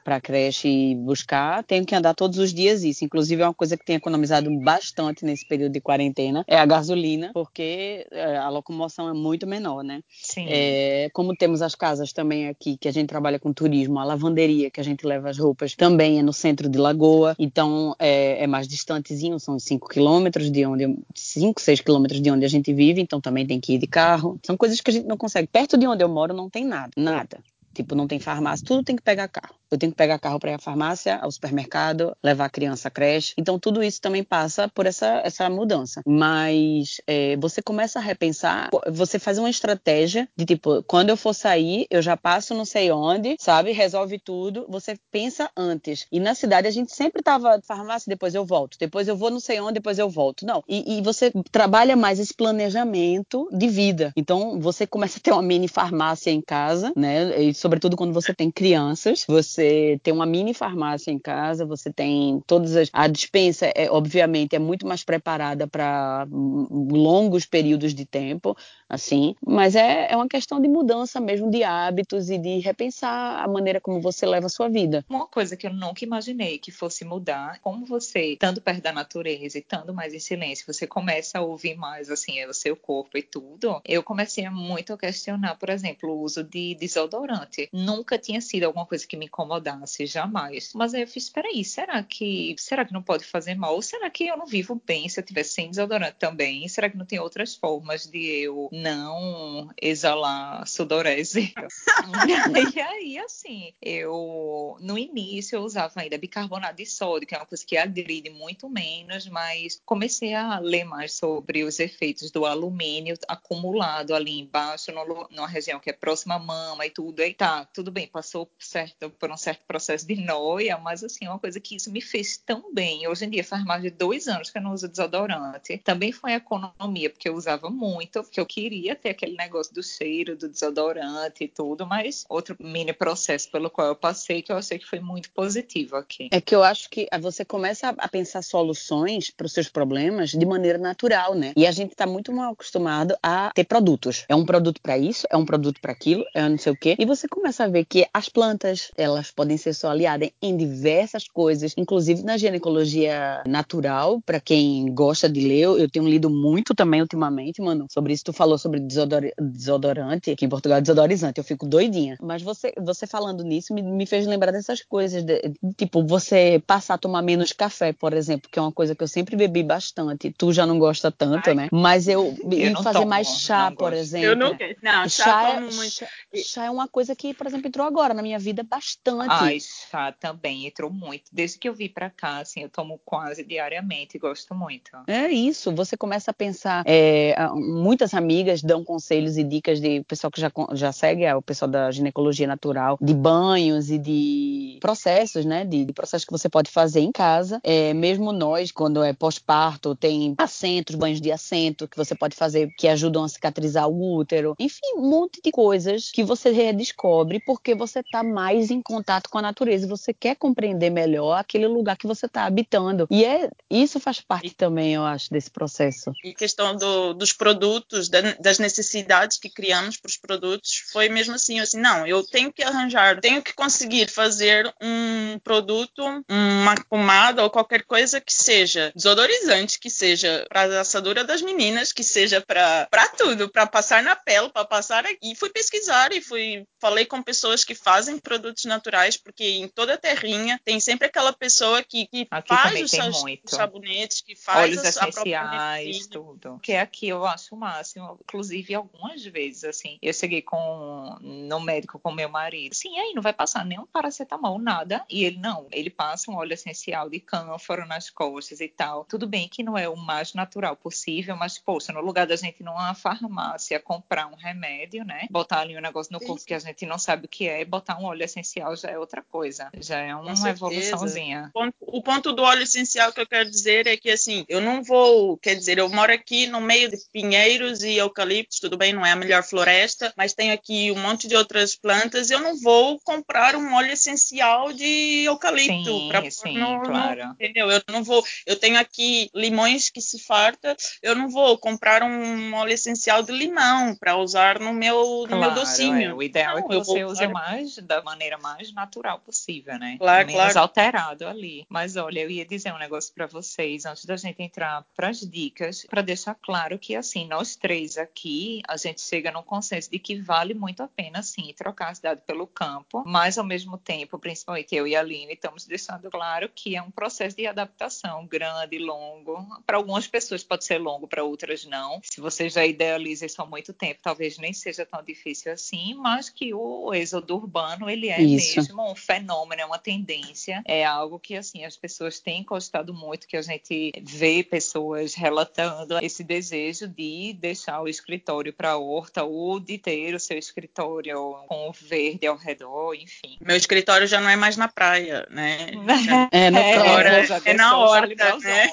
para 0.04 0.16
a 0.16 0.22
creche 0.22 0.68
e 0.68 0.96
buscar, 0.96 1.64
tenho 1.64 1.86
que 1.86 1.96
andar 1.96 2.14
todos 2.14 2.38
os 2.38 2.54
dias 2.54 2.84
isso. 2.84 3.04
Inclusive, 3.04 3.42
é 3.42 3.46
uma 3.46 3.54
coisa 3.54 3.78
que 3.78 3.86
tem 3.86 3.96
economizado 3.96 4.50
bastante 4.60 5.26
nesse 5.26 5.48
período 5.48 5.74
de 5.74 5.82
quarentena, 5.82 6.44
é 6.48 6.58
a 6.58 6.66
gasolina, 6.66 7.32
porque 7.40 8.06
é, 8.12 8.36
a 8.36 8.50
locomoção 8.50 9.08
é 9.08 9.14
muito 9.14 9.48
menor, 9.48 9.82
né? 9.82 10.02
Sim. 10.12 10.46
É, 10.50 11.10
como 11.14 11.34
temos 11.34 11.62
as 11.62 11.74
casas 11.74 12.12
também 12.12 12.50
aqui, 12.50 12.76
que 12.76 12.88
a 12.90 12.92
gente 12.92 13.08
trabalha 13.08 13.40
com 13.40 13.54
turismo, 13.54 13.98
a 13.98 14.04
lavanderia 14.04 14.70
que 14.70 14.82
a 14.82 14.84
gente 14.84 15.08
leva 15.08 15.30
as 15.30 15.38
roupas 15.38 15.74
também 15.74 16.20
é 16.20 16.22
no 16.22 16.34
centro 16.34 16.68
de 16.68 16.78
Lagoa, 16.78 17.36
então 17.40 17.96
é, 17.98 18.44
é 18.44 18.48
mais 18.48 18.68
distantezinho, 18.68 19.40
são 19.40 19.58
5 19.58 19.88
quilômetros 19.88 20.52
de 20.52 20.66
onde, 20.66 20.98
5, 21.16 21.62
6 21.62 21.80
quilômetros 21.80 22.22
de 22.22 22.30
onde 22.30 22.44
a 22.44 22.50
gente 22.50 22.74
vive, 22.74 23.00
então 23.00 23.22
também 23.22 23.48
tem 23.48 23.60
que 23.60 23.76
ir 23.76 23.78
de 23.78 23.88
carro. 23.88 24.38
São 24.44 24.58
coisas 24.58 24.82
que 24.82 24.92
a 24.92 24.94
gente 24.94 25.08
não 25.08 25.18
consegue. 25.18 25.48
Perto 25.48 25.78
de 25.78 25.88
onde 25.88 26.04
eu 26.04 26.10
moro 26.10 26.34
não 26.34 26.50
tem 26.50 26.66
nada, 26.66 26.92
nada. 26.98 27.40
Tipo, 27.74 27.96
não 27.96 28.06
tem 28.06 28.20
farmácia, 28.20 28.66
tudo 28.66 28.84
tem 28.84 28.98
que 28.98 29.02
pegar 29.02 29.30
carro. 29.30 29.56
Eu 29.72 29.78
tenho 29.78 29.92
que 29.92 29.98
pegar 29.98 30.20
carro 30.20 30.40
para 30.40 30.52
ir 30.52 30.56
à 30.56 30.60
farmácia, 30.60 31.18
ao 31.18 31.32
supermercado, 31.32 32.16
levar 32.24 32.46
a 32.46 32.50
criança 32.50 32.88
à 32.88 32.92
creche. 32.92 33.34
Então, 33.38 33.60
tudo 33.60 33.84
isso 33.84 34.02
também 34.02 34.24
passa 34.24 34.68
por 34.68 34.86
essa, 34.86 35.22
essa 35.24 35.50
mudança. 35.50 36.02
Mas 36.06 37.02
é, 37.06 37.38
você 37.38 37.62
começa 37.62 38.00
a 38.00 38.02
repensar, 38.02 38.70
você 38.92 39.20
faz 39.20 39.38
uma 39.38 39.50
estratégia 39.50 40.28
de 40.36 40.46
tipo, 40.46 40.84
quando 40.84 41.10
eu 41.10 41.18
for 41.18 41.34
sair, 41.34 41.86
eu 41.90 42.02
já 42.02 42.18
passo 42.18 42.54
não 42.54 42.66
sei 42.66 42.92
onde, 42.92 43.36
sabe? 43.40 43.72
Resolve 43.72 44.20
tudo. 44.20 44.66
Você 44.70 44.98
pensa 45.12 45.50
antes. 45.56 46.08
E 46.12 46.20
na 46.20 46.34
cidade 46.34 46.68
a 46.68 46.72
gente 46.72 46.94
sempre 46.96 47.22
tava 47.22 47.62
farmácia, 47.64 48.10
depois 48.10 48.34
eu 48.34 48.46
volto. 48.46 48.78
Depois 48.80 49.08
eu 49.08 49.16
vou 49.16 49.30
não 49.30 49.40
sei 49.40 49.60
onde, 49.60 49.74
depois 49.74 50.00
eu 50.00 50.10
volto. 50.10 50.46
Não. 50.46 50.64
E, 50.68 50.98
e 50.98 51.02
você 51.02 51.32
trabalha 51.52 51.96
mais 51.96 52.20
esse 52.20 52.34
planejamento 52.34 53.48
de 53.52 53.68
vida. 53.68 54.12
Então, 54.16 54.60
você 54.60 54.88
começa 54.88 55.20
a 55.20 55.22
ter 55.22 55.32
uma 55.32 55.42
mini 55.42 55.68
farmácia 55.68 56.32
em 56.32 56.42
casa, 56.42 56.92
né? 56.96 57.40
E 57.42 57.54
sobretudo 57.54 57.96
quando 57.96 58.14
você 58.14 58.34
tem 58.34 58.50
crianças, 58.50 59.26
você 59.28 59.59
tem 60.02 60.14
uma 60.14 60.26
mini 60.26 60.54
farmácia 60.54 61.12
em 61.12 61.20
casa, 61.20 61.66
você 61.66 61.92
tem 61.92 62.42
todas 62.48 62.76
as 62.76 62.90
a 62.94 63.08
dispensa 63.08 63.72
é 63.76 63.90
obviamente 63.90 64.56
é 64.56 64.60
muito 64.60 64.86
mais 64.88 65.04
preparada 65.04 65.68
para 65.68 66.28
longos 66.32 67.46
períodos 67.46 67.94
de 67.94 68.06
tempo, 68.06 68.56
assim, 68.90 69.36
mas 69.46 69.76
é, 69.76 70.12
é 70.12 70.16
uma 70.16 70.28
questão 70.28 70.60
de 70.60 70.68
mudança 70.68 71.22
mesmo 71.22 71.50
de 71.50 71.64
hábitos 71.64 72.30
e 72.30 72.38
de 72.38 72.60
repensar 72.60 73.44
a 73.44 73.48
maneira 73.48 73.80
como 73.80 74.02
você 74.02 74.26
leva 74.26 74.48
a 74.48 74.50
sua 74.50 74.68
vida. 74.68 75.06
Uma 75.08 75.28
coisa 75.28 75.56
que 75.56 75.68
eu 75.68 75.74
nunca 75.74 76.04
imaginei 76.04 76.58
que 76.58 76.72
fosse 76.72 77.06
mudar, 77.06 77.60
como 77.60 77.86
você, 77.86 78.34
estando 78.34 78.62
perto 78.62 78.82
da 78.82 78.92
natureza 78.92 79.58
e 79.58 79.62
estando 79.62 79.94
mais 79.94 80.14
em 80.14 80.20
silêncio, 80.20 80.66
você 80.66 80.88
começa 80.88 81.38
a 81.38 81.42
ouvir 81.42 81.76
mais, 81.76 82.10
assim, 82.10 82.44
o 82.46 82.54
seu 82.54 82.76
corpo 82.76 83.18
e 83.18 83.22
tudo. 83.22 83.82
Eu 83.86 84.02
comecei 84.02 84.46
a 84.46 84.52
muito 84.52 84.94
a 84.94 84.98
questionar, 84.98 85.56
por 85.56 85.70
exemplo, 85.70 86.10
o 86.10 86.22
uso 86.22 86.44
de 86.44 86.76
desodorante. 86.76 87.70
Nunca 87.72 88.18
tinha 88.18 88.42
sido 88.42 88.64
alguma 88.64 88.86
coisa 88.86 89.06
que 89.06 89.18
me 89.18 89.26
incomodasse, 89.26 90.06
jamais. 90.06 90.72
Mas 90.74 90.94
aí 90.94 91.02
eu 91.02 91.08
fiz, 91.08 91.30
peraí, 91.30 91.64
será 91.64 92.02
que, 92.02 92.56
será 92.58 92.84
que 92.86 92.94
não 92.94 93.04
pode 93.04 93.24
fazer 93.24 93.56
mal? 93.56 93.76
Ou 93.76 93.82
será 93.82 94.10
que 94.10 94.26
eu 94.26 94.38
não 94.38 94.46
vivo 94.46 94.82
bem 94.86 95.08
se 95.08 95.20
eu 95.20 95.26
tivesse 95.26 95.54
sem 95.54 95.70
desodorante 95.70 96.16
também? 96.18 96.68
Será 96.68 96.90
que 96.90 96.98
não 96.98 97.06
tem 97.06 97.20
outras 97.20 97.56
formas 97.56 98.08
de 98.08 98.26
eu 98.26 98.70
não 98.82 99.70
exalar 99.82 100.68
sudorese? 100.68 101.54
e 102.76 102.80
aí, 102.80 103.18
assim, 103.20 103.74
eu 103.82 104.78
no 104.80 104.98
início 104.98 105.58
eu 105.58 105.62
usava 105.62 106.02
ainda 106.02 106.18
bicarbonato 106.18 106.76
de 106.76 106.86
sódio, 106.86 107.28
que 107.28 107.36
é 107.36 107.38
uma 107.38 107.46
coisa 107.46 107.66
que 107.66 107.78
agride 107.78 108.30
muito 108.30 108.70
menos, 108.70 109.28
mas 109.28 109.82
comecei 109.86 110.34
a 110.34 110.60
ler 110.60 110.84
mais 110.84 111.14
sobre 111.14 111.64
os 111.64 111.80
efeitos 111.80 112.32
do 112.32 112.46
alumínio 112.46 113.18
acumulado 113.28 114.14
ali 114.16 114.40
embaixo, 114.40 114.92
no, 114.92 115.28
numa 115.32 115.48
região 115.48 115.80
que 115.80 115.90
é 115.90 115.94
próxima 115.94 116.36
à 116.36 116.40
mama 116.40 116.86
e 116.86 116.90
tudo. 116.90 117.22
Aí 117.22 117.34
tá, 117.34 117.66
tudo 117.66 117.92
bem, 117.92 118.08
passou 118.08 118.50
certo, 118.58 119.10
por 119.10 119.32
um 119.32 119.38
certo 119.38 119.64
processo 119.68 120.08
de 120.08 120.16
noia, 120.16 120.78
mas 120.78 121.04
assim, 121.04 121.26
é 121.26 121.30
uma 121.30 121.40
coisa 121.40 121.60
que 121.60 121.76
isso 121.76 121.92
me 121.92 122.02
fez 122.02 122.38
tão 122.38 122.74
bem. 122.74 123.08
Hoje 123.08 123.26
em 123.26 123.30
dia 123.30 123.44
faz 123.44 123.64
mais 123.64 123.82
de 123.82 123.90
dois 123.90 124.28
anos 124.28 124.50
que 124.50 124.58
eu 124.58 124.62
não 124.62 124.74
uso 124.74 124.88
desodorante. 124.88 125.78
Também 125.80 126.12
foi 126.12 126.34
a 126.34 126.38
economia, 126.38 127.10
porque 127.10 127.28
eu 127.28 127.36
usava 127.36 127.70
muito, 127.70 128.24
porque 128.24 128.40
eu 128.40 128.46
queria 128.46 128.69
ter 128.96 129.10
aquele 129.10 129.36
negócio 129.36 129.74
do 129.74 129.84
cheiro, 129.84 130.36
do 130.36 130.48
desodorante 130.48 131.44
e 131.44 131.48
tudo, 131.48 131.86
mas 131.86 132.26
outro 132.30 132.56
mini 132.60 132.94
processo 132.94 133.50
pelo 133.52 133.70
qual 133.70 133.88
eu 133.88 133.96
passei 133.96 134.42
que 134.42 134.52
eu 134.52 134.58
achei 134.58 134.78
que 134.78 134.86
foi 134.86 135.00
muito 135.00 135.32
positivo 135.32 135.96
aqui. 135.96 136.30
É 136.32 136.40
que 136.42 136.56
eu 136.56 136.64
acho 136.64 136.90
que 136.90 137.08
você 137.22 137.44
começa 137.44 137.90
a 137.90 138.08
pensar 138.08 138.42
soluções 138.42 139.32
para 139.32 139.46
os 139.46 139.54
seus 139.54 139.70
problemas 139.70 140.32
de 140.32 140.46
maneira 140.46 140.78
natural, 140.78 141.36
né? 141.36 141.54
E 141.56 141.66
a 141.66 141.72
gente 141.72 141.92
está 141.92 142.06
muito 142.06 142.32
mal 142.32 142.54
acostumado 142.54 143.16
a 143.24 143.52
ter 143.54 143.64
produtos. 143.64 144.26
É 144.30 144.36
um 144.36 144.46
produto 144.46 144.82
para 144.82 144.98
isso, 144.98 145.26
é 145.30 145.38
um 145.38 145.46
produto 145.46 145.80
para 145.82 145.92
aquilo, 145.92 146.24
é 146.34 146.48
não 146.48 146.58
sei 146.58 146.72
o 146.72 146.76
quê. 146.76 146.96
E 147.00 147.06
você 147.06 147.28
começa 147.28 147.64
a 147.64 147.68
ver 147.68 147.86
que 147.86 148.08
as 148.14 148.30
plantas, 148.30 148.92
elas 148.98 149.32
podem 149.32 149.58
ser 149.58 149.74
só 149.74 149.90
aliadas 149.90 150.30
em 150.42 150.56
diversas 150.56 151.28
coisas, 151.28 151.74
inclusive 151.78 152.24
na 152.24 152.38
ginecologia 152.38 153.42
natural, 153.46 154.22
para 154.22 154.40
quem 154.40 154.94
gosta 154.94 155.30
de 155.30 155.42
ler. 155.42 155.64
Eu 155.64 155.90
tenho 155.90 156.08
lido 156.08 156.30
muito 156.30 156.76
também 156.76 157.02
ultimamente, 157.02 157.62
mano, 157.62 157.88
sobre 157.90 158.14
isso. 158.14 158.26
Tu 158.26 158.34
falou 158.34 158.58
sobre 158.60 158.80
desodor 158.80 159.24
desodorante, 159.40 160.36
que 160.36 160.46
em 160.46 160.50
Portugal 160.50 160.78
é 160.78 160.82
desodorizante. 160.82 161.38
Eu 161.40 161.44
fico 161.44 161.66
doidinha. 161.66 162.18
Mas 162.22 162.42
você, 162.42 162.74
você 162.78 163.08
falando 163.08 163.44
nisso 163.44 163.74
me, 163.74 163.82
me 163.82 164.06
fez 164.06 164.28
lembrar 164.28 164.52
dessas 164.52 164.82
coisas. 164.82 165.24
De, 165.24 165.42
tipo, 165.78 166.06
você 166.06 166.62
passar 166.68 166.96
a 166.96 166.98
tomar 166.98 167.22
menos 167.22 167.52
café, 167.54 167.94
por 167.94 168.14
exemplo, 168.14 168.50
que 168.52 168.60
é 168.60 168.62
uma 168.62 168.72
coisa 168.72 168.94
que 168.96 169.04
eu 169.04 169.08
sempre 169.08 169.36
bebi 169.36 169.64
bastante. 169.64 170.32
Tu 170.38 170.52
já 170.54 170.66
não 170.66 170.78
gosta 170.80 171.12
tanto, 171.12 171.50
Ai. 171.50 171.56
né? 171.56 171.70
Mas 171.72 172.08
eu, 172.08 172.36
Eu 172.52 172.76
fazer 172.84 173.00
tomo, 173.00 173.10
mais 173.10 173.28
chá, 173.28 173.72
por 173.72 173.92
gosto. 173.92 173.96
exemplo. 173.96 174.28
Eu 174.28 174.36
não, 174.36 174.52
não, 174.82 175.08
chá, 175.10 175.24
Chá, 175.30 175.50
é, 175.52 175.60
muito. 175.62 175.92
chá, 175.92 176.08
chá 176.44 176.66
é 176.66 176.70
uma 176.70 176.88
coisa 176.88 177.16
que, 177.16 177.34
por 177.34 177.48
exemplo, 177.48 177.68
entrou 177.68 177.86
agora 177.86 178.14
na 178.14 178.22
minha 178.22 178.40
vida 178.40 178.64
bastante. 178.64 179.28
Ai, 179.30 179.60
chá 179.60 180.12
também 180.12 180.66
entrou 180.68 180.90
muito. 180.92 181.24
Desde 181.32 181.58
que 181.60 181.70
eu 181.70 181.74
vim 181.74 181.88
pra 181.90 182.10
cá, 182.10 182.40
assim, 182.40 182.62
eu 182.62 182.70
tomo 182.70 183.00
quase 183.06 183.44
diariamente 183.44 184.18
e 184.18 184.20
gosto 184.20 184.54
muito. 184.56 184.92
É 185.08 185.30
isso, 185.30 185.72
você 185.74 185.96
começa 185.96 186.32
a 186.32 186.34
pensar. 186.34 186.84
é, 186.86 187.36
muitas 187.54 188.14
amigas 188.14 188.49
dão 188.62 188.84
conselhos 188.84 189.38
e 189.38 189.44
dicas 189.44 189.80
de 189.80 190.02
pessoal 190.04 190.32
que 190.32 190.42
já, 190.42 190.52
já 190.74 190.92
segue, 190.92 191.24
é, 191.24 191.36
o 191.36 191.42
pessoal 191.42 191.70
da 191.70 191.92
ginecologia 191.92 192.48
natural, 192.48 192.98
de 193.02 193.14
banhos 193.14 193.90
e 193.90 193.98
de 193.98 194.49
processos, 194.80 195.46
né? 195.46 195.66
De, 195.66 195.86
de 195.86 195.94
processos 195.94 196.26
que 196.26 196.32
você 196.32 196.50
pode 196.50 196.72
fazer 196.72 197.02
em 197.02 197.12
casa. 197.12 197.60
É, 197.64 197.94
mesmo 197.94 198.32
nós, 198.32 198.72
quando 198.72 199.04
é 199.04 199.14
pós-parto, 199.14 199.96
tem 199.96 200.34
assentos, 200.38 200.96
banhos 200.96 201.22
de 201.22 201.32
assento 201.32 201.88
que 201.88 201.98
você 201.98 202.16
pode 202.16 202.36
fazer 202.36 202.72
que 202.78 202.88
ajudam 202.88 203.24
a 203.24 203.30
cicatrizar 203.30 203.88
o 203.88 204.16
útero. 204.18 204.56
Enfim, 204.60 204.96
um 204.96 205.10
monte 205.10 205.42
de 205.44 205.52
coisas 205.52 206.10
que 206.12 206.24
você 206.24 206.52
redescobre 206.52 207.40
porque 207.40 207.76
você 207.76 208.00
está 208.00 208.24
mais 208.24 208.72
em 208.72 208.82
contato 208.82 209.30
com 209.30 209.38
a 209.38 209.42
natureza 209.42 209.86
e 209.86 209.90
você 209.90 210.14
quer 210.14 210.36
compreender 210.36 210.90
melhor 210.90 211.38
aquele 211.40 211.68
lugar 211.68 211.98
que 211.98 212.08
você 212.08 212.26
está 212.26 212.46
habitando. 212.46 213.08
E 213.10 213.26
é 213.26 213.50
isso 213.70 214.00
faz 214.00 214.22
parte 214.22 214.56
também, 214.56 214.94
eu 214.94 215.04
acho, 215.04 215.30
desse 215.30 215.52
processo. 215.52 216.16
E 216.24 216.34
questão 216.34 216.76
do- 216.76 217.14
dos 217.14 217.34
produtos, 217.34 218.10
da- 218.10 218.36
das 218.40 218.60
necessidades 218.60 219.38
que 219.38 219.50
criamos 219.50 219.98
para 219.98 220.10
os 220.10 220.18
produtos, 220.18 220.84
foi 220.92 221.10
mesmo 221.10 221.36
assim, 221.36 221.60
assim, 221.60 221.80
não, 221.80 222.06
eu 222.06 222.24
tenho 222.24 222.52
que 222.52 222.64
arranjar, 222.64 223.20
tenho 223.20 223.42
que 223.42 223.54
conseguir 223.54 224.10
fazer 224.10 224.69
um 224.82 225.40
produto, 225.40 226.04
uma 226.30 226.76
pomada 226.90 227.44
ou 227.44 227.50
qualquer 227.50 227.84
coisa 227.84 228.20
que 228.20 228.34
seja 228.34 228.92
desodorizante, 228.96 229.80
que 229.80 229.90
seja 229.90 230.46
para 230.50 230.62
a 230.78 230.82
assadura 230.82 231.24
das 231.24 231.42
meninas, 231.42 231.92
que 231.92 232.04
seja 232.04 232.42
para 232.42 232.88
tudo, 233.18 233.50
para 233.50 233.68
passar 233.68 234.04
na 234.04 234.16
pele, 234.16 234.50
para 234.50 234.66
passar 234.66 235.06
e 235.22 235.36
fui 235.36 235.50
pesquisar 235.50 236.12
e 236.12 236.22
fui 236.22 236.66
falei 236.80 237.06
com 237.06 237.22
pessoas 237.22 237.64
que 237.64 237.76
fazem 237.76 238.18
produtos 238.18 238.66
naturais, 238.66 239.18
porque 239.18 239.44
em 239.44 239.68
toda 239.68 239.94
a 239.94 239.98
terrinha 239.98 240.60
tem 240.64 240.80
sempre 240.80 241.08
aquela 241.08 241.34
pessoa 241.34 241.84
que, 241.84 242.08
que 242.08 242.28
faz 242.48 242.82
os 242.82 242.92
seus 242.92 243.22
muito. 243.22 243.54
sabonetes, 243.54 244.22
que 244.22 244.36
faz 244.36 244.78
Óleos 244.78 244.86
a, 244.86 244.90
essenciais, 244.90 246.08
tudo. 246.08 246.60
Que 246.62 246.74
aqui 246.74 247.10
eu 247.10 247.26
acho 247.26 247.56
o 247.56 247.58
máximo. 247.58 248.18
inclusive 248.24 248.74
algumas 248.74 249.24
vezes, 249.26 249.64
assim, 249.64 249.98
eu 250.02 250.14
cheguei 250.14 250.42
com 250.42 251.18
no 251.22 251.60
médico 251.60 252.00
com 252.00 252.12
meu 252.12 252.30
marido, 252.30 252.74
sim, 252.74 252.98
aí 252.98 253.14
não 253.14 253.22
vai 253.22 253.34
passar 253.34 253.66
nenhum 253.66 253.86
paracetamol, 253.86 254.59
nada, 254.60 255.04
e 255.10 255.24
ele 255.24 255.38
não, 255.38 255.68
ele 255.72 255.90
passa 255.90 256.30
um 256.30 256.36
óleo 256.36 256.54
essencial 256.54 257.10
de 257.10 257.20
cânfora 257.20 257.86
nas 257.86 258.10
costas 258.10 258.60
e 258.60 258.68
tal. 258.68 259.06
Tudo 259.06 259.28
bem 259.28 259.48
que 259.48 259.64
não 259.64 259.78
é 259.78 259.88
o 259.88 259.96
mais 259.96 260.34
natural 260.34 260.76
possível, 260.76 261.36
mas 261.36 261.58
poxa, 261.58 261.92
no 261.94 262.02
lugar 262.02 262.28
da 262.28 262.36
gente 262.36 262.62
ir 262.62 262.64
numa 262.64 262.94
farmácia 262.94 263.80
comprar 263.80 264.28
um 264.28 264.36
remédio, 264.36 265.04
né, 265.04 265.28
botar 265.30 265.62
ali 265.62 265.78
um 265.78 265.82
negócio 265.82 266.12
no 266.12 266.20
corpo 266.20 266.44
que 266.46 266.54
a 266.54 266.60
gente 266.60 266.86
não 266.86 266.98
sabe 266.98 267.26
o 267.26 267.30
que 267.30 267.48
é, 267.48 267.64
botar 267.66 268.00
um 268.00 268.06
óleo 268.06 268.24
essencial 268.24 268.76
já 268.76 268.90
é 268.90 268.98
outra 268.98 269.22
coisa, 269.22 269.70
já 269.80 270.00
é 270.00 270.16
uma 270.16 270.50
evoluçãozinha. 270.50 271.50
O 271.50 271.52
ponto, 271.52 271.76
o 271.82 272.04
ponto 272.04 272.34
do 272.34 272.44
óleo 272.44 272.64
essencial 272.64 273.12
que 273.12 273.22
eu 273.22 273.28
quero 273.28 273.50
dizer 273.50 273.88
é 273.88 273.98
que 273.98 274.10
assim, 274.12 274.46
eu 274.48 274.62
não 274.62 274.84
vou, 274.84 275.38
quer 275.38 275.56
dizer, 275.56 275.78
eu 275.78 275.90
moro 275.90 276.12
aqui 276.12 276.48
no 276.48 276.62
meio 276.62 276.90
de 276.90 276.98
pinheiros 277.12 277.84
e 277.84 277.96
eucaliptos, 277.96 278.60
tudo 278.60 278.78
bem, 278.78 278.94
não 278.94 279.06
é 279.06 279.12
a 279.12 279.16
melhor 279.16 279.44
floresta, 279.44 280.14
mas 280.16 280.34
tenho 280.34 280.54
aqui 280.54 280.92
um 280.92 281.00
monte 281.00 281.28
de 281.28 281.36
outras 281.36 281.76
plantas, 281.76 282.30
eu 282.30 282.40
não 282.40 282.60
vou 282.60 283.00
comprar 283.04 283.56
um 283.56 283.74
óleo 283.74 283.92
essencial 283.92 284.49
de 284.74 285.24
eucalipto 285.26 285.70
Sim, 286.00 286.08
pra, 286.10 286.32
sim, 286.32 286.80
claro. 286.86 287.22
entendeu? 287.32 287.70
Eu 287.72 287.82
não 287.92 288.04
vou, 288.04 288.24
eu 288.46 288.58
tenho 288.60 288.78
aqui 288.80 289.30
limões 289.34 289.90
que 289.90 290.02
se 290.02 290.20
farta, 290.20 290.76
eu 291.02 291.16
não 291.16 291.30
vou 291.30 291.58
comprar 291.58 292.04
um 292.04 292.54
óleo 292.54 292.74
essencial 292.74 293.22
de 293.24 293.32
limão 293.32 293.96
para 293.96 294.16
usar 294.18 294.60
no 294.60 294.74
meu, 294.74 295.26
no 295.28 295.28
meu 295.28 295.40
Claro, 295.40 295.56
docinho. 295.56 296.12
é. 296.12 296.14
O 296.14 296.24
ideal 296.24 296.58
é 296.58 296.62
Não, 296.62 296.68
que 296.68 296.76
eu 296.76 296.84
você 296.84 297.04
vou 297.04 297.12
use 297.12 297.24
usar- 297.24 297.30
mais 297.34 297.76
da 297.78 298.02
maneira 298.02 298.38
mais 298.38 298.74
natural 298.74 299.20
possível, 299.20 299.78
né? 299.80 299.98
Claro, 300.00 300.28
Menos 300.28 300.42
claro. 300.54 300.60
alterado 300.60 301.28
ali. 301.28 301.66
Mas 301.70 301.96
olha, 301.96 302.20
eu 302.22 302.30
ia 302.30 302.46
dizer 302.46 302.74
um 302.74 302.78
negócio 302.78 303.14
para 303.14 303.28
vocês 303.28 303.86
antes 303.86 304.06
da 304.06 304.16
gente 304.18 304.42
entrar 304.42 304.86
para 304.96 305.10
as 305.10 305.20
dicas, 305.20 305.86
para 305.90 306.02
deixar 306.02 306.36
claro 306.36 306.78
que 306.80 306.96
assim, 306.96 307.28
nós 307.28 307.56
três 307.56 307.98
aqui, 307.98 308.62
a 308.68 308.78
gente 308.78 309.02
chega 309.02 309.32
num 309.32 309.44
consenso 309.44 309.90
de 309.92 310.00
que 310.00 310.20
vale 310.22 310.54
muito 310.54 310.82
a 310.84 310.88
pena 310.88 311.22
sim 311.24 311.54
trocar 311.56 311.90
a 311.90 311.96
cidade 311.96 312.22
pelo 312.26 312.48
campo, 312.48 313.04
mas 313.06 313.38
ao 313.38 313.46
mesmo 313.46 313.78
tempo, 313.78 314.18
principalmente 314.18 314.39
eu 314.72 314.88
e 314.88 314.96
a 314.96 315.00
Aline, 315.00 315.34
estamos 315.34 315.66
deixando 315.66 316.10
claro 316.10 316.50
que 316.54 316.76
é 316.76 316.82
um 316.82 316.92
processo 316.92 317.36
de 317.36 317.48
adaptação 317.48 318.26
grande, 318.26 318.78
longo. 318.78 319.46
Para 319.66 319.78
algumas 319.78 320.08
pessoas 320.08 320.44
pode 320.44 320.66
ser 320.66 320.78
longo, 320.78 321.08
para 321.08 321.24
outras 321.24 321.66
não. 321.66 322.00
Se 322.04 322.22
você 322.22 322.50
já 322.50 322.66
idealiza 322.66 323.26
isso 323.26 323.42
há 323.42 323.46
muito 323.46 323.74
tempo, 323.74 324.00
talvez 324.04 324.38
nem 324.38 324.54
seja 324.54 324.86
tão 324.86 325.04
difícil 325.04 325.52
assim, 325.52 325.94
mas 325.96 326.30
que 326.30 326.54
o 326.54 326.94
êxodo 326.94 327.36
urbano, 327.36 327.90
ele 327.90 328.10
é 328.10 328.22
Isso. 328.22 328.58
mesmo 328.58 328.92
um 328.92 328.96
fenômeno, 328.96 329.62
é 329.62 329.66
uma 329.66 329.80
tendência, 329.80 330.62
é 330.66 330.86
algo 330.86 331.20
que 331.20 331.36
assim 331.36 331.66
as 331.66 331.78
pessoas 331.78 332.20
têm 332.20 332.44
gostado 332.44 332.94
muito, 332.94 333.28
que 333.28 333.38
a 333.38 333.42
gente 333.42 333.92
vê 334.02 334.44
pessoas 334.44 335.14
relatando 335.14 335.98
esse 336.04 336.24
desejo 336.24 336.88
de 336.88 337.34
deixar 337.34 337.82
o 337.82 337.88
escritório 337.88 338.54
para 338.54 338.78
horta 338.78 339.24
ou 339.24 339.60
de 339.60 339.78
ter 339.78 340.14
o 340.14 340.20
seu 340.20 340.38
escritório 340.38 341.36
com 341.48 341.70
o 341.70 341.74
verde 341.74 342.28
ao 342.28 342.38
redor, 342.38 342.94
enfim. 342.96 343.38
Meu 343.42 343.56
escritório 343.56 344.08
já 344.08 344.20
não 344.22 344.29
é 344.30 344.36
mais 344.36 344.58
na 344.58 344.68
praia, 344.68 345.28
né? 345.30 345.72
É, 346.32 346.50
no 346.50 346.58
campo. 346.62 346.90
Agora 346.90 347.26
já 347.26 347.42
é 347.46 347.54
na 347.54 347.70
desceu 347.70 347.78
o 347.80 347.88
Charlie 347.94 348.18
horta, 348.22 348.38
né? 348.40 348.70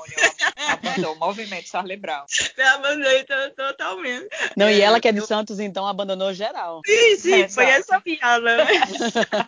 Abandonou 0.68 1.14
o 1.14 1.18
movimento 1.18 1.68
Charlie 1.68 1.96
Brown. 1.96 2.24
Abandonei 2.74 3.24
to- 3.24 3.50
totalmente. 3.56 4.28
Não, 4.56 4.68
e 4.68 4.80
É, 4.80 4.84
ela 4.84 5.00
que 5.00 5.08
é 5.08 5.12
de 5.12 5.26
Santos, 5.26 5.58
então 5.60 5.86
abandonou 5.86 6.32
geral. 6.32 6.80
Sim, 6.86 7.16
sim, 7.16 7.34
Exato. 7.34 7.54
foi 7.54 7.64
essa 7.66 8.00
piada, 8.00 8.56
né? 8.56 8.64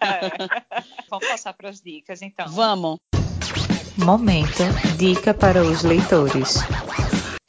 É. 0.01 0.73
Vamos 1.11 1.27
passar 1.29 1.53
para 1.53 1.71
as 1.71 1.81
dicas, 1.81 2.23
então. 2.23 2.49
Vamos. 2.49 2.99
Momento 3.97 4.63
Dica 4.97 5.35
para 5.35 5.61
os 5.63 5.83
leitores. 5.83 6.59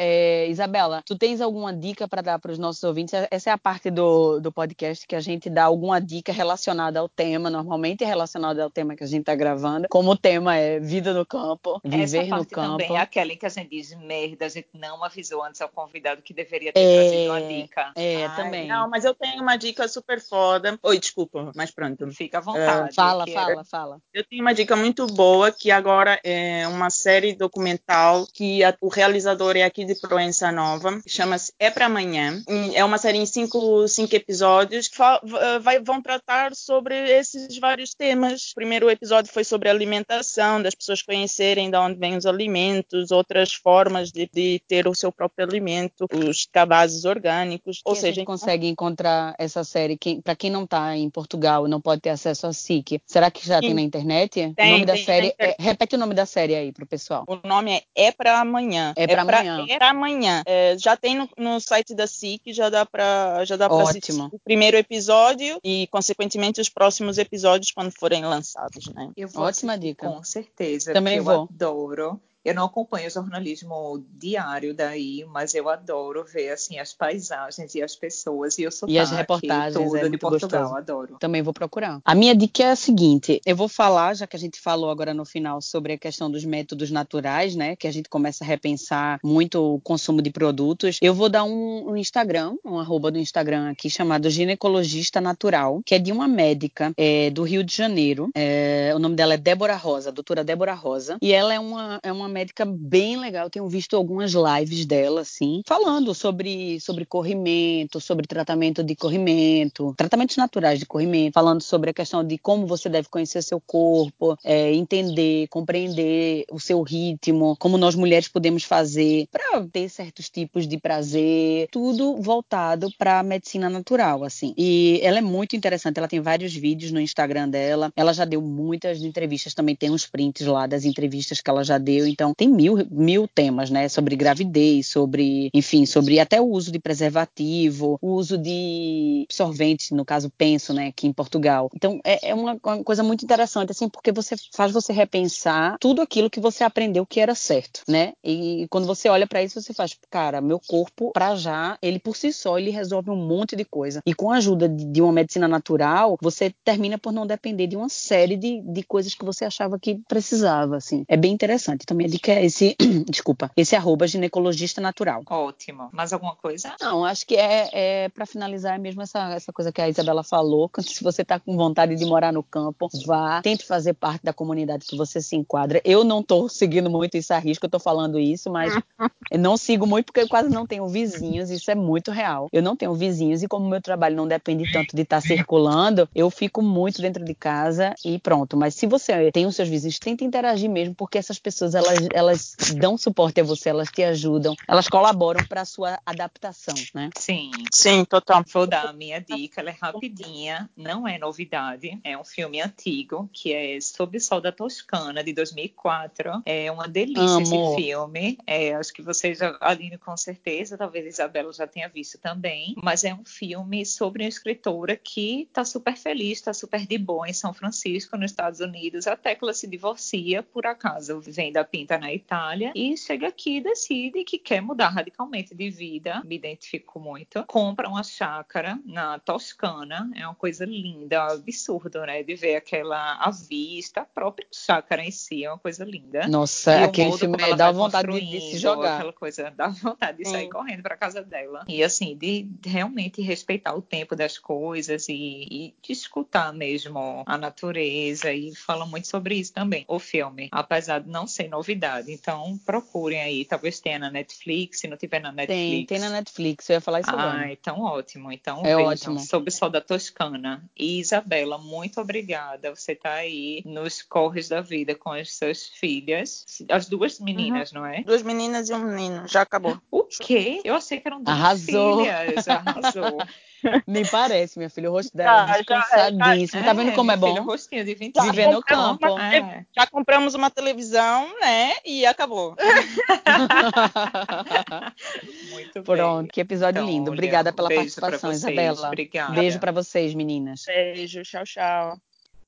É, 0.02 0.48
Isabela, 0.48 1.04
tu 1.06 1.18
tens 1.18 1.42
alguma 1.42 1.74
dica 1.74 2.08
para 2.08 2.22
dar 2.22 2.40
para 2.40 2.54
os 2.54 2.58
nossos 2.58 2.82
ouvintes? 2.86 3.14
Essa 3.30 3.50
é 3.50 3.54
a 3.54 3.58
parte 3.58 3.92
do, 3.92 4.40
do 4.40 4.50
podcast 4.50 5.06
que 5.06 5.14
a 5.14 5.20
gente 5.20 5.50
dá 5.50 5.66
alguma 5.66 6.00
dica 6.00 6.32
relacionada 6.32 7.02
ao 7.02 7.10
tema, 7.10 7.50
normalmente 7.50 8.06
relacionada 8.06 8.64
ao 8.64 8.70
tema 8.70 8.96
que 8.96 9.04
a 9.04 9.08
gente 9.08 9.20
está 9.22 9.36
gravando. 9.36 9.88
Como 9.90 10.12
o 10.12 10.18
tema 10.18 10.56
é 10.56 10.80
vida 10.80 11.14
no 11.14 11.26
campo, 11.26 11.82
Essa 11.84 11.98
viver 11.98 12.24
no 12.24 12.30
parte 12.30 12.48
campo. 12.56 12.78
também 12.78 12.96
é 12.96 13.00
aquela 13.02 13.34
em 13.34 13.36
que 13.38 13.46
a 13.46 13.50
gente 13.50 13.70
diz 13.70 13.94
merda, 13.96 14.46
a 14.46 14.50
gente 14.50 14.70
não 14.74 15.04
avisou 15.04 15.44
antes 15.44 15.60
ao 15.60 15.68
convidado 15.68 16.22
que 16.22 16.34
deveria 16.34 16.72
ter 16.72 16.80
É, 16.80 16.96
trazido 16.96 17.32
uma 17.32 17.42
dica. 17.42 17.92
É, 17.98 18.26
Ai, 18.26 18.36
também. 18.38 18.68
Não, 18.70 18.90
mas 18.90 19.04
eu 19.04 19.14
tenho 19.14 19.42
uma 19.42 19.58
dica 19.58 19.86
super 19.90 20.22
foda. 20.22 20.80
Oi, 20.82 20.98
desculpa, 20.98 21.52
mas 21.54 21.72
pronto. 21.72 22.10
Fica 22.14 22.38
à 22.38 22.42
vontade. 22.42 22.96
Fala, 22.96 23.26
que 23.26 23.32
é- 23.32 23.34
fala, 23.34 23.64
fala. 23.66 23.98
Eu 24.14 24.24
tenho 24.24 24.42
uma 24.44 24.54
dica 24.54 24.78
muito 24.78 25.06
boa 25.08 25.52
que 25.52 25.70
agora 25.72 26.18
é 26.24 26.66
uma 26.70 26.90
série 26.90 27.36
documental 27.36 28.26
que 28.34 28.64
a- 28.64 28.74
o 28.80 28.88
realizador 28.88 29.58
é 29.58 29.64
aqui 29.64 29.89
de 29.90 30.00
Proença 30.00 30.52
Nova, 30.52 31.02
chama-se 31.08 31.52
É 31.60 31.70
para 31.72 31.88
Amanhã. 31.88 32.44
É 32.76 32.86
uma 32.86 32.98
série 33.00 33.18
em 33.18 33.26
cinco, 33.26 33.88
cinco 33.88 34.16
episódios 34.16 34.88
que 34.88 34.98
v- 34.98 35.60
vai- 35.62 35.80
vão 35.80 36.00
tratar 36.02 36.56
sobre 36.56 36.96
esses 37.10 37.58
vários 37.58 37.94
temas. 37.96 38.52
O 38.52 38.56
primeiro 38.56 38.90
episódio 38.90 39.32
foi 39.34 39.44
sobre 39.44 39.68
alimentação, 39.70 40.62
das 40.62 40.76
pessoas 40.76 41.02
conhecerem 41.02 41.72
de 41.72 41.78
onde 41.78 41.98
vêm 41.98 42.16
os 42.16 42.26
alimentos, 42.26 43.10
outras 43.12 43.52
formas 43.54 44.12
de, 44.12 44.30
de 44.32 44.62
ter 44.68 44.88
o 44.88 44.94
seu 44.94 45.12
próprio 45.12 45.46
alimento, 45.48 46.06
os 46.14 46.48
cabazes 46.52 47.06
orgânicos. 47.06 47.82
Ou 47.84 47.96
seja, 47.96 48.08
a 48.10 48.12
gente 48.14 48.26
consegue 48.26 48.68
encontrar 48.68 49.34
essa 49.40 49.64
série 49.64 49.98
para 50.24 50.36
quem 50.36 50.52
não 50.52 50.66
está 50.66 50.96
em 50.96 51.10
Portugal 51.10 51.66
e 51.66 51.70
não 51.70 51.82
pode 51.82 52.02
ter 52.02 52.10
acesso 52.12 52.46
a 52.46 52.54
SIC. 52.54 53.02
Será 53.08 53.32
que 53.32 53.46
já 53.46 53.60
tem 53.60 53.70
Sim. 53.70 53.76
na 53.76 53.82
internet? 53.82 54.40
o 54.42 54.54
Tem, 54.54 54.72
nome 54.74 54.86
da 54.86 54.94
tem, 54.94 55.04
série 55.06 55.32
tem. 55.32 55.48
é- 55.50 55.56
repete 55.60 55.96
o 55.96 55.98
nome 55.98 56.14
da 56.14 56.26
série 56.28 56.54
aí 56.54 56.72
pro 56.72 56.86
pessoal. 56.86 57.24
O 57.28 57.48
nome 57.48 57.72
é 57.74 57.82
É 57.96 58.12
Pra 58.12 58.40
Amanhã. 58.40 58.94
É 58.96 59.08
Pra 59.08 59.22
Amanhã. 59.24 59.66
É 59.68 59.79
pra 59.80 59.92
amanhã. 59.92 60.44
É, 60.46 60.78
já 60.78 60.98
tem 60.98 61.16
no, 61.16 61.30
no 61.38 61.60
site 61.62 61.96
da 61.96 62.06
SIC, 62.06 62.52
já 62.52 62.70
dá 62.70 62.86
pra, 62.86 63.46
já 63.46 63.56
dá 63.56 63.70
pra 63.70 63.82
assistir 63.84 64.12
o 64.12 64.40
primeiro 64.40 64.76
episódio 64.76 65.58
e, 65.64 65.88
consequentemente, 65.88 66.60
os 66.60 66.68
próximos 66.68 67.18
episódios 67.18 67.72
quando 67.72 67.92
forem 67.92 68.26
lançados, 68.26 68.88
né? 68.94 69.10
Eu 69.16 69.30
vou 69.30 69.46
Ótima 69.46 69.74
assistir, 69.74 69.88
dica. 69.88 70.08
Com 70.08 70.22
certeza. 70.24 70.92
Também 70.92 71.22
vou. 71.22 71.34
Eu 71.34 71.50
adoro. 71.50 72.22
Eu 72.44 72.56
não 72.56 72.66
acompanho 72.66 73.08
o 73.08 73.12
jornalismo 73.12 74.04
diário 74.12 74.74
daí, 74.74 75.26
mas 75.28 75.54
eu 75.54 75.68
adoro 75.68 76.24
ver 76.24 76.52
assim 76.52 76.80
as 76.80 76.94
paisagens 76.94 77.76
e 77.76 77.82
as 77.82 77.96
pessoas 77.96 78.58
e 78.58 78.66
o 78.66 78.72
sotaque, 78.72 78.98
as 78.98 79.12
reportagens, 79.12 79.74
tudo 79.74 79.98
é 79.98 80.04
de 80.04 80.10
muito 80.10 80.20
Portugal, 80.20 80.62
gostoso. 80.62 80.78
adoro. 80.78 81.18
Também 81.20 81.42
vou 81.42 81.54
procurar. 81.54 82.00
A 82.04 82.16
minha 82.16 82.34
dica 82.34 82.64
é 82.64 82.72
a 82.72 82.76
seguinte: 82.76 83.42
eu 83.46 83.56
vou 83.56 83.68
falar, 83.68 84.14
já 84.16 84.26
que 84.26 84.36
a 84.36 84.40
gente 84.40 84.60
falou 84.60 84.90
agora 84.90 85.14
no 85.14 85.26
final 85.26 85.62
sobre 85.62 85.94
a 85.94 85.98
questão 85.98 86.32
dos 86.32 86.46
métodos 86.46 86.90
naturais, 86.92 87.56
né? 87.56 87.76
Que 87.76 87.88
a 87.88 87.92
gente 87.92 88.10
começa 88.10 88.44
a 88.44 88.48
repensar 88.48 89.20
muito 89.24 89.76
o 89.76 89.82
consumo 89.82 90.22
de 90.22 90.30
produtos. 90.32 90.98
Eu 91.02 91.14
vou 91.14 91.28
dar 91.28 91.44
um, 91.44 91.90
um 91.90 91.98
Instagram, 91.98 92.56
um 92.64 92.80
arroba 92.80 93.12
do 93.12 93.20
Instagram 93.20 93.70
aqui 93.70 93.90
chamado 93.90 94.30
Ginecologista 94.30 95.20
Natural, 95.20 95.82
que 95.86 95.96
é 95.96 96.00
de 96.00 96.12
uma 96.12 96.28
médica 96.28 96.94
é, 96.96 97.30
do 97.30 97.44
Rio 97.44 97.64
de 97.64 97.76
Janeiro. 97.76 98.30
É, 98.34 98.94
o 98.96 99.00
nome 99.00 99.16
dela 99.16 99.34
é 99.34 99.38
Débora 99.38 99.76
Rosa, 99.76 100.10
a 100.10 100.14
doutora 100.14 100.44
Débora 100.44 100.74
Rosa. 100.74 101.18
E 101.22 101.34
ela 101.34 101.54
é 101.54 101.60
uma, 101.60 102.00
é 102.02 102.12
uma 102.12 102.30
médica 102.40 102.66
bem 102.66 103.18
legal. 103.18 103.50
Tenho 103.50 103.68
visto 103.68 103.96
algumas 103.96 104.32
lives 104.34 104.86
dela, 104.86 105.22
assim, 105.22 105.62
falando 105.66 106.14
sobre, 106.14 106.80
sobre 106.80 107.06
corrimento, 107.06 108.00
sobre 108.00 108.26
tratamento 108.26 108.82
de 108.82 108.96
corrimento, 108.96 109.94
tratamentos 109.98 110.38
naturais 110.38 110.80
de 110.80 110.86
corrimento, 110.86 111.34
falando 111.34 111.62
sobre 111.62 111.90
a 111.90 111.94
questão 111.94 112.24
de 112.24 112.38
como 112.38 112.66
você 112.66 112.88
deve 112.88 113.10
conhecer 113.10 113.42
seu 113.42 113.60
corpo, 113.60 114.38
é, 114.44 114.74
entender, 114.74 115.48
compreender 115.48 116.46
o 116.50 116.60
seu 116.60 116.82
ritmo, 116.82 117.58
como 117.60 117.78
nós 117.78 117.96
mulheres 117.96 118.28
podemos 118.30 118.64
fazer 118.64 119.28
para 119.32 119.62
ter 119.68 119.90
certos 119.90 120.30
tipos 120.30 120.68
de 120.68 120.78
prazer, 120.78 121.68
tudo 121.72 122.22
voltado 122.22 122.90
para 122.98 123.20
a 123.20 123.24
medicina 123.24 123.70
natural, 123.70 124.24
assim. 124.24 124.54
E 124.58 125.00
ela 125.04 125.18
é 125.18 125.22
muito 125.22 125.56
interessante, 125.56 125.98
ela 125.98 126.08
tem 126.08 126.22
vários 126.22 126.56
vídeos 126.56 126.92
no 126.92 127.02
Instagram 127.02 127.50
dela, 127.50 127.92
ela 127.96 128.14
já 128.14 128.24
deu 128.24 128.42
muitas 128.42 129.04
entrevistas, 129.04 129.54
também 129.54 129.76
tem 129.76 129.92
uns 129.92 130.06
prints 130.06 130.48
lá 130.48 130.66
das 130.66 130.86
entrevistas 130.86 131.42
que 131.42 131.50
ela 131.50 131.64
já 131.64 131.78
deu, 131.78 132.08
então 132.20 132.34
tem 132.34 132.50
mil, 132.50 132.76
mil 132.92 133.30
temas, 133.30 133.70
né, 133.70 133.88
sobre 133.88 134.14
gravidez, 134.18 134.88
sobre, 134.88 135.50
enfim, 135.54 135.86
sobre 135.86 136.20
até 136.20 136.42
o 136.42 136.50
uso 136.50 136.70
de 136.70 136.78
preservativo, 136.78 137.98
o 138.02 138.12
uso 138.16 138.38
de 138.38 139.26
absorventes, 139.30 139.92
no 139.92 140.04
caso 140.04 140.30
penso, 140.38 140.74
né, 140.74 140.88
aqui 140.88 141.08
em 141.08 141.14
Portugal. 141.14 141.70
Então 141.74 142.02
é, 142.04 142.32
é 142.32 142.36
uma, 142.36 142.60
uma 142.62 142.84
coisa 142.84 143.02
muito 143.04 143.24
interessante, 143.24 143.72
assim, 143.72 143.88
porque 143.88 144.12
você 144.12 144.36
faz 144.54 144.74
você 144.74 144.92
repensar 144.92 145.78
tudo 145.80 146.02
aquilo 146.02 146.30
que 146.30 146.42
você 146.42 146.62
aprendeu 146.62 147.06
que 147.06 147.22
era 147.22 147.34
certo, 147.34 147.84
né? 147.88 148.12
E 148.22 148.68
quando 148.70 148.86
você 148.86 149.08
olha 149.08 149.26
para 149.26 149.42
isso, 149.42 149.62
você 149.62 149.74
faz, 149.74 149.98
cara, 150.10 150.42
meu 150.42 150.60
corpo, 150.60 151.12
para 151.14 151.38
já, 151.38 151.78
ele 151.82 152.00
por 152.00 152.18
si 152.18 152.34
só, 152.34 152.60
ele 152.60 152.70
resolve 152.70 153.10
um 153.10 153.16
monte 153.16 153.56
de 153.56 153.64
coisa. 153.64 154.02
E 154.06 154.14
com 154.14 154.30
a 154.30 154.38
ajuda 154.38 154.68
de, 154.68 155.02
uma 155.02 155.14
medicina 155.14 155.48
natural, 155.48 156.18
você 156.22 156.54
termina 156.66 156.98
por 156.98 157.14
não 157.14 157.26
depender 157.26 157.68
de 157.68 157.78
uma 157.78 157.88
série 157.88 158.36
de, 158.36 158.62
de 158.62 158.84
coisas 158.84 159.16
que 159.16 159.24
você 159.24 159.46
achava 159.46 159.80
que 159.80 160.02
precisava, 160.06 160.76
assim. 160.76 161.06
É 161.08 161.16
bem 161.16 161.32
interessante. 161.32 161.86
Minha 161.94 162.09
médica, 162.10 162.34
esse, 162.42 162.76
desculpa, 163.10 163.52
esse 163.56 163.76
arroba 163.76 164.08
ginecologista 164.08 164.82
natural. 164.82 165.24
Ótimo. 165.30 165.90
Mais 165.92 166.12
alguma 166.12 166.36
coisa? 166.36 166.74
Não, 166.82 167.06
acho 167.06 167.26
que 167.26 167.36
é, 167.36 167.70
é 167.72 168.10
para 168.10 168.26
finalizar 168.26 168.76
é 168.76 168.78
mesmo 168.78 169.02
essa, 169.02 169.34
essa 169.34 169.54
coisa 169.54 169.72
que 169.72 169.82
a 169.82 169.88
Isabela 169.88 170.24
falou. 170.24 170.70
Se 170.80 171.04
você 171.04 171.22
está 171.22 171.40
com 171.40 171.56
vontade 171.56 171.96
de 171.96 172.06
morar 172.06 172.34
no 172.34 172.44
campo, 172.44 172.90
vá, 173.06 173.42
tente 173.42 173.66
fazer 173.66 173.94
parte 173.94 174.24
da 174.24 174.34
comunidade 174.34 174.86
que 174.86 174.98
você 174.98 175.22
se 175.22 175.36
enquadra. 175.36 175.82
Eu 175.86 176.04
não 176.04 176.22
estou 176.22 176.50
seguindo 176.50 176.90
muito 176.90 177.16
isso 177.16 177.34
a 177.34 177.40
risco, 177.40 177.66
eu 177.66 177.68
estou 177.68 177.80
falando 177.80 178.20
isso, 178.20 178.50
mas 178.50 178.74
eu 179.32 179.40
não 179.40 179.56
sigo 179.56 179.86
muito 179.86 180.08
porque 180.08 180.22
eu 180.22 180.28
quase 180.28 180.50
não 180.50 180.66
tenho 180.66 180.88
vizinhos, 180.88 181.50
isso 181.50 181.70
é 181.70 181.76
muito 181.76 182.12
real. 182.12 182.50
Eu 182.52 182.64
não 182.64 182.76
tenho 182.76 182.94
vizinhos 182.94 183.44
e 183.44 183.48
como 183.48 183.70
meu 183.70 183.82
trabalho 183.82 184.16
não 184.16 184.28
depende 184.28 184.72
tanto 184.72 184.96
de 184.96 185.04
estar 185.04 185.22
tá 185.22 185.28
circulando, 185.28 186.10
eu 186.16 186.30
fico 186.30 186.62
muito 186.62 187.02
dentro 187.02 187.24
de 187.24 187.36
casa 187.36 187.94
e 188.04 188.18
pronto. 188.20 188.58
Mas 188.58 188.76
se 188.76 188.88
você 188.88 189.32
tem 189.32 189.46
os 189.46 189.56
seus 189.56 189.70
vizinhos, 189.70 190.00
tente 190.00 190.24
interagir 190.24 190.70
mesmo, 190.70 190.96
porque 190.96 191.18
essas 191.18 191.38
pessoas 191.40 191.76
elas, 191.76 191.99
elas 192.14 192.56
dão 192.78 192.98
suporte 192.98 193.42
a 193.42 193.44
você, 193.44 193.70
elas 193.70 193.90
te 193.90 194.04
ajudam, 194.04 194.56
elas 194.68 194.88
colaboram 194.88 195.44
para 195.46 195.62
a 195.62 195.66
sua 195.66 196.00
adaptação, 196.06 196.76
né? 196.94 197.10
Sim. 197.18 197.52
Sim, 197.74 198.06
total. 198.06 198.44
Vou 198.54 198.68
dar 198.68 198.88
a 198.88 198.94
minha 198.94 199.20
dica, 199.20 199.62
ela 199.62 199.70
é 199.70 199.78
rapidinha, 199.80 200.70
não 200.76 201.08
é 201.08 201.18
novidade, 201.18 202.00
é 202.04 202.18
um 202.18 202.24
filme 202.24 202.62
antigo 202.62 203.30
que 203.34 203.54
é 203.54 203.80
Sob 203.82 204.18
o 204.18 204.22
Sol 204.22 204.42
da 204.42 204.52
Toscana 204.52 205.24
de 205.24 205.34
2004. 205.34 206.42
É 206.46 206.72
uma 206.72 206.88
delícia 206.88 207.24
Amo. 207.24 207.42
esse 207.42 207.76
filme. 207.76 208.38
É, 208.46 208.74
acho 208.76 208.94
que 208.94 209.02
vocês, 209.02 209.38
já- 209.38 209.58
Aline, 209.62 209.98
com 209.98 210.16
certeza, 210.18 210.78
talvez 210.78 211.06
a 211.06 211.10
Isabela 211.10 211.52
já 211.54 211.68
tenha 211.68 211.88
visto 211.90 212.18
também. 212.18 212.76
Mas 212.82 213.04
é 213.04 213.14
um 213.14 213.26
filme 213.26 213.86
sobre 213.86 214.24
uma 214.24 214.30
escritora 214.30 214.96
que 214.96 215.44
está 215.44 215.64
super 215.64 215.96
feliz, 215.96 216.40
está 216.40 216.54
super 216.54 216.86
de 216.86 216.98
boa 216.98 217.28
em 217.30 217.34
São 217.34 217.54
Francisco, 217.54 218.18
nos 218.18 218.32
Estados 218.32 218.60
Unidos, 218.60 219.08
até 219.08 219.36
que 219.36 219.44
ela 219.44 219.54
se 219.54 219.68
divorcia, 219.68 220.44
por 220.44 220.66
acaso, 220.66 221.20
vem 221.22 221.52
da 221.52 221.64
Pinta 221.64 221.89
na 221.98 222.14
Itália 222.14 222.72
e 222.76 222.96
chega 222.98 223.28
aqui 223.28 223.58
e 223.58 223.62
decide 223.62 224.24
que 224.24 224.38
quer 224.38 224.62
mudar 224.62 224.90
radicalmente 224.90 225.56
de 225.56 225.70
vida. 225.70 226.22
Me 226.26 226.36
identifico 226.36 227.00
muito. 227.00 227.44
Compra 227.46 227.88
uma 227.88 228.04
chácara 228.04 228.80
na 228.86 229.20
Toscana. 229.20 230.10
É 230.16 230.26
uma 230.26 230.36
coisa 230.36 230.66
linda, 230.66 231.24
absurdo, 231.24 232.02
né? 232.02 232.24
De 232.24 232.36
ver 232.36 232.56
aquela 232.56 233.16
a 233.16 233.32
vista, 233.32 234.02
a 234.02 234.06
própria 234.06 234.48
chácara 234.52 235.04
em 235.04 235.12
si 235.12 235.44
é 235.44 235.50
uma 235.50 235.58
coisa 235.58 235.84
linda. 235.84 236.28
Nossa, 236.28 236.84
aquele 236.84 237.12
filme 237.18 237.56
dá 237.56 237.72
vontade 237.72 238.20
de, 238.20 238.42
se 238.42 238.58
jogar. 238.58 238.96
Aquela 238.96 239.14
coisa, 239.14 239.52
dá 239.56 239.68
vontade 239.68 240.20
de 240.20 240.30
sair 240.30 240.44
Sim. 240.44 240.50
correndo 240.50 240.84
para 240.84 240.98
casa 240.98 241.22
dela. 241.22 241.66
E 241.68 241.84
assim, 241.84 242.16
de 242.16 242.50
realmente 242.66 243.22
respeitar 243.22 243.74
o 243.74 243.82
tempo 243.82 244.16
das 244.16 244.38
coisas 244.38 245.08
e, 245.10 245.48
e 245.50 245.76
de 245.82 245.94
escutar 245.94 246.54
mesmo 246.54 247.24
a 247.26 247.38
natureza. 247.38 248.32
E 248.32 248.54
fala 248.56 248.86
muito 248.86 249.08
sobre 249.08 249.36
isso 249.36 249.54
também, 249.54 249.86
o 249.88 250.00
filme. 250.00 250.50
Apesar 250.52 251.00
de 251.00 251.10
não 251.10 251.28
ser 251.28 251.50
novidade. 251.50 251.79
Então, 252.08 252.58
procurem 252.66 253.20
aí. 253.22 253.46
Talvez 253.46 253.80
tenha 253.80 254.00
na 254.00 254.10
Netflix. 254.12 254.80
Se 254.80 254.88
não 254.88 254.98
tiver 254.98 255.20
na 255.20 255.32
Netflix. 255.32 255.70
Tem, 255.70 255.86
tem 255.86 256.00
na 256.00 256.10
Netflix, 256.10 256.70
eu 256.70 256.76
ia 256.76 256.82
falar 256.82 257.00
isso 257.02 257.10
Ah, 257.10 257.14
agora. 257.14 257.52
então 257.52 257.82
ótimo. 257.82 258.32
Então 258.32 258.60
É 258.62 258.76
vejam 258.76 258.86
ótimo. 258.86 259.20
Sob 259.20 259.50
o 259.50 259.52
Sol 259.52 259.70
da 259.70 259.82
Toscana. 259.82 260.64
E 260.78 261.00
Isabela, 261.00 261.58
muito 261.58 262.00
obrigada. 262.02 262.74
Você 262.76 262.94
está 262.94 263.14
aí 263.14 263.62
nos 263.66 264.02
corres 264.02 264.50
da 264.50 264.62
vida 264.62 264.96
com 264.96 265.12
as 265.12 265.36
suas 265.36 265.68
filhas. 265.68 266.46
As 266.70 266.88
duas 266.88 267.20
meninas, 267.20 267.72
não 267.72 267.86
é? 267.86 268.02
Duas 268.04 268.22
meninas 268.24 268.70
e 268.70 268.74
um 268.74 268.80
menino, 268.84 269.28
já 269.28 269.42
acabou. 269.42 269.80
O 269.92 270.04
quê? 270.04 270.62
Eu 270.64 270.76
achei 270.76 271.00
que 271.00 271.08
eram 271.08 271.24
duas 271.24 271.38
Arrasou. 271.38 272.00
filhas. 272.00 272.48
Arrasou. 272.48 273.18
Nem 273.88 274.06
parece, 274.06 274.58
minha 274.58 274.70
filha. 274.70 274.90
O 274.90 274.94
rosto 274.94 275.16
dela 275.16 275.46
Tá, 275.46 275.54
é 275.54 275.58
descansadíssimo. 275.58 276.64
tá 276.64 276.74
vendo 276.74 276.92
como 276.94 277.12
é 277.12 277.18
bom? 277.18 277.34
filho, 277.34 277.44
rostinho 277.46 277.84
de 277.86 277.94
25 277.96 278.26
Viver 278.26 278.48
no 278.52 278.62
campo. 278.62 279.20
É. 279.20 279.66
Já 279.78 279.88
compramos 279.88 280.34
uma 280.34 280.50
televisão, 280.50 281.28
né? 281.42 281.74
E 281.86 282.06
acabou. 282.06 282.56
Muito 285.52 285.74
bem. 285.74 285.84
Pronto, 285.84 286.32
que 286.32 286.42
episódio 286.42 286.80
Então, 286.80 286.90
lindo. 286.90 287.12
olha, 287.12 287.18
Obrigada 287.18 287.54
pela 287.54 287.70
participação, 287.70 288.30
vocês. 288.32 288.38
Isabela. 288.44 288.88
Obrigada. 288.88 289.34
Beijo 289.34 289.60
pra 289.60 289.72
vocês, 289.72 290.14
meninas. 290.14 290.64
Beijo, 290.66 291.22
tchau, 291.24 291.44
tchau. 291.44 291.98